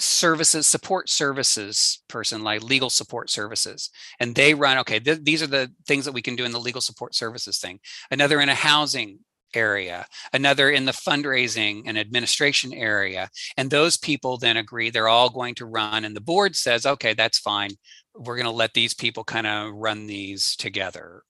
services 0.00 0.66
support 0.66 1.08
services 1.08 2.02
person 2.08 2.42
like 2.42 2.62
legal 2.62 2.90
support 2.90 3.28
services 3.28 3.90
and 4.18 4.34
they 4.34 4.54
run 4.54 4.78
okay 4.78 4.98
th- 4.98 5.20
these 5.22 5.42
are 5.42 5.46
the 5.46 5.70
things 5.86 6.04
that 6.04 6.12
we 6.12 6.22
can 6.22 6.36
do 6.36 6.44
in 6.44 6.52
the 6.52 6.60
legal 6.60 6.80
support 6.80 7.14
services 7.14 7.58
thing. 7.58 7.78
Another 8.10 8.40
in 8.40 8.48
a 8.48 8.54
housing 8.54 9.18
area 9.54 10.06
another 10.32 10.70
in 10.70 10.84
the 10.84 10.92
fundraising 10.92 11.82
and 11.86 11.98
administration 11.98 12.72
area 12.72 13.28
and 13.56 13.68
those 13.68 13.96
people 13.96 14.38
then 14.38 14.56
agree 14.56 14.90
they're 14.90 15.08
all 15.08 15.28
going 15.28 15.54
to 15.56 15.66
run 15.66 16.04
and 16.04 16.14
the 16.14 16.20
board 16.20 16.54
says 16.54 16.86
okay 16.86 17.14
that's 17.14 17.38
fine. 17.38 17.70
We're 18.14 18.36
going 18.36 18.46
to 18.46 18.52
let 18.52 18.74
these 18.74 18.94
people 18.94 19.24
kind 19.24 19.46
of 19.46 19.74
run 19.74 20.06
these 20.06 20.56
together 20.56 21.22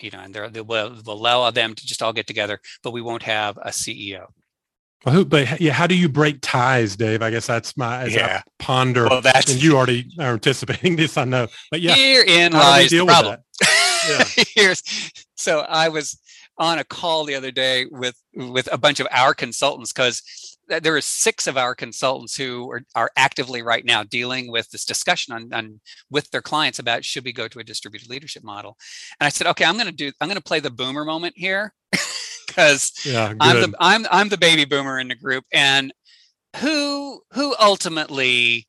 you 0.00 0.10
know 0.10 0.20
and 0.20 0.34
they're, 0.34 0.48
they 0.48 0.60
will 0.60 0.94
allow 1.06 1.50
them 1.50 1.74
to 1.74 1.86
just 1.86 2.02
all 2.02 2.12
get 2.12 2.26
together 2.26 2.60
but 2.82 2.92
we 2.92 3.02
won't 3.02 3.22
have 3.22 3.56
a 3.58 3.70
ceo 3.70 4.26
well, 5.04 5.14
who, 5.14 5.24
but 5.24 5.60
yeah, 5.60 5.72
how 5.72 5.86
do 5.86 5.94
you 5.94 6.08
break 6.08 6.38
ties, 6.40 6.96
Dave? 6.96 7.22
I 7.22 7.30
guess 7.30 7.46
that's 7.46 7.76
my 7.76 8.02
as 8.02 8.14
yeah. 8.14 8.42
I 8.44 8.50
ponder. 8.58 9.06
Well, 9.08 9.20
that's 9.20 9.52
and 9.52 9.62
you 9.62 9.76
already 9.76 10.10
are 10.18 10.32
anticipating 10.32 10.96
this, 10.96 11.16
I 11.16 11.24
know. 11.24 11.48
But 11.70 11.80
yeah, 11.80 11.94
herein 11.94 12.52
lies 12.52 12.90
the 12.90 13.04
problem. 13.04 13.38
yeah. 14.08 14.24
Here's 14.54 14.82
so 15.34 15.60
I 15.60 15.88
was 15.88 16.18
on 16.58 16.78
a 16.78 16.84
call 16.84 17.24
the 17.24 17.34
other 17.34 17.50
day 17.50 17.86
with 17.90 18.16
with 18.34 18.68
a 18.72 18.78
bunch 18.78 19.00
of 19.00 19.08
our 19.10 19.34
consultants 19.34 19.92
because 19.92 20.22
there 20.66 20.96
are 20.96 21.00
six 21.00 21.46
of 21.46 21.58
our 21.58 21.74
consultants 21.74 22.36
who 22.36 22.70
are, 22.70 22.82
are 22.94 23.10
actively 23.16 23.60
right 23.60 23.84
now 23.84 24.02
dealing 24.02 24.50
with 24.50 24.70
this 24.70 24.86
discussion 24.86 25.34
on, 25.34 25.52
on 25.52 25.80
with 26.10 26.30
their 26.30 26.40
clients 26.40 26.78
about 26.78 27.04
should 27.04 27.24
we 27.24 27.32
go 27.32 27.48
to 27.48 27.58
a 27.58 27.64
distributed 27.64 28.08
leadership 28.08 28.42
model 28.42 28.78
and 29.20 29.26
i 29.26 29.28
said 29.28 29.46
okay 29.46 29.64
i'm 29.64 29.74
going 29.74 29.86
to 29.86 29.92
do 29.92 30.10
i'm 30.20 30.28
going 30.28 30.36
to 30.36 30.42
play 30.42 30.60
the 30.60 30.70
boomer 30.70 31.04
moment 31.04 31.34
here 31.36 31.74
because 32.54 32.92
yeah, 33.04 33.34
I'm 33.40 33.60
the 33.60 33.76
I'm 33.80 34.06
I'm 34.10 34.28
the 34.28 34.38
baby 34.38 34.64
boomer 34.64 34.98
in 34.98 35.08
the 35.08 35.14
group, 35.14 35.44
and 35.52 35.92
who 36.56 37.22
who 37.32 37.54
ultimately 37.60 38.66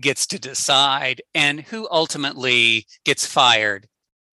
gets 0.00 0.26
to 0.28 0.38
decide, 0.38 1.22
and 1.34 1.60
who 1.60 1.88
ultimately 1.90 2.86
gets 3.04 3.26
fired 3.26 3.86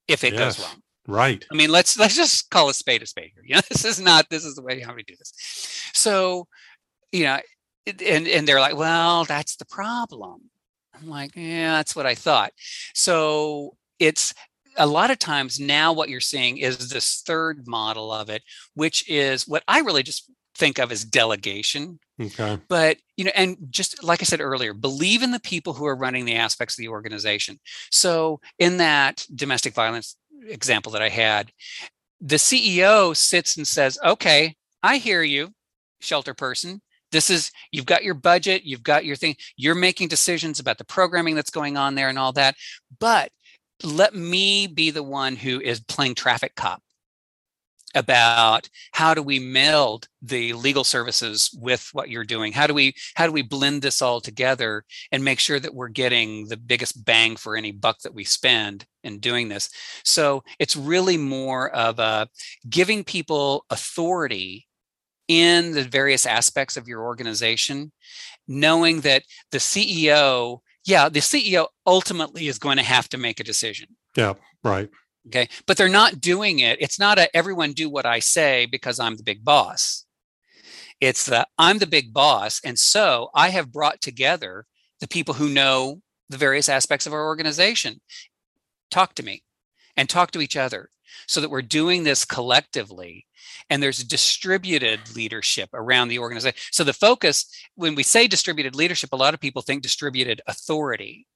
if 0.07 0.23
it 0.23 0.33
yes, 0.33 0.57
goes 0.57 0.65
wrong. 0.65 0.81
Right. 1.07 1.45
I 1.51 1.55
mean, 1.55 1.71
let's 1.71 1.97
let's 1.97 2.15
just 2.15 2.49
call 2.49 2.69
a 2.69 2.73
spade 2.73 3.01
a 3.01 3.05
spade 3.05 3.31
here. 3.33 3.43
You 3.45 3.55
know, 3.55 3.61
this 3.69 3.85
is 3.85 3.99
not 3.99 4.29
this 4.29 4.45
is 4.45 4.55
the 4.55 4.61
way 4.61 4.79
how 4.79 4.93
we 4.93 5.03
do 5.03 5.15
this. 5.17 5.33
So, 5.93 6.47
you 7.11 7.23
know, 7.23 7.39
and 7.85 8.27
and 8.27 8.47
they're 8.47 8.59
like, 8.59 8.77
well, 8.77 9.25
that's 9.25 9.55
the 9.55 9.65
problem. 9.65 10.49
I'm 10.93 11.07
like, 11.07 11.31
yeah, 11.35 11.73
that's 11.73 11.95
what 11.95 12.05
I 12.05 12.15
thought. 12.15 12.51
So 12.93 13.77
it's 13.99 14.33
a 14.77 14.85
lot 14.85 15.11
of 15.11 15.19
times 15.19 15.59
now 15.59 15.93
what 15.93 16.09
you're 16.09 16.19
seeing 16.19 16.57
is 16.57 16.89
this 16.89 17.21
third 17.25 17.67
model 17.67 18.11
of 18.11 18.29
it, 18.29 18.43
which 18.73 19.07
is 19.09 19.47
what 19.47 19.63
I 19.67 19.79
really 19.79 20.03
just 20.03 20.31
think 20.55 20.79
of 20.79 20.91
as 20.91 21.03
delegation. 21.03 21.99
Okay. 22.19 22.57
But, 22.67 22.97
you 23.15 23.25
know, 23.25 23.31
and 23.35 23.57
just 23.69 24.03
like 24.03 24.21
I 24.21 24.25
said 24.25 24.41
earlier, 24.41 24.73
believe 24.73 25.21
in 25.21 25.31
the 25.31 25.39
people 25.39 25.73
who 25.73 25.85
are 25.85 25.95
running 25.95 26.25
the 26.25 26.35
aspects 26.35 26.75
of 26.75 26.81
the 26.81 26.89
organization. 26.89 27.59
So 27.91 28.39
in 28.57 28.77
that 28.77 29.25
domestic 29.33 29.73
violence 29.73 30.15
example 30.47 30.91
that 30.93 31.01
I 31.01 31.09
had, 31.09 31.51
the 32.19 32.37
CEO 32.37 33.15
sits 33.15 33.57
and 33.57 33.67
says, 33.67 33.99
okay, 34.03 34.55
I 34.81 34.97
hear 34.97 35.21
you, 35.21 35.53
shelter 35.99 36.33
person. 36.33 36.81
This 37.11 37.29
is, 37.29 37.51
you've 37.71 37.85
got 37.85 38.03
your 38.03 38.15
budget, 38.15 38.63
you've 38.63 38.83
got 38.83 39.05
your 39.05 39.15
thing, 39.15 39.35
you're 39.55 39.75
making 39.75 40.09
decisions 40.09 40.59
about 40.59 40.77
the 40.77 40.83
programming 40.83 41.35
that's 41.35 41.49
going 41.49 41.77
on 41.77 41.95
there 41.95 42.09
and 42.09 42.19
all 42.19 42.33
that. 42.33 42.55
But 42.99 43.31
let 43.83 44.15
me 44.15 44.67
be 44.67 44.91
the 44.91 45.03
one 45.03 45.35
who 45.35 45.59
is 45.59 45.79
playing 45.79 46.15
traffic 46.15 46.55
cop 46.55 46.81
about 47.95 48.69
how 48.91 49.13
do 49.13 49.23
we 49.23 49.39
meld 49.39 50.07
the 50.21 50.53
legal 50.53 50.83
services 50.83 51.49
with 51.59 51.89
what 51.93 52.09
you're 52.09 52.23
doing? 52.23 52.51
How 52.51 52.67
do 52.67 52.73
we 52.73 52.95
how 53.15 53.25
do 53.25 53.31
we 53.31 53.41
blend 53.41 53.81
this 53.81 54.01
all 54.01 54.21
together 54.21 54.83
and 55.11 55.23
make 55.23 55.39
sure 55.39 55.59
that 55.59 55.73
we're 55.73 55.87
getting 55.87 56.47
the 56.47 56.57
biggest 56.57 57.03
bang 57.05 57.35
for 57.35 57.55
any 57.55 57.71
buck 57.71 57.99
that 57.99 58.13
we 58.13 58.23
spend 58.23 58.85
in 59.03 59.19
doing 59.19 59.47
this? 59.47 59.69
So 60.03 60.43
it's 60.59 60.75
really 60.75 61.17
more 61.17 61.69
of 61.71 61.99
a 61.99 62.27
giving 62.69 63.03
people 63.03 63.65
authority 63.69 64.67
in 65.27 65.71
the 65.71 65.83
various 65.83 66.25
aspects 66.25 66.77
of 66.77 66.87
your 66.87 67.03
organization 67.03 67.91
knowing 68.47 69.01
that 69.01 69.23
the 69.51 69.57
ceo 69.57 70.59
yeah, 70.87 71.09
the 71.09 71.19
CEO 71.19 71.67
ultimately 71.85 72.47
is 72.47 72.57
going 72.57 72.77
to 72.77 72.83
have 72.83 73.09
to 73.09 73.17
make 73.17 73.39
a 73.39 73.43
decision. 73.43 73.89
Yeah, 74.15 74.33
right. 74.63 74.89
Okay. 75.27 75.49
But 75.65 75.75
they're 75.75 75.89
not 75.89 76.21
doing 76.21 76.59
it. 76.59 76.81
It's 76.81 76.97
not 76.97 77.19
a 77.19 77.35
everyone 77.35 77.73
do 77.73 77.89
what 77.89 78.05
I 78.05 78.19
say 78.19 78.65
because 78.65 78.97
I'm 78.97 79.17
the 79.17 79.23
big 79.23 79.43
boss. 79.43 80.05
It's 81.01 81.25
that 81.25 81.49
I'm 81.57 81.79
the 81.79 81.87
big 81.87 82.13
boss. 82.13 82.61
And 82.63 82.79
so 82.79 83.29
I 83.35 83.49
have 83.49 83.73
brought 83.73 83.99
together 84.01 84.65
the 85.01 85.07
people 85.09 85.35
who 85.35 85.49
know 85.49 86.01
the 86.29 86.37
various 86.37 86.69
aspects 86.69 87.05
of 87.05 87.13
our 87.13 87.25
organization. 87.25 87.99
Talk 88.89 89.13
to 89.15 89.23
me 89.23 89.43
and 89.97 90.09
talk 90.09 90.31
to 90.31 90.41
each 90.41 90.55
other 90.55 90.89
so 91.27 91.41
that 91.41 91.49
we're 91.49 91.61
doing 91.61 92.03
this 92.03 92.23
collectively 92.23 93.26
and 93.69 93.81
there's 93.81 94.03
distributed 94.03 94.99
leadership 95.15 95.69
around 95.73 96.07
the 96.07 96.19
organization. 96.19 96.57
So 96.71 96.83
the 96.83 96.93
focus, 96.93 97.45
when 97.75 97.95
we 97.95 98.03
say 98.03 98.27
distributed 98.27 98.75
leadership, 98.75 99.09
a 99.13 99.17
lot 99.17 99.33
of 99.33 99.39
people 99.39 99.61
think 99.61 99.83
distributed 99.83 100.41
authority. 100.47 101.27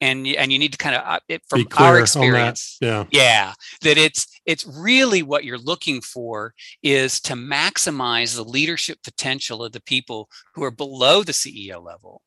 And, 0.00 0.26
and 0.26 0.52
you 0.52 0.58
need 0.58 0.72
to 0.72 0.78
kind 0.78 0.96
of 0.96 1.02
uh, 1.04 1.20
it, 1.28 1.42
from 1.48 1.64
our 1.76 2.00
experience 2.00 2.76
yeah 2.80 3.04
yeah 3.12 3.52
that 3.82 3.96
it's 3.96 4.26
it's 4.44 4.66
really 4.66 5.22
what 5.22 5.44
you're 5.44 5.56
looking 5.58 6.00
for 6.00 6.54
is 6.82 7.20
to 7.20 7.34
maximize 7.34 8.34
the 8.34 8.42
leadership 8.42 8.98
potential 9.04 9.62
of 9.62 9.70
the 9.70 9.82
people 9.82 10.28
who 10.56 10.64
are 10.64 10.72
below 10.72 11.22
the 11.22 11.30
ceo 11.30 11.80
level 11.80 12.20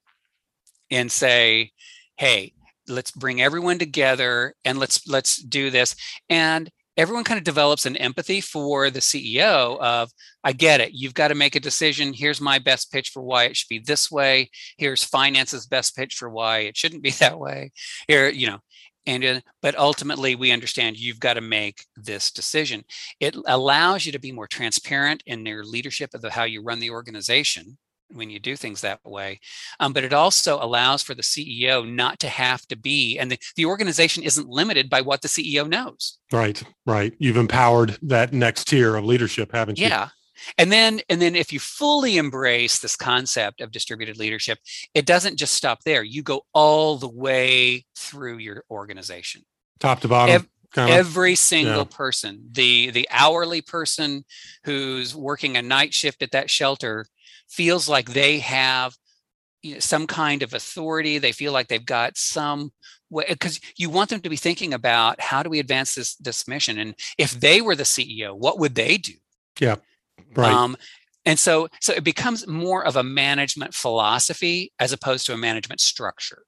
and 0.89 1.11
say 1.11 1.71
hey 2.15 2.53
let's 2.87 3.11
bring 3.11 3.41
everyone 3.41 3.77
together 3.77 4.53
and 4.63 4.77
let's 4.77 5.07
let's 5.07 5.41
do 5.41 5.69
this 5.69 5.95
and 6.29 6.69
everyone 6.97 7.23
kind 7.23 7.37
of 7.37 7.43
develops 7.43 7.85
an 7.85 7.97
empathy 7.97 8.41
for 8.41 8.89
the 8.89 8.99
CEO 8.99 9.77
of, 9.79 10.11
I 10.43 10.53
get 10.53 10.81
it. 10.81 10.93
You've 10.93 11.13
got 11.13 11.29
to 11.29 11.35
make 11.35 11.55
a 11.55 11.59
decision. 11.59 12.13
Here's 12.13 12.41
my 12.41 12.59
best 12.59 12.91
pitch 12.91 13.09
for 13.09 13.21
why 13.21 13.45
it 13.45 13.57
should 13.57 13.69
be 13.69 13.79
this 13.79 14.09
way. 14.09 14.49
Here's 14.77 15.03
finance's 15.03 15.67
best 15.67 15.95
pitch 15.95 16.15
for 16.15 16.29
why 16.29 16.59
it 16.59 16.77
shouldn't 16.77 17.03
be 17.03 17.11
that 17.19 17.39
way. 17.39 17.71
Here, 18.07 18.29
you 18.29 18.47
know, 18.47 18.59
and 19.05 19.43
but 19.61 19.77
ultimately 19.77 20.35
we 20.35 20.51
understand 20.51 20.97
you've 20.97 21.19
got 21.19 21.35
to 21.35 21.41
make 21.41 21.85
this 21.95 22.31
decision. 22.31 22.83
It 23.19 23.35
allows 23.45 24.05
you 24.05 24.11
to 24.13 24.19
be 24.19 24.31
more 24.31 24.47
transparent 24.47 25.21
in 25.25 25.45
your 25.45 25.63
leadership 25.63 26.13
of 26.13 26.23
how 26.23 26.43
you 26.43 26.63
run 26.63 26.79
the 26.79 26.89
organization 26.89 27.77
when 28.11 28.29
you 28.29 28.39
do 28.39 28.55
things 28.55 28.81
that 28.81 28.99
way. 29.03 29.39
Um, 29.79 29.93
but 29.93 30.03
it 30.03 30.13
also 30.13 30.61
allows 30.61 31.01
for 31.01 31.15
the 31.15 31.21
CEO 31.21 31.89
not 31.89 32.19
to 32.19 32.27
have 32.27 32.65
to 32.67 32.75
be, 32.75 33.17
and 33.17 33.31
the, 33.31 33.39
the 33.55 33.65
organization 33.65 34.23
isn't 34.23 34.47
limited 34.47 34.89
by 34.89 35.01
what 35.01 35.21
the 35.21 35.27
CEO 35.27 35.67
knows. 35.67 36.17
Right, 36.31 36.61
right. 36.85 37.13
You've 37.19 37.37
empowered 37.37 37.97
that 38.01 38.33
next 38.33 38.67
tier 38.67 38.95
of 38.95 39.05
leadership, 39.05 39.51
haven't 39.53 39.79
you? 39.79 39.87
Yeah. 39.87 40.09
And 40.57 40.71
then, 40.71 41.01
and 41.09 41.21
then 41.21 41.35
if 41.35 41.53
you 41.53 41.59
fully 41.59 42.17
embrace 42.17 42.79
this 42.79 42.95
concept 42.95 43.61
of 43.61 43.71
distributed 43.71 44.17
leadership, 44.17 44.59
it 44.93 45.05
doesn't 45.05 45.37
just 45.37 45.53
stop 45.53 45.83
there. 45.85 46.03
You 46.03 46.23
go 46.23 46.41
all 46.53 46.97
the 46.97 47.09
way 47.09 47.85
through 47.95 48.39
your 48.39 48.63
organization. 48.69 49.43
Top 49.79 50.01
to 50.01 50.07
bottom. 50.07 50.35
Ev- 50.35 50.47
every 50.77 51.35
single 51.35 51.77
yeah. 51.89 51.97
person 51.97 52.49
the 52.51 52.89
the 52.89 53.07
hourly 53.09 53.61
person 53.61 54.25
who's 54.65 55.15
working 55.15 55.55
a 55.55 55.61
night 55.61 55.93
shift 55.93 56.21
at 56.21 56.31
that 56.31 56.49
shelter 56.49 57.05
feels 57.55 57.87
like 57.87 58.09
they 58.09 58.39
have 58.39 58.95
you 59.61 59.75
know, 59.75 59.79
some 59.79 60.07
kind 60.07 60.43
of 60.43 60.53
authority. 60.53 61.17
They 61.17 61.31
feel 61.31 61.53
like 61.53 61.67
they've 61.67 61.85
got 61.85 62.17
some 62.17 62.71
because 63.27 63.59
you 63.77 63.89
want 63.89 64.09
them 64.09 64.19
to 64.19 64.29
be 64.29 64.35
thinking 64.35 64.73
about 64.73 65.21
how 65.21 65.41
do 65.41 65.49
we 65.49 65.59
advance 65.59 65.95
this 65.95 66.15
this 66.15 66.47
mission? 66.47 66.77
And 66.77 66.95
if 67.17 67.31
they 67.31 67.61
were 67.61 67.75
the 67.75 67.83
ceo 67.83 68.35
what 68.35 68.59
would 68.59 68.75
they 68.75 68.97
do? 68.97 69.13
Yeah 69.59 69.75
right. 70.35 70.51
Um, 70.51 70.75
and 71.23 71.39
so 71.39 71.69
so 71.81 71.93
it 71.93 72.03
becomes 72.03 72.47
more 72.47 72.85
of 72.85 72.95
a 72.95 73.03
management 73.03 73.73
philosophy 73.73 74.73
as 74.79 74.91
opposed 74.91 75.25
to 75.27 75.33
a 75.33 75.37
management 75.37 75.81
structure. 75.81 76.43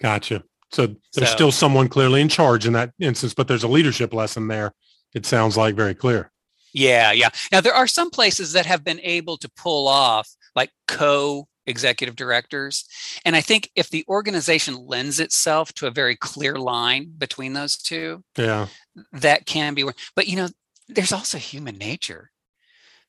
Gotcha. 0.00 0.42
So 0.72 0.86
there's 1.14 1.28
so, 1.28 1.34
still 1.36 1.52
someone 1.52 1.88
clearly 1.88 2.20
in 2.20 2.28
charge 2.28 2.66
in 2.66 2.72
that 2.72 2.92
instance 2.98 3.34
but 3.34 3.46
there's 3.46 3.62
a 3.62 3.68
leadership 3.68 4.12
lesson 4.12 4.48
there 4.48 4.72
it 5.14 5.26
sounds 5.26 5.56
like 5.56 5.74
very 5.74 5.94
clear 5.94 6.31
yeah 6.72 7.12
yeah 7.12 7.28
now 7.50 7.60
there 7.60 7.74
are 7.74 7.86
some 7.86 8.10
places 8.10 8.52
that 8.52 8.66
have 8.66 8.84
been 8.84 9.00
able 9.02 9.36
to 9.36 9.50
pull 9.56 9.88
off 9.88 10.28
like 10.54 10.70
co 10.86 11.48
executive 11.66 12.16
directors. 12.16 12.84
And 13.24 13.36
I 13.36 13.40
think 13.40 13.70
if 13.74 13.90
the 13.90 14.04
organization 14.08 14.86
lends 14.86 15.20
itself 15.20 15.72
to 15.74 15.86
a 15.86 15.90
very 15.90 16.16
clear 16.16 16.56
line 16.56 17.12
between 17.16 17.52
those 17.52 17.76
two, 17.76 18.24
yeah, 18.36 18.66
that 19.12 19.46
can 19.46 19.74
be. 19.74 19.84
But 20.16 20.28
you 20.28 20.36
know, 20.36 20.48
there's 20.88 21.12
also 21.12 21.38
human 21.38 21.78
nature. 21.78 22.30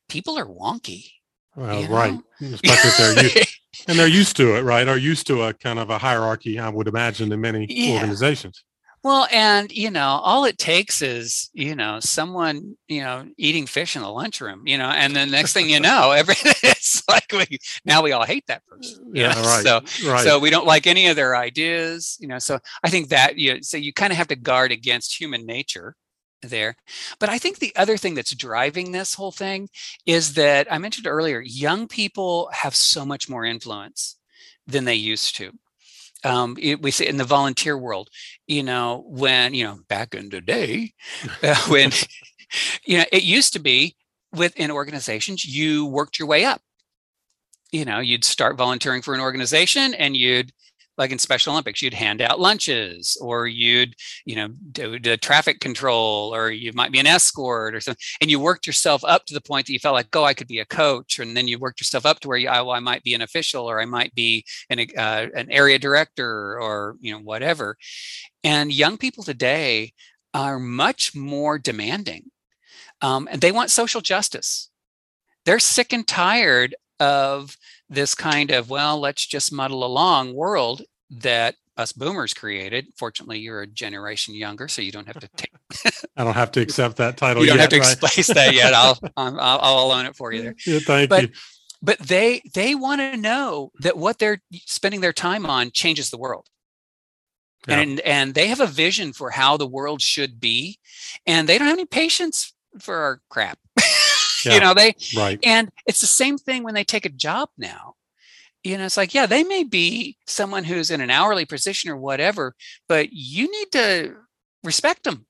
People 0.09 0.37
are 0.37 0.45
wonky. 0.45 1.11
Well, 1.55 1.87
right, 1.87 2.19
especially 2.41 2.89
if 2.89 2.97
they're 2.97 3.23
used, 3.23 3.59
and 3.87 3.99
they're 3.99 4.07
used 4.07 4.37
to 4.37 4.55
it, 4.55 4.61
right? 4.61 4.87
Are 4.87 4.97
used 4.97 5.27
to 5.27 5.43
a 5.43 5.53
kind 5.53 5.77
of 5.77 5.89
a 5.91 5.99
hierarchy, 5.99 6.57
I 6.59 6.69
would 6.69 6.87
imagine, 6.87 7.31
in 7.31 7.41
many 7.41 7.67
yeah. 7.69 7.93
organizations. 7.93 8.63
Well, 9.03 9.27
and 9.33 9.69
you 9.71 9.91
know, 9.91 10.21
all 10.23 10.45
it 10.45 10.57
takes 10.57 11.01
is 11.01 11.49
you 11.53 11.75
know 11.75 11.99
someone 11.99 12.77
you 12.87 13.01
know 13.01 13.27
eating 13.37 13.67
fish 13.67 13.95
in 13.95 14.01
the 14.01 14.09
lunchroom, 14.09 14.63
you 14.65 14.77
know, 14.77 14.89
and 14.89 15.15
then 15.15 15.29
next 15.29 15.53
thing 15.53 15.69
you 15.69 15.79
know, 15.81 16.11
everything 16.15 16.53
it's 16.63 17.03
like 17.09 17.31
we 17.31 17.59
now 17.83 18.01
we 18.01 18.13
all 18.13 18.23
hate 18.23 18.47
that 18.47 18.65
person. 18.65 19.11
Yeah, 19.13 19.33
know? 19.33 19.41
right. 19.41 19.63
So 19.63 20.09
right. 20.09 20.23
so 20.23 20.39
we 20.39 20.49
don't 20.49 20.65
like 20.65 20.87
any 20.87 21.07
of 21.07 21.17
their 21.17 21.35
ideas, 21.35 22.17
you 22.21 22.27
know. 22.27 22.39
So 22.39 22.59
I 22.83 22.89
think 22.89 23.09
that 23.09 23.37
you 23.37 23.55
know, 23.55 23.59
so 23.61 23.77
you 23.77 23.91
kind 23.91 24.13
of 24.13 24.17
have 24.17 24.27
to 24.29 24.37
guard 24.37 24.71
against 24.71 25.19
human 25.19 25.45
nature 25.45 25.95
there. 26.41 26.75
But 27.19 27.29
I 27.29 27.37
think 27.37 27.59
the 27.59 27.75
other 27.75 27.97
thing 27.97 28.15
that's 28.15 28.35
driving 28.35 28.91
this 28.91 29.15
whole 29.15 29.31
thing 29.31 29.69
is 30.05 30.33
that 30.35 30.71
I 30.71 30.77
mentioned 30.77 31.07
earlier, 31.07 31.41
young 31.41 31.87
people 31.87 32.49
have 32.53 32.75
so 32.75 33.05
much 33.05 33.29
more 33.29 33.43
influence 33.45 34.17
than 34.65 34.85
they 34.85 34.95
used 34.95 35.35
to 35.37 35.51
um, 36.23 36.57
it, 36.59 36.81
we 36.81 36.91
say 36.91 37.07
in 37.07 37.17
the 37.17 37.23
volunteer 37.23 37.77
world, 37.77 38.09
you 38.47 38.63
know, 38.63 39.03
when, 39.07 39.53
you 39.53 39.63
know, 39.63 39.79
back 39.87 40.13
in 40.13 40.29
the 40.29 40.41
day, 40.41 40.93
uh, 41.43 41.55
when, 41.67 41.91
you 42.85 42.97
know, 42.97 43.05
it 43.11 43.23
used 43.23 43.53
to 43.53 43.59
be 43.59 43.95
within 44.33 44.71
organizations, 44.71 45.45
you 45.45 45.85
worked 45.85 46.19
your 46.19 46.27
way 46.27 46.45
up. 46.45 46.61
You 47.71 47.85
know, 47.85 47.99
you'd 47.99 48.23
start 48.23 48.57
volunteering 48.57 49.01
for 49.01 49.13
an 49.13 49.19
organization 49.19 49.93
and 49.95 50.15
you'd 50.15 50.51
like 50.97 51.11
in 51.11 51.19
Special 51.19 51.53
Olympics, 51.53 51.81
you'd 51.81 51.93
hand 51.93 52.21
out 52.21 52.39
lunches 52.39 53.17
or 53.21 53.47
you'd, 53.47 53.95
you 54.25 54.35
know, 54.35 54.49
do 54.71 54.99
the 54.99 55.17
traffic 55.17 55.59
control 55.59 56.33
or 56.33 56.51
you 56.51 56.71
might 56.73 56.91
be 56.91 56.99
an 56.99 57.07
escort 57.07 57.75
or 57.75 57.81
something. 57.81 58.01
And 58.21 58.29
you 58.29 58.39
worked 58.39 58.67
yourself 58.67 59.03
up 59.03 59.25
to 59.25 59.33
the 59.33 59.41
point 59.41 59.67
that 59.67 59.73
you 59.73 59.79
felt 59.79 59.95
like, 59.95 60.15
oh, 60.15 60.23
I 60.23 60.33
could 60.33 60.47
be 60.47 60.59
a 60.59 60.65
coach. 60.65 61.19
And 61.19 61.35
then 61.35 61.47
you 61.47 61.59
worked 61.59 61.81
yourself 61.81 62.05
up 62.05 62.19
to 62.21 62.27
where 62.27 62.37
you, 62.37 62.49
oh, 62.49 62.69
I 62.69 62.79
might 62.79 63.03
be 63.03 63.13
an 63.13 63.21
official 63.21 63.69
or 63.69 63.81
I 63.81 63.85
might 63.85 64.13
be 64.13 64.45
an, 64.69 64.79
uh, 64.97 65.27
an 65.35 65.51
area 65.51 65.79
director 65.79 66.59
or, 66.59 66.95
you 66.99 67.13
know, 67.13 67.19
whatever. 67.19 67.77
And 68.43 68.71
young 68.71 68.97
people 68.97 69.23
today 69.23 69.93
are 70.33 70.59
much 70.59 71.15
more 71.15 71.57
demanding 71.59 72.31
um, 73.03 73.27
and 73.29 73.41
they 73.41 73.51
want 73.51 73.69
social 73.69 74.01
justice. 74.01 74.69
They're 75.45 75.59
sick 75.59 75.91
and 75.91 76.07
tired 76.07 76.73
of 76.99 77.57
this 77.93 78.15
kind 78.15 78.51
of 78.51 78.69
well 78.69 78.99
let's 78.99 79.25
just 79.25 79.51
muddle 79.51 79.83
along 79.83 80.33
world 80.33 80.81
that 81.09 81.55
us 81.75 81.91
boomers 81.91 82.33
created. 82.33 82.87
Fortunately 82.95 83.39
you're 83.39 83.61
a 83.61 83.67
generation 83.67 84.35
younger 84.35 84.67
so 84.67 84.81
you 84.81 84.91
don't 84.91 85.07
have 85.07 85.19
to 85.19 85.29
take 85.35 85.51
i 86.17 86.23
don't 86.23 86.35
have 86.35 86.51
to 86.51 86.61
accept 86.61 86.97
that 86.97 87.17
title 87.17 87.41
you 87.41 87.49
don't 87.49 87.57
yet, 87.57 87.61
have 87.61 87.69
to 87.71 87.79
right? 87.79 87.97
explain 88.03 88.35
that 88.35 88.53
yet. 88.53 88.73
I'll, 88.75 88.99
I'll 89.17 89.39
i'll 89.39 89.91
own 89.91 90.05
it 90.05 90.15
for 90.15 90.31
you 90.31 90.43
there. 90.43 90.55
Yeah, 90.65 90.79
thank 90.79 91.09
but, 91.09 91.23
you. 91.23 91.29
but 91.81 91.99
they 91.99 92.41
they 92.53 92.75
want 92.75 93.01
to 93.01 93.17
know 93.17 93.71
that 93.79 93.97
what 93.97 94.19
they're 94.19 94.41
spending 94.51 95.01
their 95.01 95.13
time 95.13 95.45
on 95.45 95.71
changes 95.71 96.09
the 96.09 96.17
world. 96.17 96.47
Yeah. 97.67 97.79
and 97.79 97.99
and 98.01 98.33
they 98.33 98.47
have 98.47 98.59
a 98.59 98.67
vision 98.67 99.13
for 99.13 99.29
how 99.29 99.55
the 99.55 99.67
world 99.67 100.01
should 100.01 100.41
be 100.41 100.79
and 101.25 101.47
they 101.47 101.57
don't 101.57 101.69
have 101.69 101.77
any 101.77 101.85
patience 101.85 102.53
for 102.79 102.97
our 102.97 103.21
crap 103.29 103.57
yeah, 104.45 104.53
you 104.53 104.59
know 104.59 104.73
they 104.73 104.95
right. 105.15 105.39
and 105.43 105.69
it's 105.85 106.01
the 106.01 106.07
same 106.07 106.37
thing 106.37 106.63
when 106.63 106.73
they 106.73 106.83
take 106.83 107.05
a 107.05 107.09
job 107.09 107.49
now. 107.57 107.95
You 108.63 108.77
know 108.77 108.85
it's 108.85 108.97
like 108.97 109.13
yeah 109.13 109.25
they 109.25 109.43
may 109.43 109.63
be 109.63 110.17
someone 110.25 110.63
who's 110.63 110.89
in 110.89 111.01
an 111.01 111.09
hourly 111.09 111.45
position 111.45 111.91
or 111.91 111.97
whatever 111.97 112.55
but 112.87 113.11
you 113.11 113.51
need 113.51 113.71
to 113.73 114.15
respect 114.63 115.03
them 115.03 115.25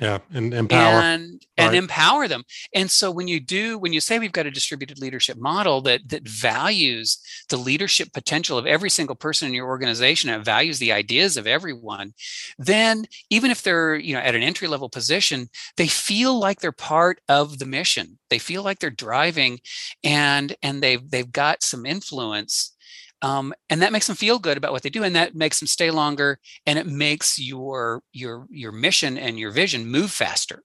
yeah 0.00 0.18
and 0.32 0.52
empower. 0.52 1.00
And 1.00 1.42
and 1.58 1.74
empower 1.74 2.28
them. 2.28 2.44
And 2.74 2.90
so 2.90 3.10
when 3.10 3.28
you 3.28 3.40
do 3.40 3.78
when 3.78 3.92
you 3.92 4.00
say 4.00 4.18
we've 4.18 4.32
got 4.32 4.46
a 4.46 4.50
distributed 4.50 4.98
leadership 4.98 5.38
model 5.38 5.80
that 5.82 6.08
that 6.08 6.28
values 6.28 7.18
the 7.48 7.56
leadership 7.56 8.12
potential 8.12 8.58
of 8.58 8.66
every 8.66 8.90
single 8.90 9.16
person 9.16 9.48
in 9.48 9.54
your 9.54 9.66
organization 9.66 10.28
and 10.30 10.44
values 10.44 10.78
the 10.78 10.92
ideas 10.92 11.36
of 11.36 11.46
everyone 11.46 12.12
then 12.58 13.06
even 13.30 13.50
if 13.50 13.62
they're 13.62 13.96
you 13.96 14.14
know 14.14 14.20
at 14.20 14.34
an 14.34 14.42
entry 14.42 14.68
level 14.68 14.88
position 14.88 15.48
they 15.76 15.88
feel 15.88 16.38
like 16.38 16.60
they're 16.60 16.72
part 16.72 17.20
of 17.28 17.58
the 17.58 17.66
mission. 17.66 18.18
They 18.30 18.38
feel 18.38 18.62
like 18.62 18.78
they're 18.78 18.90
driving 18.90 19.60
and 20.04 20.54
and 20.62 20.82
they've 20.82 21.10
they've 21.10 21.30
got 21.30 21.62
some 21.62 21.86
influence 21.86 22.75
um, 23.22 23.54
and 23.70 23.82
that 23.82 23.92
makes 23.92 24.06
them 24.06 24.16
feel 24.16 24.38
good 24.38 24.56
about 24.56 24.72
what 24.72 24.82
they 24.82 24.90
do 24.90 25.02
and 25.02 25.16
that 25.16 25.34
makes 25.34 25.58
them 25.58 25.66
stay 25.66 25.90
longer 25.90 26.38
and 26.66 26.78
it 26.78 26.86
makes 26.86 27.38
your 27.38 28.02
your 28.12 28.46
your 28.50 28.72
mission 28.72 29.18
and 29.18 29.38
your 29.38 29.50
vision 29.50 29.86
move 29.86 30.10
faster 30.10 30.62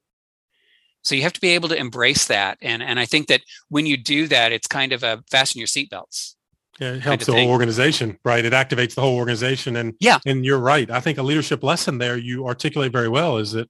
so 1.03 1.15
you 1.15 1.23
have 1.23 1.33
to 1.33 1.41
be 1.41 1.49
able 1.49 1.69
to 1.69 1.77
embrace 1.77 2.25
that 2.25 2.57
and 2.61 2.83
and 2.83 2.99
i 2.99 3.05
think 3.05 3.27
that 3.27 3.41
when 3.69 3.85
you 3.85 3.97
do 3.97 4.27
that 4.27 4.51
it's 4.51 4.67
kind 4.67 4.93
of 4.93 5.03
a 5.03 5.23
fasten 5.29 5.59
your 5.59 5.67
seatbelts 5.67 6.35
yeah, 6.79 6.93
it 6.93 7.01
helps 7.01 7.27
the 7.27 7.33
whole 7.33 7.51
organization, 7.51 8.17
right? 8.25 8.43
It 8.43 8.53
activates 8.53 8.95
the 8.95 9.01
whole 9.01 9.15
organization. 9.15 9.75
And 9.75 9.93
yeah, 9.99 10.17
and 10.25 10.43
you're 10.43 10.57
right. 10.57 10.89
I 10.89 10.99
think 10.99 11.19
a 11.19 11.23
leadership 11.23 11.63
lesson 11.63 11.99
there 11.99 12.17
you 12.17 12.47
articulate 12.47 12.91
very 12.91 13.07
well 13.07 13.37
is 13.37 13.51
that 13.51 13.69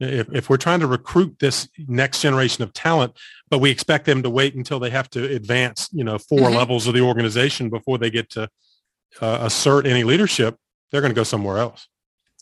if, 0.00 0.28
if 0.34 0.50
we're 0.50 0.56
trying 0.56 0.80
to 0.80 0.86
recruit 0.86 1.38
this 1.38 1.68
next 1.88 2.20
generation 2.20 2.62
of 2.62 2.72
talent, 2.72 3.16
but 3.50 3.58
we 3.58 3.70
expect 3.70 4.06
them 4.06 4.22
to 4.22 4.30
wait 4.30 4.54
until 4.54 4.78
they 4.78 4.90
have 4.90 5.10
to 5.10 5.24
advance, 5.24 5.88
you 5.92 6.04
know, 6.04 6.18
4 6.18 6.38
mm-hmm. 6.38 6.56
levels 6.56 6.86
of 6.86 6.94
the 6.94 7.00
organization 7.00 7.68
before 7.68 7.98
they 7.98 8.10
get 8.10 8.30
to 8.30 8.48
uh, 9.20 9.38
assert 9.42 9.86
any 9.86 10.04
leadership, 10.04 10.56
they're 10.90 11.00
going 11.00 11.12
to 11.12 11.16
go 11.18 11.24
somewhere 11.24 11.58
else. 11.58 11.88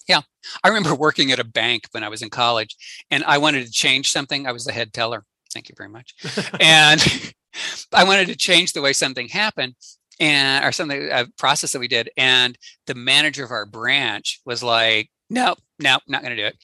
Yeah. 0.06 0.20
I 0.62 0.68
remember 0.68 0.94
working 0.94 1.32
at 1.32 1.38
a 1.38 1.44
bank 1.44 1.84
when 1.92 2.04
I 2.04 2.08
was 2.08 2.22
in 2.22 2.30
college 2.30 2.76
and 3.10 3.24
I 3.24 3.38
wanted 3.38 3.66
to 3.66 3.72
change 3.72 4.10
something. 4.10 4.46
I 4.46 4.52
was 4.52 4.64
the 4.64 4.72
head 4.72 4.92
teller. 4.92 5.24
Thank 5.52 5.68
you 5.68 5.74
very 5.76 5.88
much. 5.88 6.14
and 6.60 7.32
I 7.92 8.04
wanted 8.04 8.28
to 8.28 8.36
change 8.36 8.72
the 8.72 8.82
way 8.82 8.92
something 8.92 9.28
happened 9.28 9.74
and 10.20 10.64
or 10.64 10.72
something 10.72 11.10
a 11.10 11.26
process 11.38 11.72
that 11.72 11.78
we 11.78 11.88
did 11.88 12.10
and 12.16 12.58
the 12.86 12.94
manager 12.94 13.44
of 13.44 13.52
our 13.52 13.64
branch 13.64 14.40
was 14.44 14.64
like 14.64 15.10
no 15.30 15.54
no 15.78 15.98
not 16.08 16.22
going 16.22 16.34
to 16.34 16.42
do 16.42 16.46
it 16.46 16.56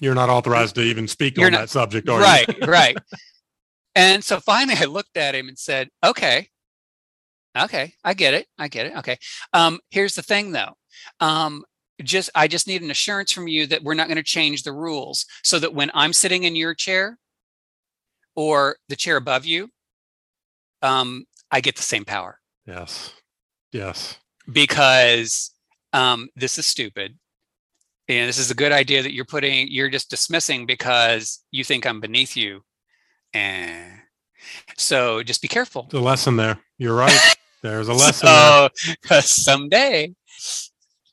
you're 0.00 0.14
not 0.14 0.28
authorized 0.28 0.76
to 0.76 0.82
even 0.82 1.08
speak 1.08 1.36
You're 1.36 1.46
on 1.46 1.52
not, 1.52 1.60
that 1.62 1.70
subject, 1.70 2.08
are 2.08 2.20
right, 2.20 2.46
you? 2.48 2.66
right. 2.66 2.96
And 3.98 4.22
so 4.22 4.38
finally 4.38 4.78
I 4.78 4.84
looked 4.84 5.16
at 5.16 5.34
him 5.34 5.48
and 5.48 5.58
said, 5.58 5.88
okay, 6.04 6.48
okay, 7.58 7.94
I 8.04 8.14
get 8.14 8.32
it. 8.32 8.46
I 8.56 8.68
get 8.68 8.86
it. 8.86 8.96
Okay. 8.98 9.18
Um, 9.52 9.80
here's 9.90 10.14
the 10.14 10.22
thing 10.22 10.52
though. 10.52 10.74
Um, 11.18 11.64
just 12.04 12.30
I 12.32 12.46
just 12.46 12.68
need 12.68 12.80
an 12.80 12.92
assurance 12.92 13.32
from 13.32 13.48
you 13.48 13.66
that 13.66 13.82
we're 13.82 13.94
not 13.94 14.06
going 14.06 14.16
to 14.16 14.22
change 14.22 14.62
the 14.62 14.72
rules 14.72 15.26
so 15.42 15.58
that 15.58 15.74
when 15.74 15.90
I'm 15.94 16.12
sitting 16.12 16.44
in 16.44 16.54
your 16.54 16.74
chair 16.74 17.18
or 18.36 18.76
the 18.88 18.94
chair 18.94 19.16
above 19.16 19.44
you, 19.44 19.68
um, 20.80 21.24
I 21.50 21.60
get 21.60 21.74
the 21.74 21.82
same 21.82 22.04
power. 22.04 22.38
Yes. 22.66 23.12
Yes. 23.72 24.16
Because 24.52 25.50
um, 25.92 26.28
this 26.36 26.56
is 26.56 26.66
stupid 26.66 27.18
and 28.08 28.28
this 28.28 28.38
is 28.38 28.52
a 28.52 28.54
good 28.54 28.70
idea 28.70 29.02
that 29.02 29.12
you're 29.12 29.24
putting 29.24 29.66
you're 29.68 29.90
just 29.90 30.08
dismissing 30.10 30.66
because 30.66 31.44
you 31.50 31.64
think 31.64 31.86
i'm 31.86 32.00
beneath 32.00 32.36
you 32.36 32.62
and 33.34 33.92
so 34.76 35.22
just 35.22 35.42
be 35.42 35.48
careful. 35.48 35.86
The 35.90 36.00
lesson 36.00 36.36
there. 36.36 36.58
You're 36.78 36.96
right. 36.96 37.18
There's 37.62 37.88
a 37.88 37.92
lesson 37.92 38.28
so, 38.28 38.68
there. 39.08 39.22
someday. 39.22 40.14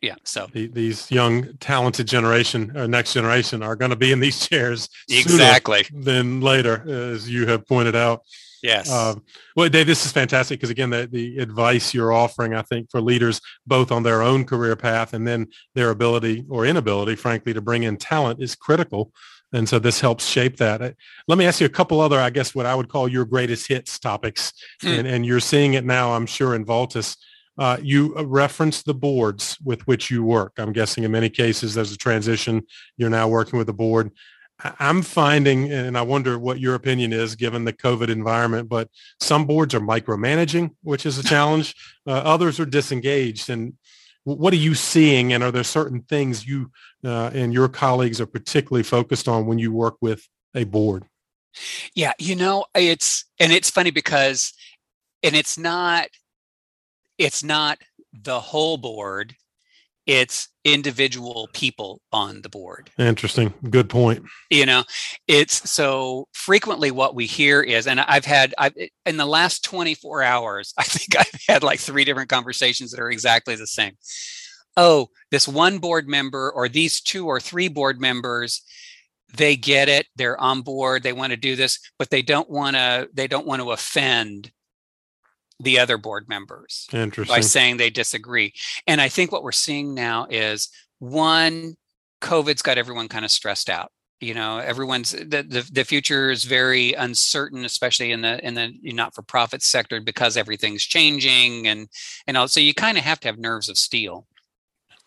Yeah 0.02 0.16
so. 0.24 0.48
These 0.54 1.10
young 1.10 1.58
talented 1.60 2.08
generation 2.08 2.72
or 2.76 2.82
uh, 2.82 2.88
next 2.88 3.14
generation 3.14 3.64
are 3.64 3.76
going 3.76 3.90
to 3.90 3.96
be 3.96 4.12
in 4.12 4.20
these 4.20 4.48
chairs 4.48 4.88
exactly. 5.10 5.86
Then 5.92 6.42
later 6.42 6.84
as 6.88 7.30
you 7.30 7.48
have 7.48 7.66
pointed 7.68 7.96
out. 7.96 8.22
Yes. 8.62 8.92
Uh, 8.92 9.16
well, 9.56 9.70
Dave, 9.70 9.86
this 9.86 10.06
is 10.06 10.12
fantastic 10.12 10.60
because 10.60 10.72
again, 10.72 10.90
the, 10.90 11.08
the 11.12 11.38
advice 11.38 11.94
you're 11.94 12.12
offering, 12.12 12.56
I 12.56 12.64
think, 12.64 12.90
for 12.90 13.00
leaders 13.00 13.40
both 13.68 13.92
on 13.92 14.02
their 14.04 14.24
own 14.24 14.44
career 14.44 14.76
path 14.76 15.14
and 15.14 15.28
then 15.28 15.48
their 15.76 15.92
ability 15.92 16.46
or 16.50 16.66
inability, 16.66 17.16
frankly, 17.16 17.54
to 17.54 17.62
bring 17.62 17.84
in 17.84 17.98
talent 17.98 18.42
is 18.42 18.56
critical. 18.56 19.12
And 19.56 19.70
so 19.70 19.80
this 19.80 20.02
helps 20.02 20.28
shape 20.28 20.58
that. 20.58 20.82
Uh, 20.82 20.92
let 21.30 21.38
me 21.38 21.46
ask 21.46 21.62
you 21.62 21.66
a 21.66 21.70
couple 21.70 22.02
other, 22.02 22.20
I 22.20 22.30
guess, 22.30 22.54
what 22.54 22.66
I 22.66 22.76
would 22.76 22.90
call 22.90 23.08
your 23.08 23.24
greatest 23.24 23.68
hits 23.68 23.98
topics. 23.98 24.52
Hmm. 24.82 24.88
And, 24.88 25.08
and 25.08 25.26
you're 25.26 25.40
seeing 25.40 25.76
it 25.76 25.86
now, 25.86 26.14
I'm 26.14 26.26
sure, 26.26 26.56
in 26.56 26.66
Valtas. 26.66 27.16
Uh, 27.58 27.78
you 27.82 28.14
reference 28.22 28.84
the 28.84 28.94
boards 28.94 29.58
with 29.64 29.88
which 29.88 30.12
you 30.12 30.26
work. 30.26 30.52
I'm 30.58 30.74
guessing 30.74 31.06
in 31.06 31.12
many 31.12 31.30
cases 31.30 31.74
there's 31.74 31.94
a 31.94 31.98
transition. 31.98 32.64
You're 32.98 33.10
now 33.10 33.30
working 33.30 33.58
with 33.58 33.68
the 33.68 33.74
board. 33.74 34.12
I'm 34.80 35.02
finding, 35.02 35.72
and 35.72 35.98
I 35.98 36.02
wonder 36.02 36.38
what 36.38 36.60
your 36.60 36.76
opinion 36.76 37.14
is 37.14 37.36
given 37.36 37.64
the 37.64 37.74
COVID 37.74 38.10
environment, 38.10 38.68
but 38.68 38.90
some 39.22 39.46
boards 39.46 39.74
are 39.74 39.80
micromanaging, 39.80 40.72
which 40.82 41.06
is 41.06 41.18
a 41.18 41.24
challenge. 41.34 41.76
Uh, 42.06 42.12
others 42.12 42.60
are 42.60 42.66
disengaged. 42.66 43.50
And 43.50 43.74
what 44.26 44.54
are 44.54 44.58
you 44.58 44.76
seeing? 44.76 45.34
And 45.34 45.44
are 45.44 45.52
there 45.52 45.64
certain 45.64 46.02
things 46.02 46.46
you 46.46 46.72
uh, 47.04 47.32
and 47.34 47.54
your 47.54 47.70
colleagues 47.70 48.20
are 48.20 48.26
particularly 48.26 48.84
focused 48.84 49.28
on 49.28 49.46
when 49.46 49.58
you 49.58 49.72
work 49.72 49.96
with 50.02 50.28
a 50.54 50.66
board? 50.66 51.06
Yeah, 51.96 52.14
you 52.20 52.36
know, 52.36 52.66
it's, 52.76 53.26
and 53.40 53.54
it's 53.54 53.70
funny 53.70 53.92
because, 53.92 54.54
and 55.24 55.36
it's 55.36 55.58
not, 55.58 56.08
it's 57.18 57.44
not 57.44 57.80
the 58.12 58.40
whole 58.40 58.78
board 58.78 59.36
it's 60.06 60.50
individual 60.66 61.48
people 61.54 62.02
on 62.12 62.42
the 62.42 62.50
board. 62.50 62.90
Interesting. 62.98 63.54
Good 63.70 63.88
point. 63.88 64.26
You 64.50 64.66
know, 64.66 64.84
it's 65.28 65.70
so 65.70 66.28
frequently 66.34 66.90
what 66.90 67.16
we 67.16 67.28
hear 67.28 67.62
is, 67.62 67.86
and 67.86 68.02
I've 68.02 68.26
had, 68.26 68.54
I've 68.58 68.74
in 69.06 69.18
the 69.18 69.28
last 69.28 69.64
24 69.64 70.24
hours, 70.24 70.74
I 70.78 70.84
think 70.84 71.16
I've 71.18 71.42
had 71.48 71.64
like 71.64 71.80
three 71.80 72.04
different 72.04 72.30
conversations 72.30 72.92
that 72.92 73.00
are 73.00 73.12
exactly 73.12 73.56
the 73.56 73.68
same. 73.68 73.94
Oh, 74.76 75.08
this 75.32 75.48
one 75.48 75.78
board 75.78 76.10
member 76.10 76.52
or 76.52 76.68
these 76.68 77.00
two 77.00 77.28
or 77.28 77.40
three 77.40 77.70
board 77.70 78.02
members, 78.02 78.64
they 79.34 79.56
get 79.56 79.88
it, 79.88 80.08
they're 80.16 80.40
on 80.40 80.62
board, 80.62 81.04
they 81.04 81.14
want 81.14 81.32
to 81.32 81.38
do 81.38 81.56
this, 81.56 81.80
but 81.98 82.10
they 82.10 82.22
don't 82.22 82.50
want 82.50 82.76
to, 82.76 83.08
they 83.14 83.28
don't 83.28 83.46
want 83.46 83.62
to 83.62 83.72
offend 83.72 84.52
the 85.60 85.80
other 85.80 85.98
board 85.98 86.28
members 86.28 86.88
by 87.28 87.40
saying 87.40 87.78
they 87.78 87.90
disagree. 87.90 88.54
And 88.88 89.00
I 89.00 89.10
think 89.10 89.32
what 89.32 89.44
we're 89.44 89.52
seeing 89.52 89.94
now 89.94 90.28
is 90.30 90.70
one, 91.00 91.76
COVID's 92.22 92.62
got 92.62 92.78
everyone 92.78 93.08
kind 93.08 93.26
of 93.26 93.32
stressed 93.32 93.70
out. 93.70 93.92
You 94.22 94.34
know, 94.34 94.60
everyone's 94.60 95.12
the, 95.12 95.46
the, 95.48 95.70
the 95.72 95.84
future 95.84 96.32
is 96.32 96.46
very 96.46 96.94
uncertain, 96.94 97.66
especially 97.66 98.12
in 98.12 98.22
the 98.22 98.44
in 98.46 98.54
the 98.54 98.74
not-for-profit 98.82 99.62
sector 99.62 100.00
because 100.00 100.38
everything's 100.38 100.84
changing 100.84 101.68
and 101.68 101.90
and 102.26 102.38
also 102.38 102.62
you 102.62 102.74
kind 102.74 102.98
of 102.98 103.04
have 103.04 103.20
to 103.22 103.28
have 103.28 103.38
nerves 103.38 103.68
of 103.68 103.78
steel 103.78 104.26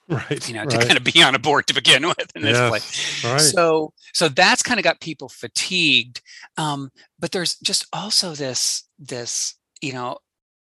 right 0.09 0.49
you 0.49 0.55
know 0.55 0.61
right. 0.61 0.70
to 0.70 0.78
kind 0.78 0.96
of 0.96 1.05
be 1.05 1.22
on 1.22 1.34
a 1.34 1.38
board 1.38 1.66
to 1.66 1.74
begin 1.74 2.07
with 2.07 2.30
in 2.34 2.42
this 2.42 2.57
yes, 2.57 2.68
place 2.68 3.24
right. 3.24 3.40
so 3.40 3.92
so 4.14 4.28
that's 4.28 4.62
kind 4.62 4.80
of 4.80 4.84
got 4.84 5.01
people 5.01 5.28
fatigued 5.28 6.20
um, 6.57 6.90
but 7.18 7.32
there's 7.32 7.57
just 7.57 7.86
also 7.92 8.32
this 8.34 8.84
this 8.99 9.55
you 9.80 9.92
know 9.92 10.18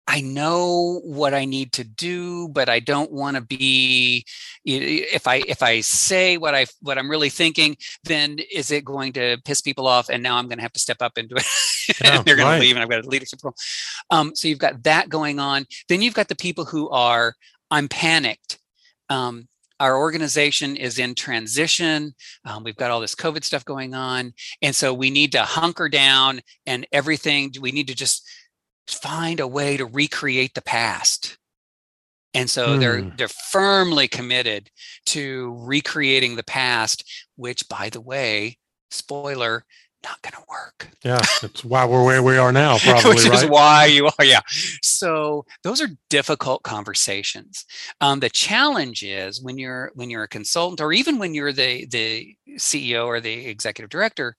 I 0.08 0.20
know 0.20 1.00
what 1.04 1.34
I 1.34 1.44
need 1.44 1.72
to 1.72 1.84
do, 1.84 2.48
but 2.48 2.68
I 2.68 2.78
don't 2.78 3.10
want 3.10 3.36
to 3.36 3.40
be. 3.40 4.24
If 4.64 5.26
I 5.26 5.42
if 5.48 5.62
I 5.62 5.80
say 5.80 6.36
what 6.36 6.54
I 6.54 6.66
what 6.80 6.96
I'm 6.96 7.10
really 7.10 7.28
thinking, 7.28 7.76
then 8.04 8.38
is 8.52 8.70
it 8.70 8.84
going 8.84 9.12
to 9.14 9.38
piss 9.44 9.60
people 9.60 9.86
off? 9.86 10.08
And 10.08 10.22
now 10.22 10.36
I'm 10.36 10.46
going 10.46 10.58
to 10.58 10.62
have 10.62 10.72
to 10.74 10.80
step 10.80 10.98
up 11.00 11.18
into 11.18 11.36
it. 11.36 11.46
Yeah, 12.02 12.20
they're 12.22 12.34
going 12.34 12.48
right. 12.48 12.56
to 12.56 12.60
leave, 12.60 12.74
and 12.74 12.82
I've 12.82 12.90
got 12.90 13.04
a 13.04 13.08
leadership 13.08 13.38
role. 13.44 13.54
Um, 14.10 14.34
so 14.34 14.48
you've 14.48 14.58
got 14.58 14.82
that 14.82 15.08
going 15.08 15.38
on. 15.38 15.66
Then 15.88 16.02
you've 16.02 16.14
got 16.14 16.26
the 16.26 16.34
people 16.34 16.64
who 16.64 16.90
are 16.90 17.36
I'm 17.70 17.86
panicked. 17.86 18.58
Um, 19.08 19.46
our 19.78 19.96
organization 19.96 20.76
is 20.76 20.98
in 20.98 21.14
transition. 21.14 22.14
Um, 22.44 22.64
we've 22.64 22.76
got 22.76 22.90
all 22.90 23.00
this 23.00 23.14
COVID 23.14 23.44
stuff 23.44 23.64
going 23.64 23.94
on. 23.94 24.32
And 24.62 24.74
so 24.74 24.94
we 24.94 25.10
need 25.10 25.32
to 25.32 25.42
hunker 25.42 25.88
down 25.88 26.40
and 26.66 26.86
everything. 26.92 27.52
We 27.60 27.72
need 27.72 27.88
to 27.88 27.94
just 27.94 28.26
find 28.88 29.40
a 29.40 29.48
way 29.48 29.76
to 29.76 29.86
recreate 29.86 30.54
the 30.54 30.62
past. 30.62 31.38
And 32.34 32.50
so 32.50 32.76
they're 32.76 33.00
hmm. 33.00 33.16
they're 33.16 33.28
firmly 33.28 34.08
committed 34.08 34.70
to 35.06 35.56
recreating 35.58 36.36
the 36.36 36.44
past, 36.44 37.02
which 37.36 37.66
by 37.66 37.88
the 37.88 38.00
way, 38.00 38.58
spoiler, 38.90 39.64
not 40.04 40.20
going 40.20 40.34
to 40.34 40.44
work. 40.48 40.90
Yeah, 41.02 41.20
that's 41.40 41.64
why 41.64 41.86
we're 41.86 42.04
where 42.04 42.22
we 42.22 42.36
are 42.36 42.52
now, 42.52 42.76
probably. 42.84 43.14
Which 43.14 43.24
right? 43.24 43.42
is 43.42 43.48
why 43.48 43.86
you 43.86 44.06
are. 44.06 44.24
Yeah. 44.24 44.40
So 44.82 45.46
those 45.62 45.80
are 45.80 45.88
difficult 46.10 46.62
conversations. 46.62 47.64
Um, 48.02 48.20
the 48.20 48.28
challenge 48.28 49.02
is 49.02 49.42
when 49.42 49.56
you're 49.56 49.90
when 49.94 50.10
you're 50.10 50.24
a 50.24 50.28
consultant, 50.28 50.82
or 50.82 50.92
even 50.92 51.18
when 51.18 51.34
you're 51.34 51.52
the 51.52 51.86
the 51.86 52.36
CEO 52.58 53.06
or 53.06 53.20
the 53.20 53.46
executive 53.46 53.88
director, 53.88 54.36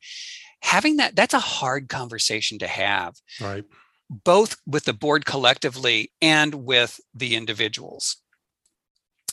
having 0.62 0.98
that 0.98 1.16
that's 1.16 1.34
a 1.34 1.40
hard 1.40 1.90
conversation 1.90 2.60
to 2.60 2.68
have. 2.68 3.16
Right 3.42 3.66
both 4.10 4.58
with 4.66 4.86
the 4.86 4.94
board 4.94 5.26
collectively 5.26 6.12
and 6.22 6.54
with 6.56 7.00
the 7.14 7.36
individuals. 7.36 8.18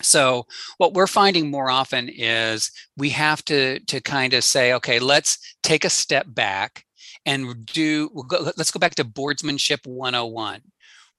So 0.03 0.47
what 0.79 0.95
we're 0.95 1.07
finding 1.07 1.51
more 1.51 1.70
often 1.70 2.09
is 2.09 2.70
we 2.97 3.11
have 3.11 3.45
to 3.47 3.79
to 3.81 4.01
kind 4.01 4.35
of 4.35 4.45
say, 4.45 4.72
okay, 4.75 4.99
let's 4.99 5.39
take 5.62 5.85
a 5.85 5.91
step 5.91 6.27
back 6.29 6.85
and 7.25 7.64
do. 7.66 8.11
We'll 8.12 8.25
go, 8.25 8.51
let's 8.57 8.70
go 8.70 8.79
back 8.79 8.97
to 8.97 9.05
boardsmanship 9.05 9.87
101. 9.87 10.62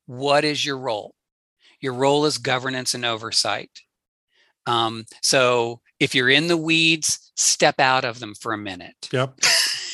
What 0.08 0.44
is 0.44 0.66
your 0.66 0.78
role? 0.78 1.16
Your 1.80 1.94
role 1.94 2.26
is 2.26 2.38
governance 2.38 2.94
and 2.94 3.06
oversight. 3.06 3.70
Um, 4.68 5.06
so 5.22 5.82
if 6.00 6.16
you're 6.16 6.30
in 6.30 6.48
the 6.48 6.58
weeds, 6.58 7.32
step 7.36 7.80
out 7.80 8.06
of 8.06 8.20
them 8.20 8.34
for 8.36 8.54
a 8.54 8.58
minute. 8.58 9.10
Yep. 9.12 9.40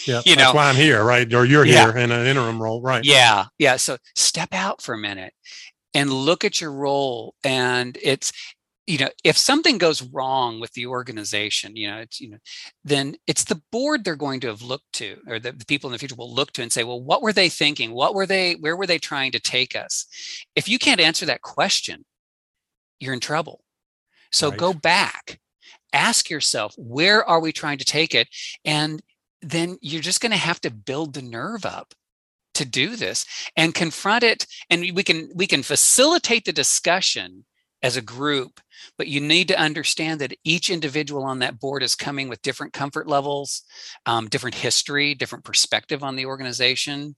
Yeah, 0.06 0.22
you 0.26 0.36
know, 0.36 0.44
that's 0.44 0.56
why 0.56 0.70
I'm 0.70 0.76
here, 0.76 1.04
right? 1.04 1.32
Or 1.34 1.46
you're 1.46 1.66
here 1.66 1.90
in 1.98 2.12
an 2.12 2.26
interim 2.26 2.62
role, 2.62 2.82
right? 2.82 3.04
Yeah, 3.04 3.46
yeah. 3.58 3.76
So 3.76 3.98
step 4.16 4.54
out 4.54 4.82
for 4.82 4.94
a 4.94 4.98
minute 4.98 5.34
and 5.94 6.12
look 6.12 6.44
at 6.46 6.62
your 6.62 6.72
role, 6.72 7.36
and 7.44 7.98
it's 8.02 8.32
you 8.88 8.98
know 8.98 9.10
if 9.24 9.38
something 9.38 9.78
goes 9.78 10.02
wrong 10.02 10.60
with 10.60 10.74
the 10.74 10.86
organization 10.86 11.76
you 11.76 11.90
know 11.90 11.98
it's 11.98 12.20
you 12.20 12.30
know 12.30 12.38
then 12.84 13.16
it's 13.28 13.44
the 13.44 13.62
board 13.72 14.04
they're 14.04 14.16
going 14.16 14.40
to 14.40 14.48
have 14.48 14.62
looked 14.62 14.92
to 14.92 15.18
or 15.28 15.40
the, 15.40 15.52
the, 15.52 15.66
people 15.66 15.88
in 15.88 15.92
the 15.92 16.00
future 16.00 16.16
will 16.16 16.34
look 16.34 16.52
to 16.52 16.62
and 16.62 16.72
say 16.72 16.84
well 16.84 17.02
what 17.02 17.22
were 17.22 17.34
they 17.34 17.48
thinking 17.48 17.92
what 17.92 18.16
were 18.16 18.26
they 18.26 18.54
where 18.56 18.76
were 18.76 18.88
they 18.88 18.98
trying 18.98 19.32
to 19.32 19.40
take 19.40 19.76
us 19.76 20.06
if 20.56 20.68
you 20.68 20.80
can't 20.80 21.00
answer 21.00 21.26
that 21.26 21.42
question 21.42 22.04
you're 23.00 23.14
in 23.14 23.20
trouble 23.20 23.64
so 24.32 24.50
right. 24.50 24.58
go 24.58 24.74
back 24.74 25.40
ask 25.94 26.30
yourself 26.30 26.74
where 26.78 27.24
are 27.28 27.40
we 27.40 27.52
trying 27.52 27.78
to 27.78 27.86
take 27.86 28.16
it 28.16 28.28
and 28.66 29.02
then 29.42 29.78
you're 29.82 30.02
just 30.02 30.22
going 30.22 30.32
to 30.32 30.38
have 30.38 30.62
to 30.62 30.72
build 30.72 31.14
the 31.14 31.22
nerve 31.22 31.66
up 31.66 31.94
to 32.54 32.66
do 32.66 32.96
this 32.96 33.26
and 33.56 33.74
confront 33.74 34.24
it 34.24 34.46
and 34.70 34.82
we 34.94 35.04
can 35.04 35.30
we 35.34 35.48
can 35.48 35.64
facilitate 35.64 36.46
the 36.46 36.52
discussion 36.52 37.46
as 37.82 37.96
a 37.98 38.02
group 38.02 38.60
but 38.98 39.08
you 39.08 39.22
need 39.22 39.48
to 39.48 39.60
understand 39.60 40.20
that 40.20 40.36
each 40.44 40.70
individual 40.70 41.24
on 41.24 41.40
that 41.40 41.60
board 41.60 41.82
is 41.82 41.96
coming 41.96 42.28
with 42.28 42.42
different 42.42 42.74
comfort 42.74 43.08
levels 43.08 43.64
um, 44.06 44.28
different 44.28 44.56
history 44.56 45.16
different 45.16 45.46
perspective 45.46 46.04
on 46.04 46.16
the 46.16 46.26
organization. 46.26 47.16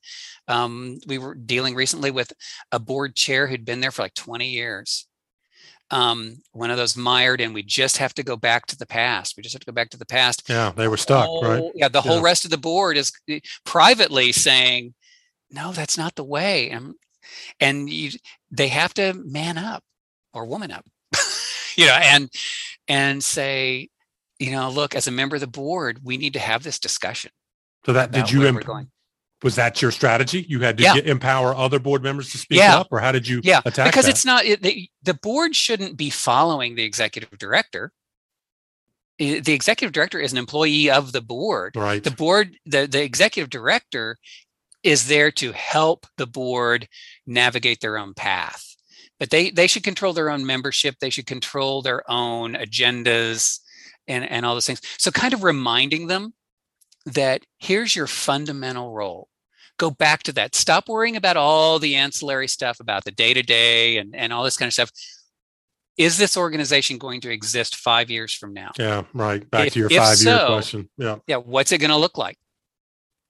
Um, 0.47 0.99
we 1.07 1.17
were 1.17 1.35
dealing 1.35 1.73
recently 1.73 2.11
with 2.11 2.31
a 2.71 2.79
board 2.79 3.15
chair 3.15 3.47
who'd 3.47 3.65
been 3.65 3.81
there 3.81 3.91
for 3.91 4.03
like 4.03 4.13
20 4.13 4.49
years 4.49 5.07
um, 5.91 6.41
one 6.51 6.71
of 6.71 6.77
those 6.77 6.97
mired 6.97 7.41
and 7.41 7.53
we 7.53 7.63
just 7.63 7.97
have 7.97 8.13
to 8.15 8.23
go 8.23 8.35
back 8.35 8.65
to 8.67 8.77
the 8.77 8.85
past. 8.85 9.35
We 9.37 9.43
just 9.43 9.53
have 9.53 9.61
to 9.61 9.65
go 9.65 9.71
back 9.71 9.89
to 9.91 9.97
the 9.97 10.05
past. 10.05 10.43
Yeah, 10.49 10.71
they 10.75 10.87
were 10.87 10.97
stuck, 10.97 11.25
whole, 11.25 11.43
right? 11.43 11.71
Yeah, 11.75 11.87
the 11.87 12.01
whole 12.01 12.21
rest 12.21 12.45
of 12.45 12.51
the 12.51 12.57
board 12.57 12.97
is 12.97 13.11
eh, 13.29 13.39
privately 13.65 14.31
saying, 14.31 14.93
no, 15.51 15.71
that's 15.71 15.97
not 15.97 16.15
the 16.15 16.23
way. 16.23 16.69
And, 16.69 16.95
and 17.59 17.89
you, 17.89 18.11
they 18.49 18.69
have 18.69 18.93
to 18.95 19.13
man 19.13 19.57
up 19.57 19.83
or 20.33 20.45
woman 20.45 20.71
up, 20.71 20.85
you 21.75 21.85
know, 21.85 21.93
and, 21.93 22.29
and 22.87 23.23
say, 23.23 23.89
you 24.39 24.51
know, 24.51 24.69
look, 24.69 24.95
as 24.95 25.07
a 25.07 25.11
member 25.11 25.35
of 25.35 25.41
the 25.41 25.47
board, 25.47 25.99
we 26.03 26.17
need 26.17 26.33
to 26.33 26.39
have 26.39 26.63
this 26.63 26.79
discussion. 26.79 27.31
So 27.85 27.93
that 27.93 28.11
did 28.11 28.31
you 28.31 28.45
imp- 28.45 28.65
was 29.43 29.55
that 29.55 29.81
your 29.81 29.91
strategy? 29.91 30.45
You 30.47 30.61
had 30.61 30.77
to 30.77 30.83
yeah. 30.83 30.95
get, 30.95 31.07
empower 31.07 31.53
other 31.55 31.79
board 31.79 32.03
members 32.03 32.31
to 32.31 32.37
speak 32.37 32.59
yeah. 32.59 32.77
up, 32.77 32.87
or 32.91 32.99
how 32.99 33.11
did 33.11 33.27
you 33.27 33.41
yeah. 33.43 33.61
attack 33.65 33.87
because 33.87 34.05
that? 34.05 34.11
it's 34.11 34.25
not 34.25 34.45
it, 34.45 34.61
the, 34.61 34.89
the 35.03 35.13
board 35.13 35.55
shouldn't 35.55 35.97
be 35.97 36.09
following 36.09 36.75
the 36.75 36.83
executive 36.83 37.37
director. 37.37 37.91
The 39.19 39.53
executive 39.53 39.93
director 39.93 40.19
is 40.19 40.31
an 40.31 40.39
employee 40.39 40.89
of 40.89 41.11
the 41.11 41.21
board. 41.21 41.75
Right. 41.75 42.03
The 42.03 42.11
board, 42.11 42.57
the, 42.65 42.87
the 42.87 43.03
executive 43.03 43.49
director 43.49 44.17
is 44.81 45.07
there 45.07 45.31
to 45.31 45.51
help 45.53 46.07
the 46.17 46.27
board 46.27 46.89
navigate 47.25 47.79
their 47.79 47.97
own 47.97 48.13
path. 48.13 48.75
But 49.19 49.29
they 49.29 49.51
they 49.51 49.67
should 49.67 49.83
control 49.83 50.13
their 50.13 50.29
own 50.29 50.45
membership. 50.45 50.95
They 50.99 51.09
should 51.09 51.27
control 51.27 51.81
their 51.81 52.09
own 52.11 52.55
agendas 52.55 53.59
and, 54.07 54.29
and 54.29 54.45
all 54.45 54.55
those 54.55 54.65
things. 54.65 54.81
So 54.97 55.11
kind 55.11 55.33
of 55.33 55.43
reminding 55.43 56.07
them 56.07 56.33
that 57.05 57.45
here's 57.59 57.95
your 57.95 58.07
fundamental 58.07 58.91
role 58.91 59.29
go 59.77 59.89
back 59.89 60.23
to 60.23 60.33
that. 60.33 60.55
Stop 60.55 60.87
worrying 60.87 61.15
about 61.15 61.37
all 61.37 61.79
the 61.79 61.95
ancillary 61.95 62.47
stuff 62.47 62.79
about 62.79 63.05
the 63.05 63.11
day 63.11 63.33
to 63.33 63.43
day 63.43 63.97
and 63.97 64.15
and 64.15 64.33
all 64.33 64.43
this 64.43 64.57
kind 64.57 64.67
of 64.67 64.73
stuff. 64.73 64.91
Is 65.95 66.17
this 66.17 66.35
organization 66.35 66.97
going 66.97 67.21
to 67.21 67.31
exist 67.31 67.75
five 67.75 68.09
years 68.09 68.33
from 68.33 68.53
now? 68.53 68.71
Yeah, 68.79 69.03
right. 69.13 69.47
Back 69.51 69.67
if, 69.67 69.73
to 69.73 69.79
your 69.79 69.89
five 69.89 70.21
year 70.21 70.37
so, 70.37 70.47
question. 70.47 70.89
Yeah. 70.97 71.17
Yeah. 71.27 71.37
What's 71.37 71.71
it 71.71 71.77
going 71.77 71.91
to 71.91 71.97
look 71.97 72.17
like? 72.17 72.37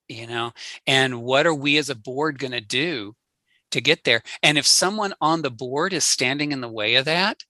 You 0.07 0.27
know, 0.27 0.51
and 0.87 1.21
what 1.21 1.45
are 1.45 1.53
we 1.53 1.77
as 1.77 1.89
a 1.89 1.95
board 1.95 2.39
going 2.39 2.51
to 2.51 2.61
do 2.61 3.15
to 3.73 3.81
get 3.81 4.03
there 4.03 4.21
and 4.43 4.57
if 4.57 4.67
someone 4.67 5.13
on 5.19 5.41
the 5.41 5.49
board 5.49 5.93
is 5.93 6.03
standing 6.03 6.51
in 6.51 6.61
the 6.61 6.69
way 6.69 6.95
of 6.95 7.05
that 7.05 7.43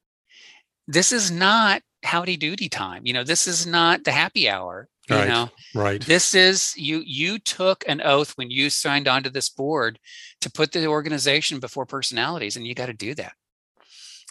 this 0.88 1.12
is 1.12 1.30
not 1.30 1.82
howdy 2.04 2.38
doody 2.38 2.70
time 2.70 3.06
you 3.06 3.14
know 3.14 3.26
this 3.26 3.46
is 3.46 3.68
not 3.68 4.06
the 4.06 4.12
happy 4.12 4.50
hour 4.50 4.88
you 5.10 5.16
right, 5.16 5.28
know? 5.28 5.50
right. 5.76 6.02
This 6.02 6.34
is 6.34 6.74
you 6.78 7.04
you 7.06 7.40
took 7.40 7.84
an 7.88 8.02
oath 8.02 8.34
when 8.38 8.50
you 8.50 8.70
signed 8.70 9.08
onto 9.08 9.30
this 9.30 9.50
board 9.50 10.00
to 10.42 10.52
put 10.52 10.72
the 10.72 10.88
organization 10.88 11.60
before 11.60 11.86
personalities 11.86 12.56
and 12.56 12.66
you 12.66 12.74
got 12.74 12.86
to 12.86 12.94
do 12.94 13.14
that. 13.16 13.34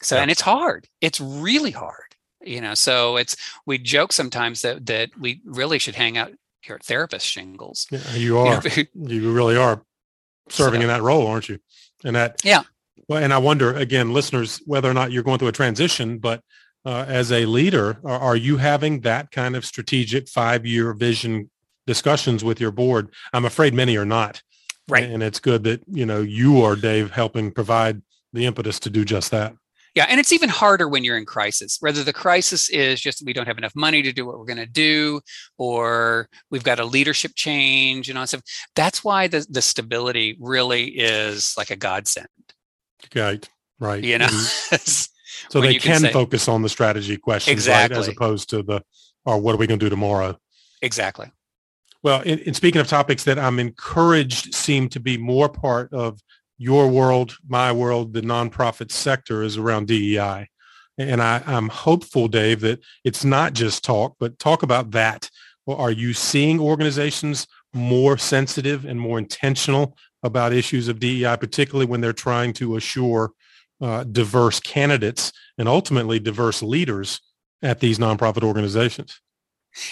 So 0.03 0.17
yeah. 0.17 0.23
and 0.23 0.31
it's 0.31 0.41
hard. 0.41 0.89
It's 1.01 1.21
really 1.21 1.71
hard 1.71 2.13
you 2.45 2.61
know? 2.61 2.75
So 2.75 3.17
it's 3.17 3.37
we 3.67 3.79
joke 3.79 4.13
sometimes 4.13 4.63
that 4.63 4.87
that 4.87 5.11
we 5.19 5.41
really 5.45 5.79
should 5.79 5.95
hang 5.95 6.19
out 6.19 6.33
here 6.61 6.77
at 6.77 6.85
therapist 6.85 7.27
shingles. 7.27 7.87
Yeah, 7.91 8.15
you 8.15 8.39
are 8.39 8.63
you, 8.77 8.87
know, 8.95 9.09
you 9.11 9.33
really 9.33 9.57
are 9.57 9.83
serving 10.49 10.81
so, 10.81 10.83
in 10.83 10.89
that 10.89 11.03
role 11.03 11.27
aren't 11.27 11.49
you? 11.49 11.59
And 12.05 12.17
that 12.17 12.41
yeah. 12.45 12.63
Well 13.09 13.23
and 13.23 13.33
i 13.33 13.39
wonder 13.39 13.75
again 13.75 14.13
listeners 14.13 14.63
whether 14.65 14.89
or 14.89 14.95
not 14.95 15.13
you're 15.13 15.25
going 15.25 15.39
through 15.39 15.49
a 15.49 15.53
transition 15.53 16.19
but 16.19 16.43
uh, 16.85 17.05
as 17.09 17.31
a 17.33 17.47
leader 17.47 17.99
are, 18.05 18.19
are 18.19 18.37
you 18.37 18.57
having 18.57 19.01
that 19.01 19.31
kind 19.31 19.57
of 19.57 19.65
strategic 19.65 20.29
five 20.29 20.67
year 20.67 20.93
vision 20.93 21.51
discussions 21.87 22.45
with 22.45 22.61
your 22.61 22.71
board 22.71 23.09
i'm 23.33 23.45
afraid 23.45 23.75
many 23.75 23.97
are 23.97 24.05
not 24.05 24.43
right 24.89 25.05
and 25.05 25.23
it's 25.23 25.41
good 25.41 25.65
that 25.65 25.83
you 25.89 26.07
know 26.07 26.21
you 26.21 26.63
are 26.63 26.77
dave 26.77 27.11
helping 27.11 27.51
provide 27.51 28.03
the 28.33 28.47
impetus 28.47 28.79
to 28.79 28.91
do 28.91 29.05
just 29.05 29.31
that 29.31 29.55
yeah, 29.95 30.07
and 30.09 30.19
it's 30.19 30.33
even 30.33 30.49
harder 30.49 30.89
when 30.89 31.05
you're 31.05 31.19
in 31.19 31.27
crisis. 31.27 31.77
Whether 31.81 32.03
the 32.03 32.15
crisis 32.15 32.71
is 32.71 32.99
just 32.99 33.23
we 33.27 33.35
don't 33.35 33.47
have 33.47 33.59
enough 33.59 33.77
money 33.77 34.01
to 34.03 34.13
do 34.13 34.25
what 34.25 34.39
we're 34.39 34.47
going 34.47 34.57
to 34.57 34.67
do, 34.67 35.21
or 35.59 36.29
we've 36.51 36.65
got 36.65 36.81
a 36.81 36.85
leadership 36.85 37.33
change 37.35 38.09
and 38.09 38.17
all 38.17 38.23
that 38.23 38.29
stuff. 38.29 38.43
That's 38.75 39.05
why 39.05 39.29
the 39.29 39.47
the 39.51 39.61
stability 39.61 40.37
really 40.41 40.85
is 40.85 41.55
like 41.59 41.71
a 41.71 41.77
godsend. 41.77 42.27
Right, 43.15 43.49
right. 43.79 44.03
You 44.03 44.17
know, 44.19 44.27
mm-hmm. 44.27 45.12
so 45.51 45.61
they 45.61 45.75
can, 45.75 45.93
can 45.93 46.01
say, 46.01 46.13
focus 46.13 46.49
on 46.49 46.63
the 46.63 46.69
strategy 46.69 47.17
questions, 47.17 47.53
exactly. 47.53 47.97
right, 47.97 48.01
as 48.01 48.09
opposed 48.09 48.51
to 48.51 48.63
the 48.63 48.83
or 49.25 49.39
what 49.39 49.55
are 49.55 49.59
we 49.59 49.67
going 49.67 49.79
to 49.79 49.87
do 49.87 49.91
tomorrow? 49.91 50.37
Exactly. 50.81 51.31
Well, 52.03 52.23
in, 52.23 52.41
in, 52.41 52.55
speaking 52.55 52.81
of 52.81 52.89
topics 52.89 53.25
that 53.25 53.39
I'm 53.39 53.61
encouraged 53.61 54.55
seem 54.55 54.89
to 54.91 55.01
be 55.01 55.17
more 55.17 55.49
part 55.49 55.93
of 55.93 56.21
your 56.59 56.89
world, 56.89 57.37
my 57.47 57.71
world, 57.71 58.13
the 58.13 58.23
nonprofit 58.23 58.91
sector 58.91 59.43
is 59.43 59.57
around 59.57 59.87
DEI. 59.87 60.49
And 60.99 61.23
I, 61.23 61.43
I'm 61.47 61.69
hopeful, 61.69 62.29
Dave, 62.29 62.61
that 62.61 62.81
it's 63.05 63.25
not 63.25 63.53
just 63.53 63.85
talk, 63.85 64.17
but 64.19 64.39
talk 64.39 64.63
about 64.63 64.91
that. 64.91 65.31
Well, 65.65 65.77
are 65.77 65.93
you 65.93 66.13
seeing 66.13 66.61
organizations 66.61 67.47
more 67.73 68.19
sensitive 68.19 68.85
and 68.85 69.01
more 69.01 69.19
intentional 69.19 69.97
about 70.23 70.53
issues 70.53 70.89
of 70.89 70.99
DEI, 70.99 71.37
particularly 71.39 71.87
when 71.87 72.01
they're 72.01 72.13
trying 72.13 72.53
to 72.55 72.77
assure 72.77 73.33
uh, 73.83 74.05
diverse 74.05 74.61
candidates 74.61 75.33
and 75.59 75.69
ultimately 75.69 76.19
diverse 76.19 76.63
leaders 76.63 77.21
at 77.63 77.81
these 77.81 77.99
nonprofit 77.99 78.43
organizations? 78.43 79.21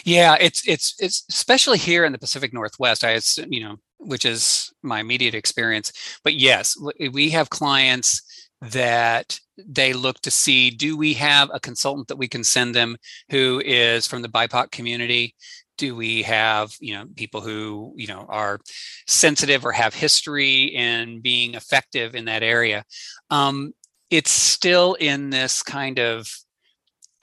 Yeah, 0.04 0.36
it's 0.40 0.66
it's 0.68 0.94
it's 0.98 1.24
especially 1.30 1.78
here 1.78 2.04
in 2.04 2.12
the 2.12 2.18
Pacific 2.18 2.52
Northwest. 2.52 3.04
I 3.04 3.18
you 3.48 3.60
know 3.60 3.76
which 4.00 4.24
is 4.24 4.72
my 4.82 5.00
immediate 5.00 5.34
experience. 5.34 5.92
But 6.24 6.34
yes, 6.34 6.76
we 7.12 7.30
have 7.30 7.50
clients 7.50 8.22
that 8.62 9.38
they 9.56 9.92
look 9.92 10.20
to 10.20 10.30
see 10.30 10.70
do 10.70 10.96
we 10.96 11.14
have 11.14 11.50
a 11.52 11.60
consultant 11.60 12.08
that 12.08 12.16
we 12.16 12.28
can 12.28 12.44
send 12.44 12.74
them 12.74 12.96
who 13.30 13.62
is 13.64 14.06
from 14.06 14.22
the 14.22 14.28
BIPOC 14.28 14.70
community? 14.70 15.34
Do 15.78 15.96
we 15.96 16.22
have 16.22 16.74
you 16.80 16.94
know 16.94 17.06
people 17.16 17.40
who 17.40 17.94
you 17.96 18.06
know 18.06 18.26
are 18.28 18.60
sensitive 19.06 19.64
or 19.64 19.72
have 19.72 19.94
history 19.94 20.64
in 20.64 21.20
being 21.20 21.54
effective 21.54 22.14
in 22.14 22.26
that 22.26 22.42
area? 22.42 22.84
Um, 23.30 23.72
it's 24.10 24.30
still 24.30 24.94
in 24.94 25.30
this 25.30 25.62
kind 25.62 25.98
of 25.98 26.28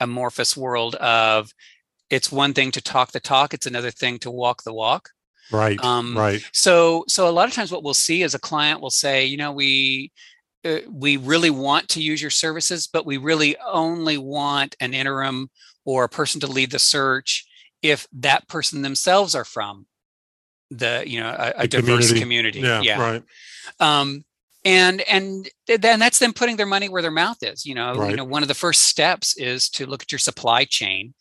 amorphous 0.00 0.56
world 0.56 0.94
of 0.96 1.52
it's 2.10 2.32
one 2.32 2.54
thing 2.54 2.70
to 2.72 2.80
talk 2.80 3.12
the 3.12 3.20
talk, 3.20 3.52
it's 3.52 3.66
another 3.66 3.90
thing 3.90 4.18
to 4.20 4.30
walk 4.30 4.62
the 4.62 4.72
walk. 4.72 5.10
Right. 5.50 5.82
Um, 5.82 6.16
right. 6.16 6.42
So, 6.52 7.04
so 7.08 7.28
a 7.28 7.32
lot 7.32 7.48
of 7.48 7.54
times, 7.54 7.72
what 7.72 7.82
we'll 7.82 7.94
see 7.94 8.22
is 8.22 8.34
a 8.34 8.38
client 8.38 8.80
will 8.80 8.90
say, 8.90 9.24
you 9.24 9.36
know, 9.36 9.52
we 9.52 10.12
uh, 10.64 10.78
we 10.90 11.16
really 11.16 11.50
want 11.50 11.88
to 11.90 12.02
use 12.02 12.20
your 12.20 12.30
services, 12.30 12.86
but 12.86 13.06
we 13.06 13.16
really 13.16 13.56
only 13.66 14.18
want 14.18 14.76
an 14.80 14.92
interim 14.92 15.48
or 15.84 16.04
a 16.04 16.08
person 16.08 16.40
to 16.40 16.46
lead 16.46 16.70
the 16.70 16.78
search 16.78 17.46
if 17.82 18.06
that 18.12 18.48
person 18.48 18.82
themselves 18.82 19.34
are 19.34 19.44
from 19.44 19.86
the 20.70 21.02
you 21.06 21.20
know 21.20 21.28
a, 21.28 21.62
a 21.62 21.68
diverse 21.68 22.12
community. 22.12 22.60
community. 22.60 22.60
Yeah, 22.60 22.80
yeah. 22.82 23.00
Right. 23.00 23.22
Um, 23.80 24.24
and 24.64 25.02
and 25.02 25.48
then 25.66 25.98
that's 25.98 26.18
them 26.18 26.32
putting 26.32 26.56
their 26.56 26.66
money 26.66 26.88
where 26.88 27.02
their 27.02 27.10
mouth 27.10 27.38
is 27.42 27.64
you 27.64 27.74
know 27.74 27.94
right. 27.94 28.10
you 28.10 28.16
know 28.16 28.24
one 28.24 28.42
of 28.42 28.48
the 28.48 28.54
first 28.54 28.84
steps 28.84 29.36
is 29.36 29.68
to 29.68 29.86
look 29.86 30.02
at 30.02 30.12
your 30.12 30.18
supply 30.18 30.64
chain 30.64 31.14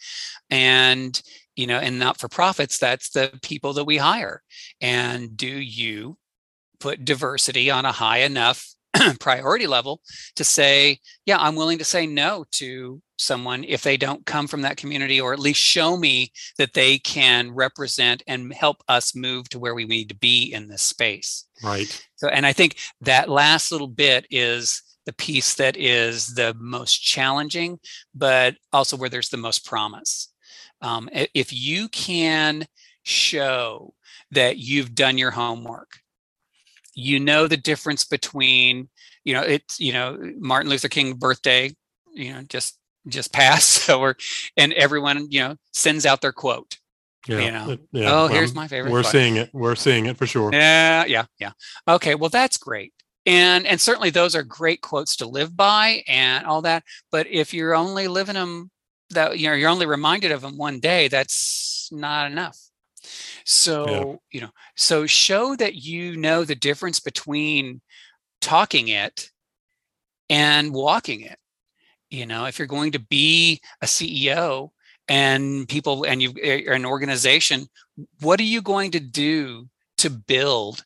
and 0.50 1.22
you 1.56 1.68
know 1.68 1.78
and 1.78 2.00
not 2.00 2.18
for 2.18 2.28
profits 2.28 2.78
that's 2.78 3.10
the 3.12 3.32
people 3.42 3.74
that 3.74 3.86
we 3.86 3.98
hire 3.98 4.42
and 4.82 5.38
do 5.38 5.48
you 5.48 6.18
put 6.80 7.06
diversity 7.06 7.70
on 7.70 7.86
a 7.86 7.92
high 7.92 8.20
enough 8.20 8.68
priority 9.20 9.68
level 9.68 10.02
to 10.36 10.44
say 10.44 11.00
yeah 11.26 11.38
i'm 11.40 11.56
willing 11.56 11.78
to 11.78 11.86
say 11.86 12.08
no 12.08 12.44
to 12.52 13.02
someone 13.18 13.64
if 13.64 13.82
they 13.82 13.98
don't 13.98 14.26
come 14.26 14.48
from 14.48 14.62
that 14.62 14.78
community 14.78 15.20
or 15.20 15.34
at 15.34 15.40
least 15.40 15.60
show 15.60 15.98
me 15.98 16.32
that 16.58 16.74
they 16.74 16.98
can 17.00 17.52
represent 17.52 18.24
and 18.28 18.54
help 18.54 18.84
us 18.88 19.16
move 19.16 19.50
to 19.50 19.60
where 19.60 19.76
we 19.76 19.86
need 19.86 20.10
to 20.10 20.16
be 20.16 20.52
in 20.54 20.68
this 20.68 20.84
space. 20.84 21.46
Right. 21.64 22.06
So 22.16 22.28
and 22.28 22.46
i 22.46 22.54
think 22.54 22.78
that 23.02 23.30
last 23.30 23.72
little 23.72 23.88
bit 23.88 24.28
is 24.30 24.84
the 25.08 25.14
piece 25.14 25.56
that 25.56 25.78
is 25.78 26.36
the 26.36 26.56
most 26.60 26.98
challenging 26.98 27.80
but 28.14 28.56
also 28.74 28.98
where 28.98 29.10
there's 29.10 29.30
the 29.30 29.38
most 29.38 29.66
promise. 29.66 30.32
Um, 30.82 31.10
if 31.14 31.52
you 31.54 31.88
can 31.90 32.68
show 33.04 33.94
that 34.32 34.58
you've 34.58 34.94
done 34.94 35.18
your 35.18 35.32
homework, 35.32 36.00
you 36.94 37.20
know 37.20 37.48
the 37.48 37.58
difference 37.58 38.04
between, 38.04 38.90
you 39.24 39.34
know, 39.34 39.42
it's, 39.42 39.80
you 39.80 39.94
know, 39.94 40.18
Martin 40.40 40.70
Luther 40.70 40.90
King 40.90 41.14
birthday, 41.14 41.74
you 42.14 42.34
know, 42.34 42.42
just 42.44 42.78
just 43.08 43.34
passed. 43.34 43.78
So 43.88 44.00
we're 44.02 44.16
and 44.58 44.74
everyone, 44.74 45.28
you 45.30 45.40
know, 45.40 45.56
sends 45.72 46.06
out 46.06 46.22
their 46.22 46.34
quote. 46.34 46.78
Yeah. 47.28 47.40
You 47.40 47.52
know, 47.52 47.78
yeah. 47.92 48.14
oh, 48.14 48.28
here's 48.28 48.54
my 48.54 48.68
favorite. 48.68 48.92
We're 48.92 49.02
quote. 49.02 49.12
seeing 49.12 49.36
it. 49.38 49.50
We're 49.54 49.76
seeing 49.76 50.06
it 50.06 50.18
for 50.18 50.26
sure. 50.26 50.52
Yeah, 50.52 51.06
yeah, 51.06 51.26
yeah. 51.40 51.52
Okay, 51.88 52.16
well, 52.16 52.30
that's 52.30 52.58
great 52.58 52.94
and 53.28 53.68
and 53.68 53.80
certainly 53.80 54.10
those 54.10 54.36
are 54.36 54.44
great 54.44 54.82
quotes 54.82 55.18
to 55.18 55.28
live 55.28 55.56
by 55.56 56.04
and 56.08 56.46
all 56.48 56.64
that 56.64 56.84
but 57.12 57.28
if 57.28 57.54
you're 57.54 57.76
only 57.76 58.08
living 58.08 58.36
them 58.36 58.72
that 59.12 59.38
you 59.38 59.48
know 59.48 59.54
you're 59.54 59.70
only 59.70 59.86
reminded 59.86 60.32
of 60.32 60.42
them 60.42 60.58
one 60.58 60.80
day 60.80 61.08
that's 61.10 61.90
not 61.92 62.32
enough 62.32 62.58
so 63.46 63.86
yeah. 63.88 64.16
you 64.32 64.42
know 64.42 64.52
so 64.76 65.06
show 65.06 65.56
that 65.56 65.76
you 65.76 66.16
know 66.16 66.44
the 66.44 66.56
difference 66.56 67.00
between 67.00 67.82
talking 68.42 68.88
it 68.88 69.30
and 70.30 70.74
walking 70.74 71.22
it 71.22 71.38
you 72.10 72.26
know 72.26 72.46
if 72.46 72.58
you're 72.58 72.68
going 72.68 72.92
to 72.92 73.00
be 73.00 73.62
a 73.82 73.86
ceo 73.86 74.70
and 75.08 75.68
people 75.68 76.04
and 76.06 76.22
you 76.22 76.34
are 76.68 76.74
an 76.74 76.86
organization 76.86 77.68
what 78.22 78.40
are 78.40 78.44
you 78.44 78.62
going 78.62 78.92
to 78.92 79.00
do 79.00 79.68
to 79.98 80.10
build 80.10 80.84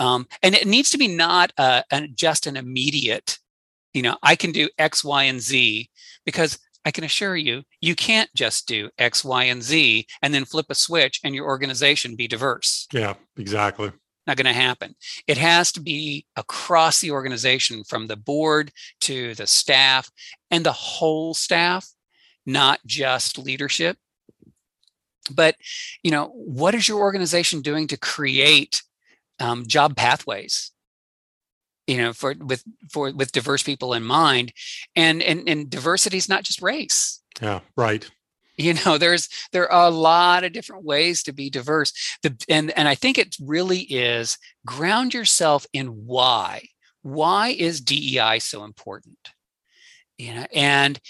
um, 0.00 0.28
and 0.42 0.54
it 0.54 0.66
needs 0.66 0.90
to 0.90 0.98
be 0.98 1.08
not 1.08 1.52
a, 1.58 1.82
a, 1.90 2.06
just 2.08 2.46
an 2.46 2.56
immediate 2.56 3.38
you 3.92 4.02
know 4.02 4.16
i 4.22 4.36
can 4.36 4.52
do 4.52 4.68
x 4.78 5.04
y 5.04 5.24
and 5.24 5.40
z 5.40 5.90
because 6.24 6.58
I 6.84 6.90
can 6.90 7.04
assure 7.04 7.36
you, 7.36 7.64
you 7.82 7.94
can't 7.94 8.30
just 8.34 8.66
do 8.66 8.88
X, 8.96 9.22
Y, 9.22 9.44
and 9.44 9.62
Z 9.62 10.06
and 10.22 10.32
then 10.32 10.46
flip 10.46 10.66
a 10.70 10.74
switch 10.74 11.20
and 11.22 11.34
your 11.34 11.44
organization 11.44 12.16
be 12.16 12.26
diverse. 12.26 12.86
Yeah, 12.94 13.14
exactly. 13.36 13.92
Not 14.28 14.36
going 14.36 14.46
to 14.46 14.52
happen. 14.52 14.94
It 15.26 15.38
has 15.38 15.72
to 15.72 15.80
be 15.80 16.26
across 16.36 17.00
the 17.00 17.10
organization 17.10 17.82
from 17.82 18.06
the 18.06 18.16
board 18.16 18.70
to 19.00 19.34
the 19.34 19.46
staff 19.46 20.10
and 20.50 20.64
the 20.64 20.72
whole 20.72 21.32
staff, 21.32 21.88
not 22.44 22.78
just 22.86 23.38
leadership. 23.38 23.96
But, 25.34 25.56
you 26.02 26.10
know, 26.10 26.26
what 26.26 26.74
is 26.74 26.86
your 26.86 26.98
organization 26.98 27.62
doing 27.62 27.86
to 27.88 27.96
create 27.96 28.82
um, 29.40 29.66
job 29.66 29.96
pathways 29.96 30.72
you 31.86 31.96
know 31.96 32.12
for 32.12 32.34
with 32.38 32.62
for 32.90 33.10
with 33.12 33.32
diverse 33.32 33.62
people 33.62 33.94
in 33.94 34.04
mind 34.04 34.52
and 34.94 35.22
and 35.22 35.48
and 35.48 35.70
diversity 35.70 36.16
is 36.16 36.28
not 36.28 36.44
just 36.44 36.60
race 36.60 37.22
yeah 37.40 37.60
right 37.76 38.10
you 38.58 38.74
know 38.74 38.98
there's 38.98 39.28
there 39.52 39.70
are 39.70 39.88
a 39.88 39.90
lot 39.90 40.44
of 40.44 40.52
different 40.52 40.84
ways 40.84 41.22
to 41.22 41.32
be 41.32 41.48
diverse 41.48 41.92
the 42.22 42.36
and 42.48 42.70
and 42.72 42.88
i 42.88 42.94
think 42.94 43.18
it 43.18 43.36
really 43.40 43.80
is 43.80 44.38
ground 44.66 45.14
yourself 45.14 45.66
in 45.72 45.86
why 46.06 46.62
why 47.02 47.48
is 47.48 47.80
dei 47.80 48.38
so 48.38 48.64
important 48.64 49.18
you 50.18 50.34
know 50.34 50.46
and 50.52 51.00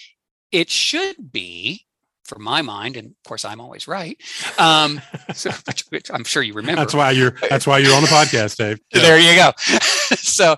it 0.52 0.70
should 0.70 1.32
be 1.32 1.84
for 2.28 2.38
my 2.38 2.60
mind, 2.62 2.96
and 2.96 3.08
of 3.08 3.16
course 3.26 3.44
I'm 3.44 3.60
always 3.60 3.88
right. 3.88 4.20
Um, 4.58 5.00
so, 5.34 5.50
which 5.88 6.10
I'm 6.12 6.24
sure 6.24 6.42
you 6.42 6.52
remember. 6.52 6.82
That's 6.82 6.94
why 6.94 7.10
you're. 7.10 7.34
That's 7.48 7.66
why 7.66 7.78
you're 7.78 7.94
on 7.94 8.02
the 8.02 8.08
podcast, 8.08 8.56
Dave. 8.56 8.78
Yeah. 8.94 9.02
There 9.08 9.18
you 9.18 9.34
go. 9.34 9.52
so, 10.16 10.56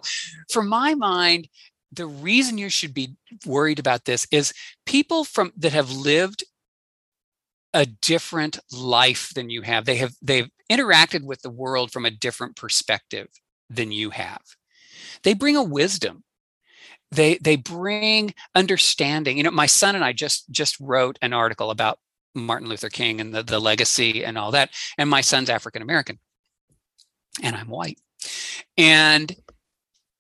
for 0.51 0.63
my 0.63 0.95
mind, 0.95 1.49
the 1.93 2.07
reason 2.07 2.59
you 2.59 2.69
should 2.69 2.93
be 2.93 3.17
worried 3.47 3.79
about 3.79 4.05
this 4.05 4.27
is 4.33 4.53
people 4.85 5.25
from 5.25 5.53
that 5.57 5.73
have 5.73 5.91
lived 5.93 6.45
a 7.73 7.87
different 7.87 8.59
life 8.73 9.33
than 9.35 9.51
you 9.51 9.63
have. 9.63 9.85
They 9.85 9.97
have 9.97 10.15
they've 10.23 10.49
interacted 10.71 11.25
with 11.25 11.43
the 11.43 11.51
world 11.51 11.93
from 11.93 12.05
a 12.05 12.11
different 12.11 12.57
perspective 12.57 13.29
than 13.69 13.93
you 13.93 14.11
have. 14.11 14.43
They 15.23 15.35
bring 15.35 15.57
a 15.57 15.63
wisdom 15.63 16.25
they 17.11 17.39
they 17.39 17.57
bring 17.57 18.35
understanding 18.55 19.37
you 19.37 19.43
know 19.43 19.51
my 19.51 19.67
son 19.67 19.95
and 19.95 20.05
i 20.05 20.13
just 20.13 20.49
just 20.51 20.79
wrote 20.81 21.19
an 21.23 21.33
article 21.33 21.71
about 21.71 21.99
martin 22.35 22.69
luther 22.69 22.89
king 22.89 23.21
and 23.21 23.35
the, 23.35 23.43
the 23.43 23.59
legacy 23.59 24.25
and 24.25 24.39
all 24.39 24.53
that 24.53 24.71
and 24.99 25.11
my 25.11 25.21
son's 25.21 25.51
african 25.51 25.83
american 25.83 26.19
and 27.43 27.57
i'm 27.57 27.69
white 27.69 27.99
and 28.77 29.35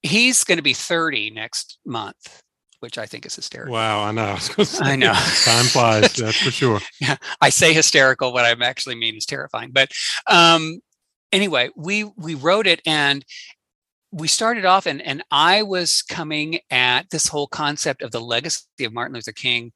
he's 0.03 0.44
going 0.44 0.59
to 0.59 0.62
be 0.62 0.74
30 0.74 1.30
next 1.30 1.78
month 1.86 2.42
which 2.81 2.99
I 2.99 3.07
think 3.07 3.24
is 3.24 3.37
hysterical. 3.37 3.74
Wow, 3.74 4.03
I 4.03 4.12
know. 4.12 4.37
I, 4.59 4.93
I 4.93 4.97
know. 4.97 5.12
Time 5.12 5.64
flies, 5.66 6.12
that's 6.16 6.39
for 6.39 6.51
sure. 6.51 6.81
Yeah, 7.01 7.16
I 7.41 7.51
say 7.51 7.72
hysterical. 7.72 8.33
What 8.33 8.45
I 8.45 8.55
actually 8.66 8.97
mean 8.97 9.16
is 9.16 9.26
terrifying. 9.26 9.70
But 9.72 9.93
um, 10.26 10.81
anyway, 11.33 11.70
we 11.76 12.05
we 12.05 12.35
wrote 12.35 12.66
it, 12.66 12.81
and 12.85 13.24
we 14.12 14.28
started 14.28 14.64
off 14.64 14.87
and 14.87 15.01
and 15.03 15.22
I 15.31 15.62
was 15.62 16.03
coming 16.03 16.61
at 16.70 17.11
this 17.11 17.28
whole 17.28 17.47
concept 17.47 18.03
of 18.03 18.11
the 18.11 18.20
legacy 18.20 18.64
of 18.81 18.93
Martin 18.93 19.14
Luther 19.14 19.33
King 19.33 19.72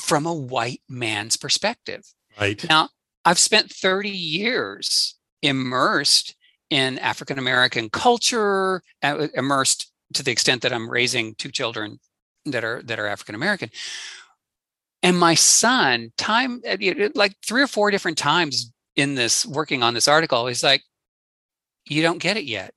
from 0.00 0.26
a 0.26 0.34
white 0.34 0.82
man's 0.88 1.36
perspective. 1.36 2.02
Right. 2.40 2.64
Now, 2.68 2.88
I've 3.24 3.38
spent 3.38 3.70
30 3.70 4.10
years 4.10 5.16
immersed 5.42 6.34
in 6.70 6.98
African 6.98 7.38
American 7.38 7.90
culture, 7.90 8.82
uh, 9.02 9.28
immersed 9.34 9.91
to 10.12 10.22
the 10.22 10.30
extent 10.30 10.62
that 10.62 10.72
I'm 10.72 10.90
raising 10.90 11.34
two 11.34 11.50
children 11.50 11.98
that 12.46 12.64
are 12.64 12.82
that 12.82 12.98
are 12.98 13.06
African 13.06 13.34
American. 13.34 13.70
And 15.02 15.18
my 15.18 15.34
son, 15.34 16.12
time 16.16 16.62
uh, 16.68 16.76
like 17.14 17.34
three 17.44 17.62
or 17.62 17.66
four 17.66 17.90
different 17.90 18.18
times 18.18 18.72
in 18.94 19.14
this 19.14 19.44
working 19.46 19.82
on 19.82 19.94
this 19.94 20.08
article, 20.08 20.46
he's 20.46 20.62
like, 20.62 20.82
"You 21.86 22.02
don't 22.02 22.18
get 22.18 22.36
it 22.36 22.44
yet." 22.44 22.74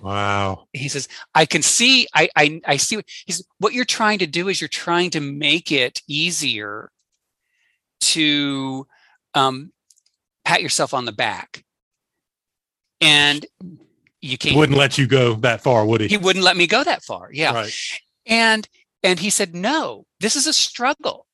Wow. 0.00 0.66
He 0.72 0.88
says, 0.88 1.08
I 1.34 1.44
can 1.44 1.62
see, 1.62 2.06
I, 2.14 2.28
I, 2.36 2.60
I 2.64 2.76
see 2.76 2.96
what 2.96 3.04
he's, 3.26 3.44
what 3.58 3.74
you're 3.74 3.84
trying 3.84 4.18
to 4.20 4.26
do 4.26 4.48
is 4.48 4.60
you're 4.60 4.68
trying 4.68 5.10
to 5.10 5.20
make 5.20 5.72
it 5.72 6.00
easier 6.06 6.90
to 8.00 8.86
um, 9.34 9.72
pat 10.44 10.62
yourself 10.62 10.94
on 10.94 11.04
the 11.04 11.12
back. 11.12 11.64
And 13.00 13.44
you 14.20 14.38
can't. 14.38 14.56
Wouldn't 14.56 14.78
let 14.78 14.98
you 14.98 15.06
go 15.06 15.34
that 15.36 15.62
far, 15.62 15.84
would 15.86 16.00
he? 16.00 16.08
He 16.08 16.16
wouldn't 16.16 16.44
let 16.44 16.56
me 16.56 16.66
go 16.66 16.84
that 16.84 17.02
far. 17.02 17.30
Yeah. 17.32 17.54
Right. 17.54 17.72
And, 18.26 18.68
and 19.02 19.18
he 19.18 19.30
said, 19.30 19.54
no, 19.54 20.04
this 20.20 20.36
is 20.36 20.46
a 20.46 20.52
struggle. 20.52 21.26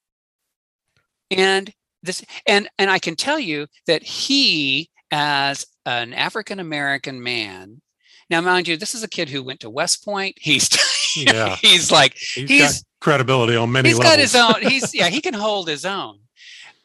And 1.31 1.73
this, 2.03 2.25
and, 2.47 2.69
and 2.79 2.91
I 2.91 2.99
can 2.99 3.17
tell 3.17 3.39
you 3.39 3.67
that 3.87 4.03
he, 4.03 4.91
as 5.11 5.67
an 5.85 6.15
African 6.15 6.61
American 6.61 7.23
man, 7.23 7.81
now, 8.29 8.41
mind 8.41 8.67
you, 8.67 8.77
this 8.77 8.95
is 8.95 9.03
a 9.03 9.09
kid 9.09 9.29
who 9.29 9.43
went 9.43 9.61
to 9.61 9.71
West 9.71 10.05
Point. 10.05 10.37
He's 10.39 10.69
yeah. 11.17 11.57
he's 11.57 11.93
like 11.93 12.15
he's, 12.17 12.49
he's 12.49 12.85
credibility 13.01 13.57
on 13.57 13.71
many 13.71 13.91
he's 13.91 13.99
levels. 13.99 14.13
got 14.13 14.19
his 14.19 14.35
own. 14.35 14.71
He's 14.71 14.95
yeah, 14.95 15.09
he 15.09 15.21
can 15.21 15.35
hold 15.35 15.69
his 15.69 15.85
own. 15.85 16.19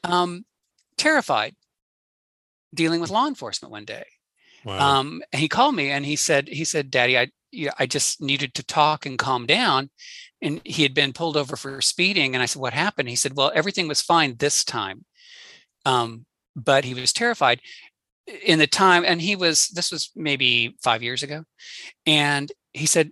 Um, 0.04 0.46
terrified, 0.98 1.56
dealing 2.74 3.02
with 3.02 3.10
law 3.10 3.28
enforcement 3.28 3.72
one 3.72 3.86
day. 3.86 4.06
Wow. 4.64 5.00
Um, 5.00 5.22
and 5.32 5.40
he 5.40 5.48
called 5.48 5.76
me 5.76 5.90
and 5.90 6.06
he 6.06 6.16
said, 6.16 6.48
he 6.48 6.64
said, 6.64 6.92
Daddy, 6.92 7.18
I 7.18 7.32
I 7.78 7.86
just 7.86 8.22
needed 8.22 8.54
to 8.54 8.64
talk 8.64 9.06
and 9.06 9.20
calm 9.20 9.46
down. 9.46 9.90
And 10.42 10.62
he 10.64 10.84
had 10.84 10.94
been 10.94 11.12
pulled 11.12 11.36
over 11.36 11.58
for 11.58 11.82
speeding. 11.82 12.34
And 12.34 12.42
I 12.42 12.46
said, 12.46 12.62
What 12.62 12.74
happened? 12.74 13.10
He 13.10 13.16
said, 13.16 13.36
Well, 13.36 13.52
everything 13.54 13.90
was 13.90 14.02
fine 14.02 14.38
this 14.38 14.64
time. 14.64 15.06
Um, 15.86 16.26
but 16.56 16.86
he 16.86 16.94
was 16.94 17.14
terrified 17.14 17.60
in 18.44 18.60
the 18.60 18.68
time 18.68 19.04
and 19.06 19.22
he 19.22 19.36
was 19.36 19.68
this 19.70 19.92
was 19.92 20.12
maybe 20.16 20.76
five 20.82 21.02
years 21.02 21.24
ago 21.24 21.44
and 22.06 22.52
he 22.72 22.86
said 22.86 23.12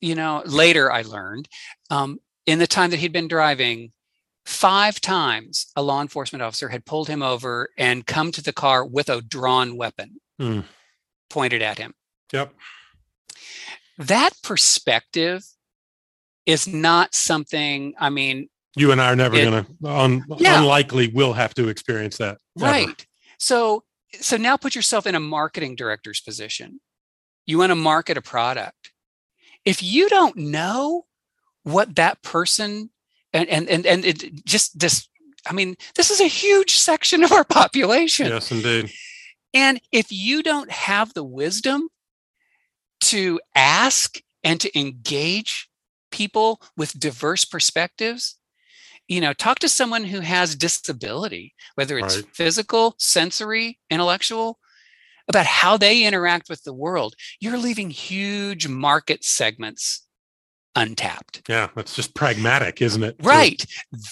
you 0.00 0.14
know 0.14 0.42
later 0.46 0.92
i 0.92 1.02
learned 1.02 1.48
um, 1.90 2.18
in 2.46 2.58
the 2.58 2.66
time 2.66 2.90
that 2.90 2.98
he'd 2.98 3.12
been 3.12 3.28
driving 3.28 3.92
five 4.46 5.00
times 5.00 5.66
a 5.76 5.82
law 5.82 6.00
enforcement 6.00 6.42
officer 6.42 6.68
had 6.68 6.86
pulled 6.86 7.08
him 7.08 7.22
over 7.22 7.68
and 7.76 8.06
come 8.06 8.30
to 8.30 8.42
the 8.42 8.52
car 8.52 8.84
with 8.84 9.08
a 9.08 9.20
drawn 9.20 9.76
weapon 9.76 10.20
mm. 10.40 10.64
pointed 11.30 11.62
at 11.62 11.78
him 11.78 11.94
yep 12.32 12.52
that 13.98 14.30
perspective 14.42 15.44
is 16.46 16.66
not 16.66 17.14
something 17.14 17.94
i 17.98 18.08
mean 18.08 18.48
you 18.76 18.92
and 18.92 19.00
i 19.00 19.10
are 19.10 19.16
never 19.16 19.36
going 19.36 19.64
to 19.64 19.88
un, 19.88 20.24
yeah. 20.38 20.60
unlikely 20.60 21.08
will 21.08 21.32
have 21.32 21.54
to 21.54 21.68
experience 21.68 22.16
that 22.16 22.38
right 22.56 22.88
ever. 22.88 22.96
so 23.38 23.84
so 24.20 24.36
now 24.36 24.56
put 24.56 24.74
yourself 24.74 25.06
in 25.06 25.14
a 25.14 25.20
marketing 25.20 25.76
director's 25.76 26.20
position. 26.20 26.80
You 27.46 27.58
want 27.58 27.70
to 27.70 27.76
market 27.76 28.16
a 28.16 28.22
product. 28.22 28.92
If 29.64 29.82
you 29.82 30.08
don't 30.08 30.36
know 30.36 31.06
what 31.62 31.96
that 31.96 32.22
person 32.22 32.90
and 33.32 33.48
and 33.48 33.68
and, 33.68 33.86
and 33.86 34.04
it 34.04 34.44
just 34.44 34.78
this 34.78 35.08
I 35.46 35.52
mean, 35.52 35.76
this 35.94 36.10
is 36.10 36.20
a 36.20 36.26
huge 36.26 36.76
section 36.76 37.24
of 37.24 37.32
our 37.32 37.44
population. 37.44 38.26
Yes, 38.26 38.50
indeed. 38.50 38.90
And 39.54 39.80
if 39.92 40.10
you 40.10 40.42
don't 40.42 40.70
have 40.70 41.14
the 41.14 41.24
wisdom 41.24 41.88
to 43.02 43.40
ask 43.54 44.20
and 44.44 44.60
to 44.60 44.78
engage 44.78 45.68
people 46.10 46.60
with 46.76 46.98
diverse 46.98 47.44
perspectives, 47.44 48.38
you 49.08 49.20
know 49.20 49.32
talk 49.32 49.58
to 49.58 49.68
someone 49.68 50.04
who 50.04 50.20
has 50.20 50.54
disability 50.54 51.54
whether 51.74 51.98
it's 51.98 52.16
right. 52.16 52.26
physical 52.34 52.94
sensory 52.98 53.78
intellectual 53.90 54.58
about 55.28 55.46
how 55.46 55.76
they 55.76 56.04
interact 56.04 56.48
with 56.48 56.62
the 56.62 56.74
world 56.74 57.14
you're 57.40 57.58
leaving 57.58 57.90
huge 57.90 58.68
market 58.68 59.24
segments 59.24 60.06
untapped 60.76 61.42
yeah 61.48 61.68
that's 61.74 61.96
just 61.96 62.14
pragmatic 62.14 62.80
isn't 62.80 63.02
it 63.02 63.16
right 63.22 63.64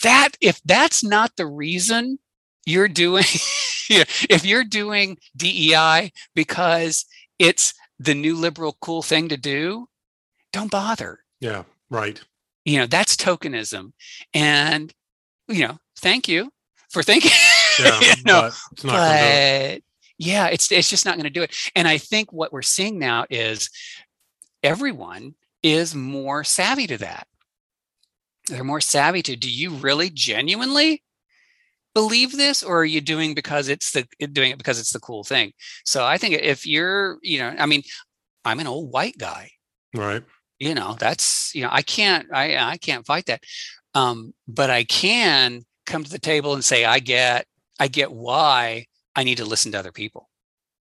that 0.02 0.30
if 0.40 0.60
that's 0.64 1.04
not 1.04 1.30
the 1.36 1.46
reason 1.46 2.18
you're 2.66 2.88
doing 2.88 3.24
if 3.88 4.44
you're 4.44 4.64
doing 4.64 5.16
dei 5.36 6.12
because 6.34 7.06
it's 7.38 7.72
the 7.98 8.14
new 8.14 8.36
liberal 8.36 8.76
cool 8.80 9.02
thing 9.02 9.28
to 9.28 9.36
do 9.36 9.88
don't 10.52 10.70
bother. 10.70 11.20
Yeah 11.40 11.62
right. 11.88 12.20
You 12.64 12.80
know 12.80 12.86
that's 12.86 13.16
tokenism. 13.16 13.92
And 14.34 14.92
you 15.48 15.66
know 15.66 15.78
thank 15.98 16.28
you 16.28 16.52
for 16.90 17.02
thinking 17.02 17.30
yeah, 17.80 18.00
you 18.00 18.22
know, 18.24 18.50
but, 18.82 18.82
but 18.82 19.82
yeah 20.18 20.46
it's 20.48 20.70
it's 20.72 20.90
just 20.90 21.06
not 21.06 21.14
going 21.14 21.24
to 21.24 21.30
do 21.30 21.42
it. 21.42 21.54
And 21.74 21.86
i 21.86 21.98
think 21.98 22.32
what 22.32 22.52
we're 22.52 22.62
seeing 22.62 22.98
now 22.98 23.24
is 23.30 23.70
everyone 24.62 25.34
is 25.62 25.94
more 25.94 26.44
savvy 26.44 26.86
to 26.86 26.98
that. 26.98 27.26
They're 28.48 28.64
more 28.64 28.80
savvy 28.80 29.22
to 29.22 29.36
do 29.36 29.50
you 29.50 29.70
really 29.70 30.10
genuinely 30.10 31.02
believe 31.96 32.36
this 32.36 32.62
or 32.62 32.80
are 32.80 32.84
you 32.84 33.00
doing 33.00 33.32
because 33.32 33.70
it's 33.70 33.92
the 33.92 34.06
doing 34.26 34.50
it 34.50 34.58
because 34.58 34.78
it's 34.78 34.92
the 34.92 35.00
cool 35.00 35.24
thing? 35.24 35.54
So 35.86 36.04
i 36.04 36.18
think 36.18 36.34
if 36.34 36.66
you're 36.66 37.16
you 37.22 37.38
know 37.38 37.54
i 37.58 37.64
mean 37.64 37.82
i'm 38.44 38.60
an 38.60 38.66
old 38.66 38.92
white 38.92 39.16
guy. 39.16 39.50
Right. 39.94 40.22
You 40.58 40.74
know 40.74 40.94
that's 40.98 41.54
you 41.54 41.62
know 41.62 41.70
i 41.72 41.80
can't 41.80 42.26
i 42.34 42.54
i 42.56 42.76
can't 42.76 43.06
fight 43.06 43.24
that. 43.26 43.42
Um 43.94 44.34
but 44.46 44.68
i 44.68 44.84
can 44.84 45.62
come 45.86 46.04
to 46.04 46.10
the 46.10 46.18
table 46.18 46.52
and 46.52 46.62
say 46.62 46.84
i 46.84 46.98
get 46.98 47.46
i 47.80 47.88
get 47.88 48.12
why 48.12 48.84
i 49.14 49.24
need 49.24 49.38
to 49.38 49.46
listen 49.46 49.72
to 49.72 49.78
other 49.78 49.92
people. 49.92 50.28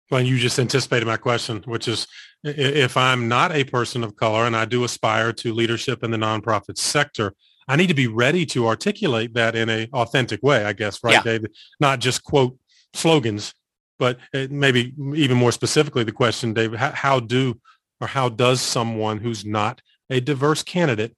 Well 0.09 0.22
you 0.22 0.39
just 0.39 0.57
anticipated 0.57 1.05
my 1.05 1.18
question 1.18 1.61
which 1.66 1.88
is 1.88 2.07
if 2.43 2.97
i'm 2.97 3.28
not 3.28 3.51
a 3.51 3.64
person 3.66 4.03
of 4.03 4.16
color 4.16 4.45
and 4.47 4.55
i 4.55 4.66
do 4.66 4.84
aspire 4.84 5.32
to 5.32 5.53
leadership 5.53 6.03
in 6.03 6.09
the 6.09 6.18
nonprofit 6.18 6.80
sector 6.80 7.36
i 7.68 7.76
need 7.76 7.88
to 7.88 7.93
be 7.93 8.07
ready 8.07 8.45
to 8.45 8.68
articulate 8.68 9.34
that 9.34 9.55
in 9.55 9.70
a 9.70 9.88
authentic 9.93 10.41
way 10.43 10.66
i 10.66 10.74
guess 10.74 11.03
right 11.03 11.14
yeah. 11.14 11.24
david 11.24 11.51
not 11.80 11.99
just 11.99 12.24
quote 12.24 12.57
slogans 12.93 13.53
but 13.99 14.18
uh, 14.34 14.47
maybe 14.49 14.93
even 15.16 15.38
more 15.38 15.51
specifically 15.51 16.03
the 16.03 16.11
question 16.11 16.53
david 16.53 16.80
how, 16.80 16.91
how 16.91 17.20
do 17.20 17.59
or 18.03 18.07
how 18.07 18.28
does 18.28 18.61
someone 18.61 19.18
who's 19.20 19.45
not 19.45 19.82
a 20.09 20.20
diverse 20.20 20.61
candidate 20.61 21.16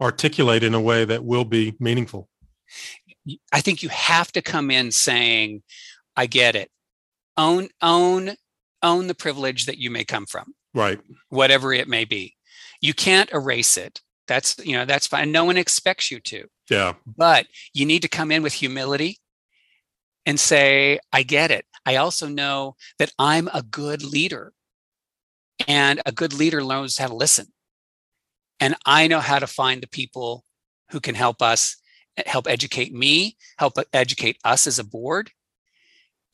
articulate 0.00 0.62
in 0.62 0.74
a 0.74 0.80
way 0.80 1.04
that 1.04 1.24
will 1.24 1.44
be 1.44 1.74
meaningful? 1.80 2.28
I 3.52 3.60
think 3.60 3.82
you 3.82 3.88
have 3.88 4.32
to 4.32 4.42
come 4.42 4.70
in 4.70 4.90
saying, 4.90 5.62
I 6.16 6.26
get 6.26 6.54
it. 6.54 6.70
Own, 7.36 7.68
own, 7.82 8.36
own 8.82 9.06
the 9.06 9.14
privilege 9.14 9.66
that 9.66 9.78
you 9.78 9.90
may 9.90 10.04
come 10.04 10.26
from. 10.26 10.54
Right. 10.74 11.00
Whatever 11.28 11.72
it 11.72 11.88
may 11.88 12.04
be. 12.04 12.36
You 12.80 12.94
can't 12.94 13.30
erase 13.32 13.76
it. 13.76 14.00
That's 14.28 14.56
you 14.64 14.74
know 14.74 14.84
that's 14.84 15.06
fine. 15.06 15.32
No 15.32 15.44
one 15.44 15.56
expects 15.56 16.10
you 16.10 16.20
to. 16.20 16.46
Yeah. 16.70 16.94
But 17.06 17.46
you 17.72 17.86
need 17.86 18.02
to 18.02 18.08
come 18.08 18.30
in 18.30 18.42
with 18.42 18.52
humility 18.52 19.18
and 20.26 20.38
say, 20.38 21.00
I 21.12 21.22
get 21.22 21.50
it. 21.50 21.64
I 21.86 21.96
also 21.96 22.28
know 22.28 22.76
that 22.98 23.12
I'm 23.18 23.48
a 23.54 23.62
good 23.62 24.02
leader. 24.02 24.52
And 25.66 26.00
a 26.06 26.12
good 26.12 26.34
leader 26.34 26.60
knows 26.60 26.98
how 26.98 27.08
to 27.08 27.14
listen. 27.14 27.46
And 28.60 28.76
I 28.84 29.06
know 29.06 29.20
how 29.20 29.38
to 29.38 29.46
find 29.46 29.82
the 29.82 29.88
people 29.88 30.44
who 30.90 31.00
can 31.00 31.14
help 31.14 31.42
us, 31.42 31.76
help 32.26 32.46
educate 32.46 32.92
me, 32.92 33.36
help 33.58 33.74
educate 33.92 34.38
us 34.44 34.66
as 34.66 34.78
a 34.78 34.84
board, 34.84 35.30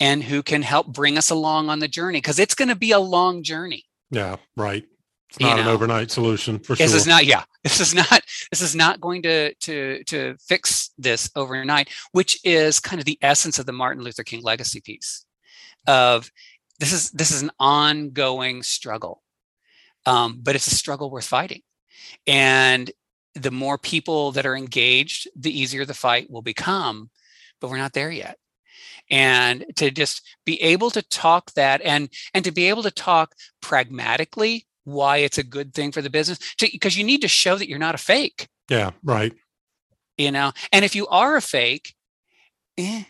and 0.01 0.25
who 0.25 0.43
can 0.43 0.63
help 0.63 0.89
bring 0.89 1.17
us 1.17 1.31
along 1.31 1.71
on 1.71 1.79
the 1.79 1.89
journey 1.89 2.19
because 2.19 2.39
it's 2.39 2.55
going 2.55 2.69
to 2.69 2.75
be 2.75 2.91
a 2.91 2.99
long 2.99 3.43
journey. 3.43 3.85
Yeah, 4.11 4.37
right. 4.57 4.85
It's 5.35 5.41
not 5.41 5.51
you 5.51 5.57
know, 5.57 5.62
an 5.62 5.74
overnight 5.74 6.11
solution 6.12 6.61
for 6.61 6.74
this 6.74 6.78
sure. 6.78 6.87
This 6.87 6.95
is 6.95 7.07
not, 7.07 7.26
yeah. 7.26 7.43
This 7.64 7.80
is 7.80 7.95
not, 7.95 8.20
this 8.51 8.61
is 8.61 8.76
not 8.76 9.01
going 9.01 9.22
to 9.22 9.55
to 9.55 10.05
to 10.05 10.37
fix 10.39 10.91
this 10.99 11.30
overnight, 11.35 11.89
which 12.12 12.39
is 12.45 12.78
kind 12.78 13.01
of 13.01 13.07
the 13.07 13.18
essence 13.22 13.59
of 13.59 13.64
the 13.64 13.72
Martin 13.72 14.05
Luther 14.05 14.22
King 14.22 14.43
legacy 14.43 14.80
piece 14.80 15.24
of 15.87 16.30
this 16.78 16.93
is 16.93 17.11
this 17.11 17.30
is 17.30 17.43
an 17.43 17.51
ongoing 17.59 18.62
struggle. 18.62 19.22
Um, 20.07 20.41
but 20.43 20.55
it's 20.55 20.66
a 20.66 20.74
struggle 20.74 21.11
worth 21.11 21.24
fighting. 21.24 21.62
And 22.26 22.91
the 23.35 23.51
more 23.51 23.78
people 23.78 24.32
that 24.32 24.45
are 24.45 24.55
engaged, 24.55 25.26
the 25.35 25.59
easier 25.59 25.87
the 25.87 25.95
fight 25.95 26.30
will 26.30 26.43
become. 26.43 27.11
But 27.61 27.70
we're 27.70 27.78
not 27.78 27.95
there 27.95 28.11
yet 28.11 28.37
and 29.11 29.64
to 29.76 29.91
just 29.91 30.22
be 30.45 30.61
able 30.62 30.91
to 30.91 31.03
talk 31.03 31.53
that 31.53 31.80
and 31.82 32.09
and 32.32 32.45
to 32.45 32.53
be 32.53 32.68
able 32.68 32.82
to 32.82 32.91
talk 32.91 33.35
pragmatically 33.61 34.66
why 34.85 35.18
it's 35.18 35.39
a 35.39 35.43
good 35.43 35.74
thing 35.74 35.93
for 35.93 36.03
the 36.03 36.11
business 36.11 36.39
because 36.59 36.97
you 36.97 37.05
need 37.05 37.22
to 37.22 37.28
show 37.28 37.57
that 37.57 37.68
you're 37.68 37.78
not 37.78 37.95
a 37.95 37.99
fake. 37.99 38.49
Yeah 38.68 38.91
right. 39.03 39.32
You 40.16 40.30
know 40.30 40.53
and 40.72 40.85
if 40.85 40.95
you 40.95 41.07
are 41.09 41.37
a 41.37 41.43
fake 41.43 41.95
eh, 42.78 43.05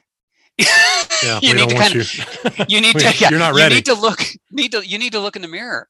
yeah, 0.58 0.66
you 1.42 1.54
need 1.54 1.68
to 1.68 1.74
kind 1.74 1.96
of 1.96 2.58
you. 2.58 2.64
you 2.68 2.80
need 2.80 2.96
to 2.98 3.14
yeah, 3.18 3.30
you're 3.30 3.38
not 3.38 3.54
ready. 3.54 3.74
You 3.74 3.78
need 3.78 3.86
to 3.86 3.94
look 3.94 4.20
need 4.50 4.72
to 4.72 4.86
you 4.86 4.98
need 4.98 5.12
to 5.12 5.20
look 5.20 5.36
in 5.36 5.42
the 5.42 5.48
mirror 5.48 5.88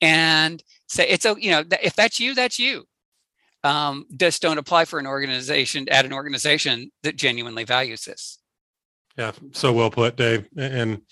and 0.00 0.62
say 0.88 1.06
it's 1.08 1.24
a, 1.24 1.34
you 1.38 1.50
know 1.50 1.64
if 1.82 1.94
that's 1.96 2.20
you 2.20 2.34
that's 2.34 2.58
you. 2.58 2.84
Um, 3.62 4.06
just 4.14 4.42
don't 4.42 4.58
apply 4.58 4.84
for 4.84 4.98
an 4.98 5.06
organization 5.06 5.88
at 5.88 6.04
an 6.04 6.12
organization 6.12 6.92
that 7.02 7.16
genuinely 7.16 7.64
values 7.64 8.04
this. 8.04 8.38
Yeah 9.16 9.32
so 9.52 9.72
well 9.72 9.90
put 9.90 10.16
dave 10.16 10.46
and 10.56 11.02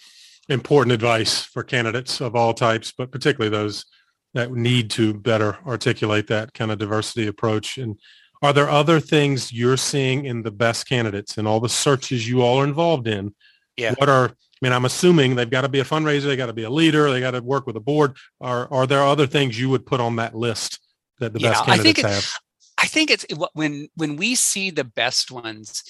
important 0.49 0.93
advice 0.93 1.45
for 1.45 1.63
candidates 1.63 2.21
of 2.21 2.35
all 2.35 2.53
types 2.53 2.93
but 2.97 3.13
particularly 3.13 3.49
those 3.49 3.87
that 4.35 4.53
need 4.53 4.91
to 4.91 5.15
better 5.15 5.59
articulate 5.67 6.27
that 6.29 6.55
kind 6.55 6.71
of 6.71 6.79
diversity 6.79 7.27
approach. 7.27 7.79
And 7.79 7.99
are 8.41 8.53
there 8.53 8.69
other 8.69 8.99
things 8.99 9.53
you're 9.53 9.77
seeing 9.77 10.25
in 10.25 10.43
the 10.43 10.51
best 10.51 10.89
candidates 10.89 11.39
and 11.39 11.47
all 11.47 11.61
the 11.61 11.69
searches 11.69 12.29
you 12.29 12.43
all 12.43 12.61
are 12.61 12.65
involved 12.65 13.07
in? 13.07 13.35
Yeah. 13.77 13.95
What 13.99 14.09
are, 14.09 14.29
I 14.29 14.35
mean, 14.61 14.73
I'm 14.73 14.85
assuming 14.85 15.35
they've 15.35 15.49
got 15.49 15.63
to 15.63 15.69
be 15.69 15.81
a 15.81 15.85
fundraiser, 15.85 16.25
they 16.25 16.37
got 16.37 16.47
to 16.47 16.53
be 16.53 16.65
a 16.65 16.71
leader, 16.71 17.11
they 17.11 17.21
got 17.21 17.33
to 17.33 17.41
work 17.41 17.67
with 17.67 17.77
a 17.77 17.81
board. 17.81 18.17
Are, 18.41 18.73
are 18.73 18.87
there 18.87 19.03
other 19.03 19.27
things 19.27 19.59
you 19.59 19.71
would 19.71 19.87
put 19.87 20.01
on 20.01 20.17
that 20.17 20.35
list 20.35 20.81
that 21.19 21.33
the 21.33 21.41
yeah, 21.41 21.51
best 21.51 21.65
candidates 21.65 21.99
I 21.99 22.03
think 22.03 22.15
have? 22.15 22.33
I 22.79 22.87
think 22.87 23.11
it's 23.11 23.27
when, 23.53 23.89
when 23.95 24.17
we 24.17 24.35
see 24.35 24.71
the 24.71 24.85
best 24.85 25.31
ones, 25.31 25.83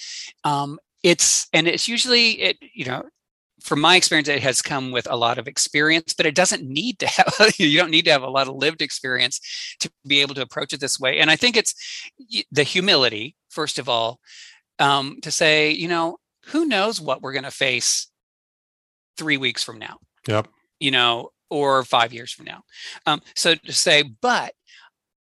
um, 0.43 0.79
it's, 1.01 1.47
and 1.53 1.67
it's 1.67 1.87
usually 1.87 2.41
it, 2.41 2.57
you 2.73 2.85
know, 2.85 3.03
from 3.63 3.79
my 3.79 3.95
experience, 3.95 4.27
it 4.27 4.43
has 4.43 4.61
come 4.61 4.91
with 4.91 5.09
a 5.09 5.15
lot 5.15 5.37
of 5.37 5.47
experience, 5.47 6.13
but 6.13 6.25
it 6.25 6.35
doesn't 6.35 6.63
need 6.63 6.99
to 6.99 7.07
have, 7.07 7.53
you 7.57 7.77
don't 7.77 7.91
need 7.91 8.05
to 8.05 8.11
have 8.11 8.21
a 8.21 8.29
lot 8.29 8.47
of 8.47 8.55
lived 8.55 8.81
experience 8.81 9.39
to 9.79 9.89
be 10.05 10.21
able 10.21 10.35
to 10.35 10.41
approach 10.41 10.73
it 10.73 10.79
this 10.79 10.99
way. 10.99 11.19
And 11.19 11.31
I 11.31 11.35
think 11.35 11.55
it's 11.55 11.73
the 12.51 12.63
humility, 12.63 13.35
first 13.49 13.79
of 13.79 13.87
all, 13.87 14.19
um, 14.79 15.19
to 15.21 15.31
say, 15.31 15.71
you 15.71 15.87
know, 15.87 16.17
who 16.47 16.65
knows 16.65 16.99
what 16.99 17.21
we're 17.21 17.31
going 17.31 17.43
to 17.43 17.51
face 17.51 18.07
three 19.17 19.37
weeks 19.37 19.63
from 19.63 19.79
now? 19.79 19.97
Yep. 20.27 20.49
You 20.79 20.91
know, 20.91 21.29
or 21.49 21.83
five 21.85 22.11
years 22.11 22.33
from 22.33 22.45
now. 22.45 22.63
Um, 23.05 23.21
so 23.35 23.55
to 23.55 23.71
say, 23.71 24.03
but 24.03 24.53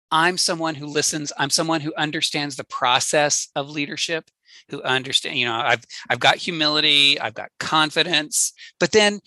I'm 0.09 0.37
someone 0.37 0.75
who 0.75 0.87
listens, 0.87 1.31
I'm 1.37 1.49
someone 1.51 1.81
who 1.81 1.93
understands 1.97 2.55
the 2.55 2.63
process 2.63 3.49
of 3.55 3.69
leadership 3.69 4.29
who 4.69 4.81
understand 4.83 5.37
you 5.37 5.45
know 5.45 5.55
i've 5.55 5.83
i've 6.09 6.19
got 6.19 6.37
humility 6.37 7.19
i've 7.19 7.33
got 7.33 7.49
confidence 7.59 8.53
but 8.79 8.91
then 8.91 9.19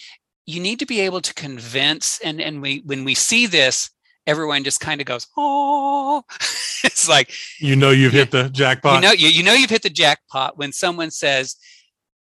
you 0.47 0.61
need 0.61 0.79
to 0.79 0.87
be 0.87 1.01
able 1.01 1.21
to 1.21 1.35
convince 1.35 2.21
and 2.21 2.41
and 2.41 2.63
we 2.63 2.83
when 2.87 3.05
we 3.05 3.15
see 3.15 3.47
this 3.47 3.91
everyone 4.27 4.65
just 4.65 4.81
kind 4.81 5.01
of 5.01 5.07
goes 5.07 5.27
oh 5.37 6.23
it's 6.85 7.09
like 7.09 7.33
you 7.59 7.77
know 7.77 7.91
you've 7.91 8.13
you, 8.13 8.21
hit 8.21 8.31
the 8.31 8.49
jackpot. 8.49 8.95
you 8.95 9.01
know 9.01 9.13
you, 9.13 9.29
you 9.29 9.43
know 9.43 9.53
you've 9.53 9.71
hit 9.71 9.83
the 9.83 9.91
jackpot 9.91 10.57
when 10.57 10.73
someone 10.73 11.11
says 11.11 11.57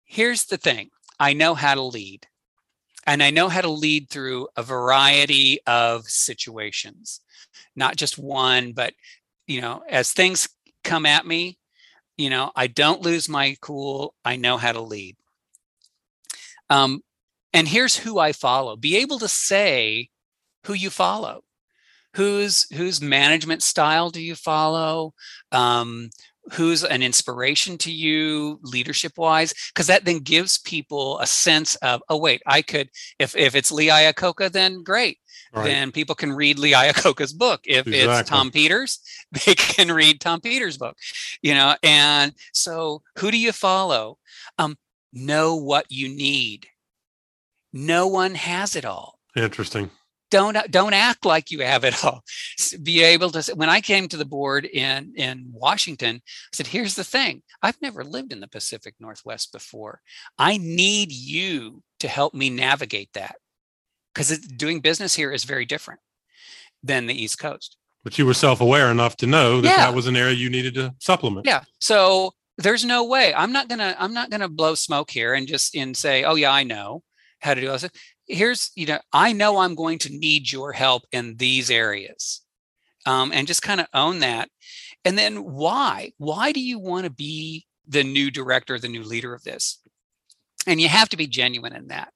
here's 0.05 0.45
the 0.45 0.57
thing 0.57 0.89
i 1.19 1.33
know 1.33 1.53
how 1.53 1.75
to 1.75 1.81
lead 1.81 2.25
and 3.05 3.21
i 3.21 3.29
know 3.29 3.49
how 3.49 3.61
to 3.61 3.69
lead 3.69 4.09
through 4.09 4.47
a 4.55 4.63
variety 4.63 5.59
of 5.67 6.05
situations 6.05 7.21
not 7.75 7.95
just 7.95 8.17
one 8.17 8.71
but 8.71 8.93
you 9.47 9.61
know 9.61 9.83
as 9.89 10.11
things 10.11 10.49
come 10.83 11.05
at 11.05 11.25
me 11.25 11.57
you 12.17 12.29
know 12.29 12.51
i 12.55 12.67
don't 12.67 13.01
lose 13.01 13.29
my 13.29 13.55
cool 13.61 14.13
i 14.25 14.35
know 14.35 14.57
how 14.57 14.71
to 14.71 14.81
lead. 14.81 15.15
Um, 16.69 17.01
and 17.53 17.67
here's 17.67 17.97
who 17.97 18.19
i 18.19 18.33
follow. 18.33 18.75
Be 18.75 18.97
able 18.97 19.19
to 19.19 19.27
say 19.27 20.09
who 20.65 20.73
you 20.73 20.89
follow. 20.89 21.43
Whose 22.15 22.67
whose 22.73 23.01
management 23.01 23.63
style 23.63 24.09
do 24.09 24.21
you 24.21 24.35
follow? 24.35 25.13
Um, 25.51 26.09
who's 26.53 26.83
an 26.83 27.03
inspiration 27.03 27.77
to 27.77 27.91
you 27.91 28.59
leadership 28.63 29.13
wise 29.17 29.53
because 29.73 29.87
that 29.87 30.05
then 30.05 30.19
gives 30.19 30.57
people 30.59 31.19
a 31.19 31.27
sense 31.27 31.75
of 31.77 32.01
oh 32.09 32.17
wait 32.17 32.41
i 32.45 32.61
could 32.61 32.89
if 33.19 33.35
if 33.35 33.55
it's 33.55 33.71
lee 33.71 33.87
iacocca 33.87 34.49
then 34.51 34.81
great 34.83 35.17
right. 35.53 35.65
then 35.65 35.91
people 35.91 36.15
can 36.15 36.33
read 36.33 36.59
lee 36.59 36.73
iacocca's 36.73 37.33
book. 37.33 37.61
If 37.65 37.87
exactly. 37.87 38.19
it's 38.19 38.29
tom 38.29 38.51
peters 38.51 38.99
they 39.45 39.55
can 39.55 39.91
read 39.91 40.21
tom 40.21 40.41
peters 40.41 40.77
book 40.77 40.97
you 41.41 41.53
know 41.53 41.75
and 41.83 42.33
so 42.53 43.01
who 43.17 43.31
do 43.31 43.37
you 43.37 43.51
follow? 43.51 44.17
Um 44.57 44.77
know 45.13 45.55
what 45.55 45.85
you 45.89 46.09
need. 46.09 46.67
No 47.73 48.07
one 48.07 48.35
has 48.35 48.75
it 48.75 48.85
all. 48.85 49.19
Interesting. 49.35 49.89
Don't 50.29 50.57
don't 50.69 50.93
act 50.93 51.25
like 51.25 51.51
you 51.51 51.61
have 51.61 51.85
it 51.85 52.03
all. 52.03 52.23
Be 52.83 53.01
able 53.01 53.29
to 53.31 53.55
when 53.55 53.69
i 53.69 53.79
came 53.79 54.07
to 54.09 54.17
the 54.17 54.25
board 54.25 54.65
in 54.65 55.13
in 55.15 55.45
washington 55.53 56.17
i 56.17 56.21
said 56.53 56.67
here's 56.67 56.95
the 56.95 57.03
thing. 57.03 57.43
I've 57.61 57.81
never 57.81 58.03
lived 58.03 58.33
in 58.33 58.41
the 58.41 58.47
pacific 58.47 58.95
northwest 58.99 59.53
before. 59.53 60.01
I 60.37 60.57
need 60.57 61.11
you 61.11 61.81
to 61.99 62.07
help 62.07 62.33
me 62.33 62.49
navigate 62.49 63.09
that 63.13 63.37
because 64.17 64.37
doing 64.39 64.79
business 64.79 65.15
here 65.15 65.31
is 65.31 65.43
very 65.43 65.65
different 65.65 65.99
than 66.83 67.05
the 67.05 67.13
east 67.13 67.39
coast. 67.39 67.77
But 68.03 68.17
you 68.17 68.25
were 68.25 68.33
self-aware 68.33 68.89
enough 68.89 69.17
to 69.17 69.27
know 69.27 69.61
that 69.61 69.67
yeah. 69.67 69.77
that 69.77 69.93
was 69.93 70.07
an 70.07 70.15
area 70.15 70.33
you 70.33 70.49
needed 70.49 70.73
to 70.75 70.95
supplement. 70.99 71.45
Yeah 71.45 71.63
so 71.79 72.31
there's 72.59 72.83
no 72.83 73.05
way 73.05 73.35
i'm 73.35 73.51
not 73.51 73.69
gonna 73.69 73.95
i'm 73.99 74.15
not 74.15 74.31
gonna 74.31 74.49
blow 74.49 74.73
smoke 74.73 75.11
here 75.11 75.35
and 75.35 75.47
just 75.47 75.75
and 75.75 75.95
say 75.95 76.23
oh 76.23 76.33
yeah 76.33 76.51
i 76.51 76.63
know 76.63 77.03
how 77.37 77.53
to 77.53 77.61
do 77.61 77.71
it 77.71 77.91
here's 78.25 78.71
you 78.75 78.87
know 78.87 78.97
i 79.13 79.31
know 79.31 79.59
i'm 79.59 79.75
going 79.75 79.99
to 79.99 80.09
need 80.11 80.51
your 80.51 80.71
help 80.71 81.03
in 81.11 81.35
these 81.37 81.69
areas 81.69 82.41
um, 83.07 83.31
and 83.33 83.47
just 83.47 83.61
kind 83.61 83.79
of 83.79 83.87
own 83.93 84.19
that. 84.19 84.49
And 85.05 85.17
then 85.17 85.37
why 85.37 86.11
why 86.17 86.51
do 86.51 86.59
you 86.59 86.77
want 86.77 87.05
to 87.05 87.09
be 87.09 87.65
the 87.87 88.03
new 88.03 88.29
director 88.29 88.77
the 88.77 88.89
new 88.89 89.03
leader 89.03 89.33
of 89.33 89.43
this? 89.43 89.79
And 90.67 90.81
you 90.81 90.89
have 90.89 91.09
to 91.09 91.17
be 91.17 91.25
genuine 91.25 91.73
in 91.73 91.87
that. 91.87 92.11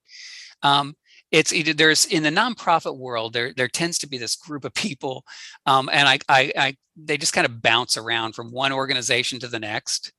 Um, 0.62 0.95
it's 1.32 1.54
either 1.54 1.74
there's 1.74 2.06
in 2.06 2.24
the 2.24 2.30
nonprofit 2.30 2.98
world 2.98 3.34
there 3.34 3.54
there 3.56 3.68
tends 3.68 3.98
to 4.00 4.08
be 4.08 4.18
this 4.18 4.36
group 4.36 4.66
of 4.66 4.74
people 4.74 5.24
um, 5.66 5.90
and 5.92 6.08
I, 6.08 6.20
I, 6.28 6.52
I 6.58 6.78
they 6.96 7.18
just 7.18 7.34
kind 7.34 7.46
of 7.46 7.62
bounce 7.62 7.98
around 7.98 8.34
from 8.34 8.52
one 8.52 8.72
organization 8.72 9.40
to 9.40 9.48
the 9.48 9.60
next 9.60 10.12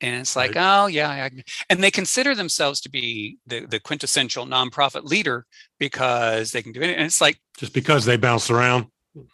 and 0.00 0.16
it's 0.16 0.34
like 0.34 0.54
right. 0.54 0.82
oh 0.82 0.86
yeah 0.86 1.10
I, 1.10 1.30
and 1.68 1.82
they 1.82 1.90
consider 1.90 2.34
themselves 2.34 2.80
to 2.82 2.90
be 2.90 3.38
the, 3.46 3.66
the 3.66 3.80
quintessential 3.80 4.46
nonprofit 4.46 5.04
leader 5.04 5.46
because 5.78 6.52
they 6.52 6.62
can 6.62 6.72
do 6.72 6.80
it 6.80 6.96
and 6.96 7.04
it's 7.04 7.20
like 7.20 7.38
just 7.58 7.74
because 7.74 8.04
they 8.04 8.16
bounce 8.16 8.50
around 8.50 8.86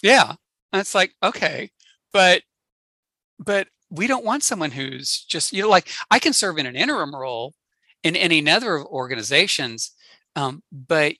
yeah 0.02 0.34
and 0.72 0.80
it's 0.80 0.94
like 0.94 1.12
okay 1.22 1.70
but 2.12 2.42
but 3.38 3.68
we 3.90 4.06
don't 4.06 4.24
want 4.24 4.42
someone 4.42 4.72
who's 4.72 5.24
just 5.24 5.52
you 5.52 5.62
know 5.62 5.68
like 5.68 5.88
i 6.10 6.18
can 6.18 6.32
serve 6.32 6.58
in 6.58 6.66
an 6.66 6.76
interim 6.76 7.14
role 7.14 7.54
in 8.02 8.16
any 8.16 8.48
other 8.48 8.84
organizations 8.84 9.92
um, 10.36 10.62
but 10.70 11.14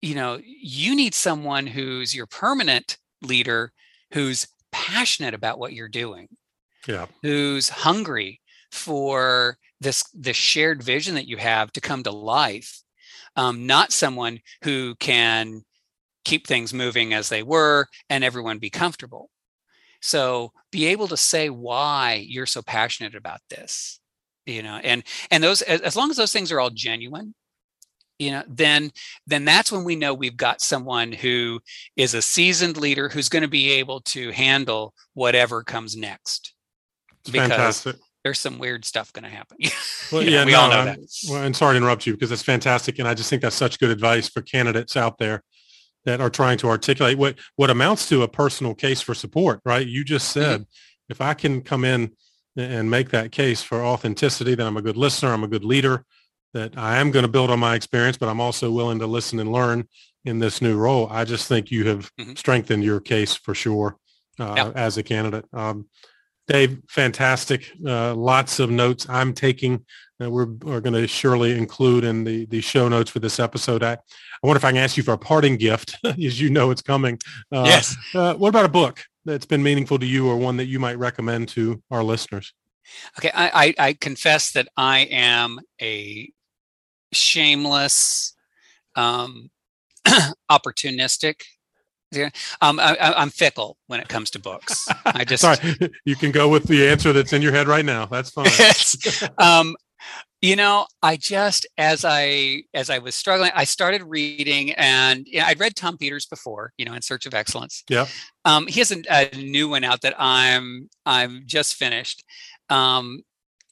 you 0.00 0.14
know 0.14 0.40
you 0.42 0.96
need 0.96 1.14
someone 1.14 1.66
who's 1.66 2.14
your 2.14 2.26
permanent 2.26 2.96
leader 3.20 3.72
who's 4.12 4.48
passionate 4.72 5.34
about 5.34 5.58
what 5.58 5.74
you're 5.74 5.88
doing 5.88 6.28
yeah. 6.88 7.06
who's 7.22 7.68
hungry 7.68 8.40
for 8.70 9.58
this 9.80 10.04
this 10.14 10.36
shared 10.36 10.82
vision 10.82 11.14
that 11.14 11.28
you 11.28 11.36
have 11.36 11.70
to 11.72 11.80
come 11.80 12.02
to 12.02 12.10
life 12.10 12.82
um, 13.36 13.66
not 13.66 13.92
someone 13.92 14.40
who 14.62 14.94
can 14.96 15.62
keep 16.24 16.46
things 16.46 16.72
moving 16.72 17.12
as 17.12 17.28
they 17.28 17.42
were 17.42 17.86
and 18.08 18.22
everyone 18.22 18.58
be 18.58 18.70
comfortable. 18.70 19.30
So 20.00 20.52
be 20.70 20.86
able 20.86 21.08
to 21.08 21.16
say 21.16 21.48
why 21.48 22.24
you're 22.26 22.46
so 22.46 22.62
passionate 22.62 23.14
about 23.14 23.40
this, 23.50 24.00
you 24.46 24.62
know, 24.62 24.80
and 24.82 25.04
and 25.30 25.42
those 25.42 25.62
as, 25.62 25.80
as 25.80 25.96
long 25.96 26.10
as 26.10 26.16
those 26.16 26.32
things 26.32 26.50
are 26.50 26.60
all 26.60 26.70
genuine, 26.70 27.34
you 28.22 28.30
know 28.30 28.42
then 28.48 28.90
then 29.26 29.44
that's 29.44 29.70
when 29.72 29.84
we 29.84 29.96
know 29.96 30.14
we've 30.14 30.36
got 30.36 30.60
someone 30.60 31.10
who 31.12 31.60
is 31.96 32.14
a 32.14 32.22
seasoned 32.22 32.76
leader 32.76 33.08
who's 33.08 33.28
going 33.28 33.42
to 33.42 33.48
be 33.48 33.70
able 33.72 34.00
to 34.00 34.30
handle 34.30 34.94
whatever 35.14 35.62
comes 35.62 35.96
next 35.96 36.54
It's 37.20 37.30
because 37.30 37.48
fantastic. 37.50 37.96
there's 38.22 38.38
some 38.38 38.58
weird 38.58 38.84
stuff 38.84 39.12
going 39.12 39.24
to 39.24 39.30
happen 39.30 39.56
Well, 40.12 40.22
yeah, 40.22 40.44
we 40.44 40.52
no, 40.52 40.60
all 40.60 40.68
know 40.70 40.76
I'm- 40.76 40.86
that. 40.86 40.98
Well, 41.28 41.42
and 41.42 41.56
sorry 41.56 41.74
to 41.74 41.78
interrupt 41.78 42.06
you 42.06 42.12
because 42.14 42.30
that's 42.30 42.42
fantastic, 42.42 42.98
and 42.98 43.08
I 43.08 43.14
just 43.14 43.28
think 43.30 43.42
that's 43.42 43.56
such 43.56 43.78
good 43.78 43.90
advice 43.90 44.28
for 44.28 44.42
candidates 44.42 44.96
out 44.96 45.16
there 45.18 45.42
that 46.04 46.20
are 46.20 46.30
trying 46.30 46.58
to 46.58 46.68
articulate 46.68 47.16
what 47.16 47.38
what 47.56 47.70
amounts 47.70 48.08
to 48.10 48.22
a 48.22 48.28
personal 48.28 48.74
case 48.74 49.00
for 49.00 49.14
support. 49.14 49.60
Right? 49.64 49.86
You 49.86 50.04
just 50.04 50.36
Mm-hmm. 50.36 50.50
said 50.62 50.66
if 51.08 51.20
I 51.20 51.32
can 51.34 51.62
come 51.62 51.84
in 51.84 52.10
and 52.56 52.90
make 52.90 53.08
that 53.10 53.32
case 53.32 53.62
for 53.62 53.82
authenticity, 53.82 54.54
then 54.54 54.66
I'm 54.66 54.76
a 54.76 54.82
good 54.82 54.96
listener. 54.98 55.32
I'm 55.32 55.44
a 55.44 55.48
good 55.48 55.64
leader. 55.64 56.04
That 56.54 56.76
I 56.76 56.98
am 56.98 57.10
going 57.10 57.22
to 57.24 57.30
build 57.30 57.50
on 57.50 57.58
my 57.60 57.74
experience, 57.74 58.18
but 58.18 58.28
I'm 58.28 58.40
also 58.40 58.70
willing 58.70 58.98
to 58.98 59.06
listen 59.06 59.38
and 59.40 59.50
learn 59.50 59.88
in 60.24 60.38
this 60.38 60.60
new 60.60 60.76
role. 60.76 61.08
I 61.10 61.24
just 61.24 61.48
think 61.48 61.70
you 61.70 61.86
have 61.88 62.10
Mhm. 62.20 62.36
strengthened 62.36 62.84
your 62.84 63.00
case 63.00 63.34
for 63.34 63.54
sure 63.54 63.96
uh, 64.38 64.54
Yeah. 64.56 64.72
as 64.74 64.96
a 64.98 65.02
candidate. 65.02 65.44
Um, 65.52 65.86
Dave, 66.48 66.78
fantastic. 66.88 67.70
Uh, 67.86 68.14
lots 68.14 68.58
of 68.58 68.68
notes 68.70 69.06
I'm 69.08 69.32
taking 69.32 69.84
that 70.18 70.30
we're, 70.30 70.46
we're 70.46 70.80
going 70.80 70.94
to 70.94 71.06
surely 71.06 71.56
include 71.56 72.04
in 72.04 72.24
the, 72.24 72.46
the 72.46 72.60
show 72.60 72.88
notes 72.88 73.10
for 73.10 73.18
this 73.20 73.38
episode. 73.40 73.82
I, 73.82 73.92
I 73.94 73.98
wonder 74.46 74.56
if 74.58 74.64
I 74.64 74.70
can 74.72 74.78
ask 74.78 74.96
you 74.96 75.02
for 75.02 75.12
a 75.12 75.18
parting 75.18 75.56
gift, 75.56 75.96
as 76.04 76.40
you 76.40 76.50
know 76.50 76.70
it's 76.70 76.82
coming. 76.82 77.18
Uh, 77.52 77.64
yes 77.66 77.96
Uh, 78.14 78.34
what 78.34 78.48
about 78.48 78.64
a 78.64 78.68
book 78.68 79.02
that's 79.24 79.46
been 79.46 79.62
meaningful 79.62 79.98
to 79.98 80.06
you 80.06 80.28
or 80.28 80.36
one 80.36 80.56
that 80.56 80.66
you 80.66 80.78
might 80.80 80.98
recommend 80.98 81.48
to 81.50 81.82
our 81.90 82.02
listeners? 82.04 82.52
okay 83.18 83.30
I, 83.32 83.64
I 83.66 83.74
i 83.88 83.92
confess 83.94 84.52
that 84.52 84.66
i 84.76 85.00
am 85.10 85.60
a 85.80 86.30
shameless 87.12 88.34
um 88.96 89.50
opportunistic 90.50 91.42
yeah 92.10 92.28
um 92.60 92.78
I, 92.80 92.96
I- 92.96 93.20
i'm 93.22 93.30
fickle 93.30 93.78
when 93.86 94.00
it 94.00 94.08
comes 94.08 94.30
to 94.30 94.38
books 94.38 94.86
i 95.06 95.24
just 95.32 95.42
Sorry, 95.42 95.76
you 96.04 96.16
can 96.16 96.30
go 96.30 96.48
with 96.48 96.64
the 96.64 96.88
answer 96.88 97.12
that's 97.12 97.32
in 97.32 97.42
your 97.42 97.52
head 97.52 97.68
right 97.68 97.84
now. 97.84 98.06
That's 98.06 98.30
fine. 98.30 98.50
um 99.38 99.76
you 100.42 100.56
know 100.56 100.86
i 101.02 101.16
just 101.16 101.66
as 101.78 102.04
i 102.04 102.62
as 102.74 102.90
i 102.90 102.98
was 102.98 103.14
struggling 103.14 103.52
i 103.54 103.62
started 103.64 104.02
reading 104.02 104.72
and 104.72 105.24
you 105.26 105.38
know, 105.38 105.46
i'd 105.46 105.60
read 105.60 105.76
tom 105.76 105.96
peters 105.96 106.26
before 106.26 106.72
you 106.76 106.84
know 106.84 106.92
in 106.94 107.00
search 107.00 107.24
of 107.26 107.32
excellence 107.34 107.84
Yeah. 107.88 108.06
um 108.44 108.66
he 108.66 108.80
has 108.80 108.90
a, 108.90 109.02
a 109.08 109.36
new 109.36 109.68
one 109.68 109.84
out 109.84 110.00
that 110.02 110.14
i'm 110.18 110.90
i'm 111.06 111.44
just 111.46 111.76
finished 111.76 112.24
um 112.70 113.22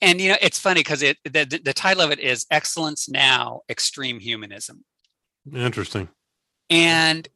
and 0.00 0.20
you 0.20 0.30
know 0.30 0.36
it's 0.40 0.58
funny 0.58 0.80
because 0.80 1.02
it 1.02 1.18
the, 1.24 1.60
the 1.62 1.74
title 1.74 2.02
of 2.02 2.10
it 2.10 2.18
is 2.18 2.46
excellence 2.50 3.08
now 3.08 3.60
extreme 3.68 4.18
humanism. 4.18 4.84
Interesting. 5.54 6.08
and 6.68 7.28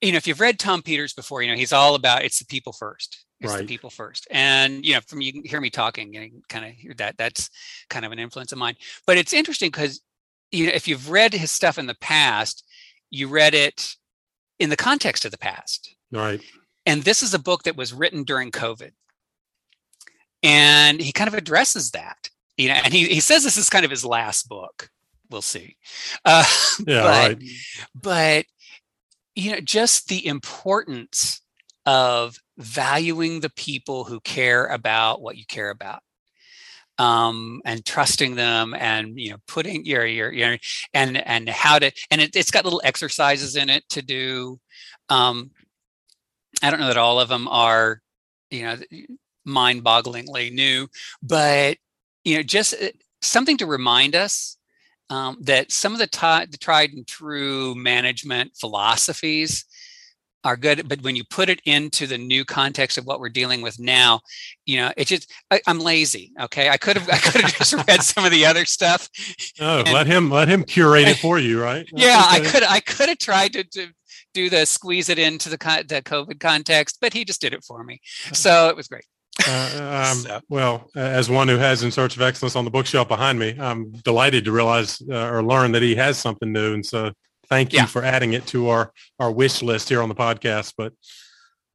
you 0.00 0.12
know 0.12 0.16
if 0.16 0.26
you've 0.26 0.40
read 0.40 0.58
tom 0.58 0.82
peters 0.82 1.12
before 1.12 1.42
you 1.42 1.50
know 1.50 1.56
he's 1.56 1.72
all 1.72 1.94
about 1.94 2.24
it's 2.24 2.38
the 2.38 2.46
people 2.46 2.72
first. 2.72 3.24
It's 3.42 3.56
the 3.56 3.64
people 3.64 3.88
first. 3.88 4.28
And 4.30 4.84
you 4.84 4.94
know 4.94 5.00
from 5.06 5.22
you 5.22 5.32
can 5.32 5.44
hear 5.44 5.60
me 5.60 5.70
talking 5.70 6.12
you 6.12 6.42
kind 6.48 6.66
of 6.66 6.72
hear 6.72 6.92
that 6.98 7.16
that's 7.16 7.48
kind 7.88 8.04
of 8.04 8.12
an 8.12 8.18
influence 8.18 8.52
of 8.52 8.58
mine. 8.58 8.76
But 9.06 9.16
it's 9.16 9.32
interesting 9.32 9.68
because 9.70 10.00
you 10.52 10.66
know 10.66 10.72
if 10.74 10.86
you've 10.86 11.10
read 11.10 11.32
his 11.32 11.50
stuff 11.50 11.78
in 11.78 11.86
the 11.86 11.96
past 12.00 12.64
you 13.10 13.28
read 13.28 13.54
it 13.54 13.96
in 14.58 14.70
the 14.70 14.76
context 14.76 15.24
of 15.24 15.32
the 15.32 15.38
past. 15.38 15.96
Right. 16.12 16.40
And 16.86 17.02
this 17.02 17.22
is 17.22 17.34
a 17.34 17.38
book 17.38 17.64
that 17.64 17.76
was 17.76 17.92
written 17.92 18.24
during 18.24 18.50
covid 18.50 18.92
and 20.42 21.00
he 21.00 21.12
kind 21.12 21.28
of 21.28 21.34
addresses 21.34 21.90
that 21.90 22.30
you 22.56 22.68
know 22.68 22.74
and 22.84 22.92
he, 22.92 23.06
he 23.06 23.20
says 23.20 23.44
this 23.44 23.56
is 23.56 23.70
kind 23.70 23.84
of 23.84 23.90
his 23.90 24.04
last 24.04 24.48
book 24.48 24.90
we'll 25.30 25.42
see 25.42 25.76
uh, 26.24 26.44
Yeah. 26.86 27.02
but, 27.02 27.28
right. 27.28 27.42
but 27.94 28.46
you 29.34 29.52
know 29.52 29.60
just 29.60 30.08
the 30.08 30.26
importance 30.26 31.40
of 31.86 32.36
valuing 32.58 33.40
the 33.40 33.50
people 33.50 34.04
who 34.04 34.20
care 34.20 34.66
about 34.66 35.22
what 35.22 35.36
you 35.36 35.44
care 35.46 35.70
about 35.70 36.02
um, 36.98 37.62
and 37.64 37.84
trusting 37.84 38.34
them 38.34 38.74
and 38.78 39.18
you 39.18 39.30
know 39.30 39.38
putting 39.46 39.84
your 39.86 40.04
your, 40.04 40.30
your 40.30 40.58
and 40.92 41.16
and 41.26 41.48
how 41.48 41.78
to 41.78 41.90
and 42.10 42.20
it, 42.20 42.36
it's 42.36 42.50
got 42.50 42.64
little 42.64 42.82
exercises 42.84 43.56
in 43.56 43.70
it 43.70 43.88
to 43.88 44.02
do 44.02 44.60
um, 45.08 45.50
i 46.62 46.70
don't 46.70 46.80
know 46.80 46.88
that 46.88 46.98
all 46.98 47.18
of 47.18 47.28
them 47.28 47.48
are 47.48 48.02
you 48.50 48.62
know 48.62 48.76
mind-bogglingly 49.50 50.52
new 50.52 50.86
but 51.22 51.76
you 52.24 52.36
know 52.36 52.42
just 52.42 52.74
uh, 52.74 52.88
something 53.22 53.56
to 53.58 53.66
remind 53.66 54.14
us 54.14 54.56
um, 55.10 55.36
that 55.40 55.72
some 55.72 55.92
of 55.92 55.98
the, 55.98 56.06
ti- 56.06 56.46
the 56.50 56.56
tried 56.58 56.92
and 56.92 57.06
true 57.06 57.74
management 57.74 58.52
philosophies 58.56 59.64
are 60.42 60.56
good 60.56 60.88
but 60.88 61.02
when 61.02 61.14
you 61.16 61.24
put 61.24 61.50
it 61.50 61.60
into 61.66 62.06
the 62.06 62.16
new 62.16 62.44
context 62.46 62.96
of 62.96 63.04
what 63.04 63.20
we're 63.20 63.28
dealing 63.28 63.60
with 63.60 63.78
now 63.78 64.20
you 64.64 64.78
know 64.78 64.90
it's 64.96 65.10
just 65.10 65.30
I, 65.50 65.60
i'm 65.66 65.78
lazy 65.80 66.32
okay? 66.40 66.70
I 66.70 66.78
could 66.78 66.96
have 66.96 67.08
i 67.10 67.18
could 67.18 67.42
have 67.42 67.54
just 67.58 67.74
read 67.86 68.02
some 68.02 68.24
of 68.24 68.30
the 68.30 68.46
other 68.46 68.64
stuff 68.64 69.08
Oh, 69.60 69.80
and- 69.80 69.92
let 69.92 70.06
him 70.06 70.30
let 70.30 70.48
him 70.48 70.64
curate 70.64 71.08
it 71.08 71.18
for 71.18 71.38
you, 71.38 71.60
right? 71.60 71.86
That's 71.92 72.04
yeah 72.06 72.24
i 72.26 72.40
could 72.40 72.62
i 72.62 72.80
could 72.80 73.08
have 73.10 73.18
tried 73.18 73.52
to, 73.52 73.64
to 73.64 73.88
do 74.32 74.48
the 74.48 74.64
squeeze 74.64 75.08
it 75.10 75.18
into 75.18 75.50
the 75.50 75.58
the 75.88 76.00
covid 76.02 76.40
context 76.40 76.98
but 77.02 77.12
he 77.12 77.24
just 77.24 77.40
did 77.42 77.52
it 77.52 77.62
for 77.64 77.82
me. 77.84 78.00
So 78.32 78.68
it 78.68 78.76
was 78.76 78.88
great 78.88 79.04
Uh, 79.46 80.14
um, 80.28 80.42
Well, 80.48 80.90
as 80.94 81.30
one 81.30 81.48
who 81.48 81.56
has 81.56 81.82
In 81.82 81.90
Search 81.90 82.16
of 82.16 82.22
Excellence 82.22 82.56
on 82.56 82.64
the 82.64 82.70
bookshelf 82.70 83.08
behind 83.08 83.38
me, 83.38 83.56
I'm 83.58 83.90
delighted 83.92 84.44
to 84.44 84.52
realize 84.52 85.00
uh, 85.10 85.30
or 85.30 85.42
learn 85.42 85.72
that 85.72 85.82
he 85.82 85.94
has 85.96 86.18
something 86.18 86.52
new. 86.52 86.74
And 86.74 86.84
so 86.84 87.12
thank 87.48 87.72
you 87.72 87.78
Yeah. 87.78 87.86
for 87.86 88.04
adding 88.04 88.32
it 88.34 88.46
to 88.48 88.68
our, 88.68 88.92
our 89.18 89.30
wish 89.32 89.62
list 89.62 89.88
here 89.88 90.02
on 90.02 90.08
the 90.08 90.14
podcast. 90.14 90.74
But 90.76 90.92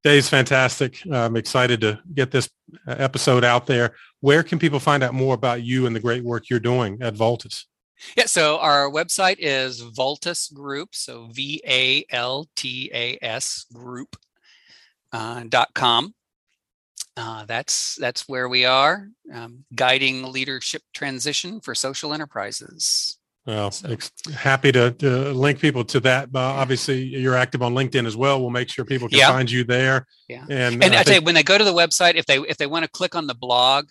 Dave's 0.03 0.29
fantastic. 0.29 1.01
I'm 1.11 1.35
excited 1.35 1.81
to 1.81 1.99
get 2.13 2.29
this 2.31 2.49
uh, 2.87 2.95
episode 2.99 3.43
out 3.43 3.65
there. 3.65 3.95
Where 4.19 4.43
can 4.43 4.59
people 4.59 4.79
find 4.79 5.01
out 5.01 5.13
more 5.13 5.33
about 5.33 5.63
you 5.63 5.87
and 5.87 5.95
the 5.95 5.99
great 5.99 6.23
work 6.23 6.49
you're 6.49 6.59
doing 6.59 6.99
at 7.01 7.15
Valtas? 7.15 7.65
Yeah, 8.15 8.25
so 8.25 8.59
our 8.59 8.89
website 8.91 9.37
is 9.39 9.81
Valtas 9.81 10.53
Group, 10.53 10.89
so 10.93 11.27
V 11.31 11.61
A 11.65 12.05
L 12.11 12.47
T 12.55 12.91
A 12.93 13.17
S 13.21 13.65
Group 13.73 14.17
uh, 15.13 15.45
dot 15.47 15.73
com. 15.73 16.13
Uh, 17.17 17.45
that's 17.45 17.95
that's 17.95 18.27
where 18.27 18.49
we 18.49 18.65
are, 18.65 19.07
um, 19.33 19.63
guiding 19.73 20.31
leadership 20.31 20.81
transition 20.93 21.61
for 21.61 21.73
social 21.73 22.13
enterprises. 22.13 23.17
Well, 23.45 23.69
So- 23.71 23.95
happy 24.35 24.71
to, 24.71 24.91
to 24.91 25.31
link 25.31 25.59
people 25.59 25.85
to 25.85 25.99
that. 26.01 26.29
Uh, 26.33 26.39
obviously, 26.39 27.03
you're 27.03 27.35
active 27.35 27.61
on 27.61 27.73
LinkedIn 27.75 28.07
as 28.07 28.17
well. 28.17 28.41
We'll 28.41 28.49
make 28.49 28.69
sure 28.69 28.83
people 28.85 29.07
can 29.07 29.19
Yeah. 29.19 29.29
find 29.31 29.49
you 29.49 29.63
there. 29.63 30.07
Yeah. 30.27 30.45
And, 30.49 30.83
And 30.83 30.95
I 30.95 31.01
I 31.01 31.03
tell 31.03 31.15
you, 31.15 31.21
when 31.21 31.35
they 31.35 31.43
go 31.43 31.57
to 31.57 31.63
the 31.63 31.73
website, 31.73 32.15
if 32.15 32.25
they 32.25 32.39
if 32.39 32.57
they 32.57 32.65
want 32.67 32.83
to 32.85 32.91
click 32.91 33.13
on 33.15 33.27
the 33.27 33.35
blog, 33.35 33.89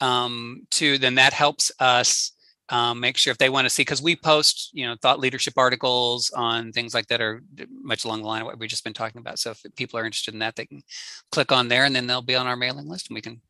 um, 0.00 0.66
too, 0.70 0.96
then 0.98 1.16
that 1.16 1.32
helps 1.34 1.70
us 1.78 2.32
um, 2.70 3.00
make 3.00 3.16
sure 3.16 3.30
if 3.30 3.38
they 3.38 3.50
want 3.50 3.66
to 3.66 3.70
see 3.70 3.82
because 3.82 4.02
we 4.02 4.16
post 4.16 4.70
you 4.72 4.86
know 4.86 4.96
thought 5.02 5.20
leadership 5.20 5.54
articles 5.56 6.30
on 6.30 6.72
things 6.72 6.94
like 6.94 7.06
that 7.08 7.20
are 7.20 7.42
much 7.70 8.04
along 8.04 8.22
the 8.22 8.28
line 8.28 8.40
of 8.40 8.46
what 8.46 8.58
we've 8.58 8.70
just 8.70 8.84
been 8.84 8.92
talking 8.92 9.20
about. 9.20 9.38
So 9.38 9.50
if 9.50 9.62
people 9.76 9.98
are 9.98 10.04
interested 10.04 10.34
in 10.34 10.40
that, 10.40 10.56
they 10.56 10.66
can 10.66 10.82
click 11.30 11.52
on 11.52 11.68
there, 11.68 11.84
and 11.84 11.94
then 11.94 12.06
they'll 12.06 12.22
be 12.22 12.36
on 12.36 12.46
our 12.46 12.56
mailing 12.56 12.88
list, 12.88 13.08
and 13.08 13.14
we 13.14 13.20
can 13.20 13.40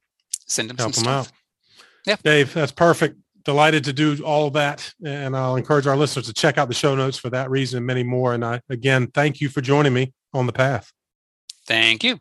send 0.47 0.69
them 0.69 0.77
help 0.77 0.95
some 0.95 1.05
them 1.05 1.25
stuff. 1.25 1.27
out. 1.29 1.33
Yeah. 2.07 2.17
Dave, 2.23 2.55
that's 2.55 2.73
perfect. 2.73 3.17
Delighted 3.45 3.85
to 3.85 3.93
do 3.93 4.23
all 4.25 4.47
of 4.47 4.53
that. 4.55 4.93
And 5.05 5.37
I'll 5.37 5.57
encourage 5.57 5.87
our 5.87 5.97
listeners 5.97 6.27
to 6.27 6.33
check 6.33 6.59
out 6.59 6.69
the 6.69 6.75
show 6.75 6.95
notes 6.95 7.19
for 7.19 7.31
that 7.31 7.51
reason 7.51 7.79
and 7.79 7.87
many 7.87 8.03
more. 8.03 8.35
And 8.35 8.45
I, 8.45 8.61
again, 8.69 9.09
thank 9.09 9.41
you 9.41 9.49
for 9.49 9.61
joining 9.61 9.95
me 9.95 10.13
on 10.33 10.47
the 10.47 10.53
path. 10.53 10.93
Thank 11.67 12.05
you. 12.05 12.19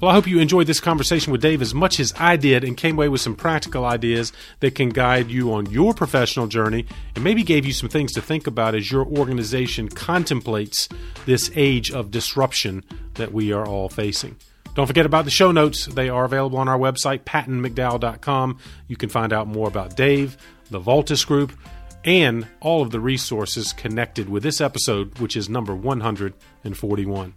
Well, 0.00 0.12
I 0.12 0.14
hope 0.14 0.28
you 0.28 0.38
enjoyed 0.38 0.68
this 0.68 0.78
conversation 0.78 1.32
with 1.32 1.42
Dave 1.42 1.60
as 1.60 1.74
much 1.74 1.98
as 1.98 2.14
I 2.16 2.36
did 2.36 2.62
and 2.62 2.76
came 2.76 2.94
away 2.94 3.08
with 3.08 3.20
some 3.20 3.34
practical 3.34 3.84
ideas 3.84 4.32
that 4.60 4.76
can 4.76 4.90
guide 4.90 5.28
you 5.28 5.52
on 5.52 5.66
your 5.72 5.92
professional 5.92 6.46
journey 6.46 6.86
and 7.16 7.24
maybe 7.24 7.42
gave 7.42 7.66
you 7.66 7.72
some 7.72 7.88
things 7.88 8.12
to 8.12 8.22
think 8.22 8.46
about 8.46 8.76
as 8.76 8.92
your 8.92 9.04
organization 9.04 9.88
contemplates 9.88 10.88
this 11.26 11.50
age 11.56 11.90
of 11.90 12.12
disruption 12.12 12.84
that 13.14 13.32
we 13.32 13.50
are 13.50 13.66
all 13.66 13.88
facing. 13.88 14.36
Don't 14.76 14.86
forget 14.86 15.04
about 15.04 15.24
the 15.24 15.32
show 15.32 15.50
notes. 15.50 15.86
They 15.86 16.08
are 16.08 16.24
available 16.24 16.58
on 16.58 16.68
our 16.68 16.78
website, 16.78 17.24
pattonmcdowell.com. 17.24 18.58
You 18.86 18.96
can 18.96 19.08
find 19.08 19.32
out 19.32 19.48
more 19.48 19.66
about 19.66 19.96
Dave, 19.96 20.36
the 20.70 20.78
Valtas 20.78 21.26
Group, 21.26 21.50
and 22.04 22.46
all 22.60 22.82
of 22.82 22.92
the 22.92 23.00
resources 23.00 23.72
connected 23.72 24.28
with 24.28 24.44
this 24.44 24.60
episode, 24.60 25.18
which 25.18 25.36
is 25.36 25.48
number 25.48 25.74
141. 25.74 27.34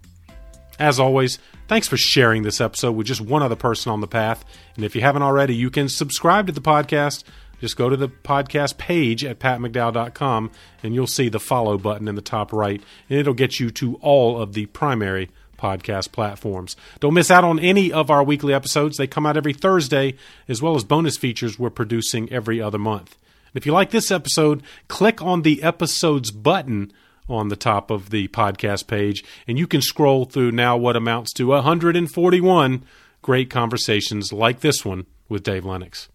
As 0.82 0.99
always, 0.99 1.38
thanks 1.67 1.88
for 1.88 1.95
sharing 1.95 2.43
this 2.43 2.59
episode 2.59 2.93
with 2.93 3.07
just 3.07 3.21
one 3.21 3.43
other 3.43 3.55
person 3.55 3.91
on 3.91 4.01
the 4.01 4.07
path. 4.07 4.43
And 4.75 4.84
if 4.84 4.95
you 4.95 5.01
haven't 5.01 5.21
already, 5.21 5.55
you 5.55 5.69
can 5.69 5.88
subscribe 5.88 6.47
to 6.47 6.53
the 6.53 6.61
podcast 6.61 7.23
just 7.61 7.77
go 7.77 7.89
to 7.89 7.95
the 7.95 8.07
podcast 8.09 8.79
page 8.79 9.23
at 9.23 9.38
patmcdowell.com 9.38 10.51
and 10.82 10.95
you'll 10.95 11.05
see 11.05 11.29
the 11.29 11.39
follow 11.39 11.77
button 11.77 12.07
in 12.07 12.15
the 12.15 12.21
top 12.21 12.51
right, 12.51 12.82
and 13.07 13.19
it'll 13.19 13.36
get 13.36 13.59
you 13.59 13.69
to 13.69 13.97
all 13.97 14.41
of 14.41 14.53
the 14.53 14.65
primary 14.65 15.29
podcast 15.59 16.11
platforms. 16.11 16.75
Don't 16.99 17.13
miss 17.13 17.29
out 17.29 17.43
on 17.43 17.59
any 17.59 17.93
of 17.93 18.09
our 18.09 18.23
weekly 18.23 18.51
episodes. 18.51 18.97
They 18.97 19.05
come 19.05 19.27
out 19.27 19.38
every 19.38 19.53
Thursday, 19.53 20.15
as 20.47 20.59
well 20.59 20.75
as 20.75 20.84
bonus 20.84 21.17
features 21.17 21.59
we're 21.59 21.69
producing 21.69 22.32
every 22.32 22.59
other 22.59 22.79
month. 22.79 23.15
And 23.53 23.61
if 23.61 23.67
you 23.67 23.73
like 23.73 23.91
this 23.91 24.09
episode, 24.09 24.63
click 24.88 25.21
on 25.21 25.43
the 25.43 25.61
episodes 25.61 26.32
button 26.32 26.91
on 27.32 27.47
the 27.47 27.55
top 27.55 27.89
of 27.89 28.09
the 28.09 28.27
podcast 28.29 28.88
page, 28.88 29.23
and 29.47 29.57
you 29.57 29.67
can 29.67 29.82
scroll 29.82 30.25
through 30.25 30.51
now 30.51 30.77
what 30.77 30.95
amounts 30.95 31.34
to 31.34 31.47
141 31.47 32.84
great 33.21 33.49
conversations 33.49 34.34
like 34.34 34.59
this 34.59 34.84
one 34.84 35.05
with 35.29 35.43
Dave 35.43 35.65
Lennox. 35.65 36.09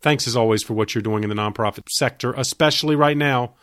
Thanks 0.00 0.26
as 0.26 0.36
always 0.36 0.62
for 0.62 0.74
what 0.74 0.94
you're 0.94 1.02
doing 1.02 1.22
in 1.22 1.28
the 1.28 1.36
nonprofit 1.36 1.88
sector, 1.90 2.32
especially 2.32 2.96
right 2.96 3.16
now, 3.16 3.54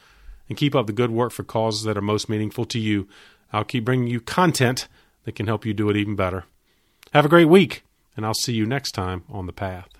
and 0.47 0.57
keep 0.57 0.73
up 0.73 0.88
the 0.88 0.93
good 0.93 1.11
work 1.11 1.32
for 1.32 1.43
causes 1.43 1.84
that 1.84 1.97
are 1.97 2.01
most 2.01 2.30
meaningful 2.30 2.65
to 2.65 2.80
you. 2.80 3.07
I'll 3.51 3.65
keep 3.65 3.84
bringing 3.86 4.07
you 4.07 4.21
content 4.21 4.88
that 5.25 5.36
can 5.36 5.47
help 5.47 5.65
you 5.65 5.73
do 5.73 5.89
it 5.89 5.97
even 5.97 6.15
better. 6.15 6.45
Have 7.13 7.25
a 7.25 7.30
great 7.30 7.45
week, 7.45 7.84
and 8.15 8.25
I'll 8.25 8.34
see 8.34 8.53
you 8.53 8.65
next 8.65 8.91
time 8.91 9.23
on 9.30 9.47
The 9.47 9.53
Path. 9.53 9.99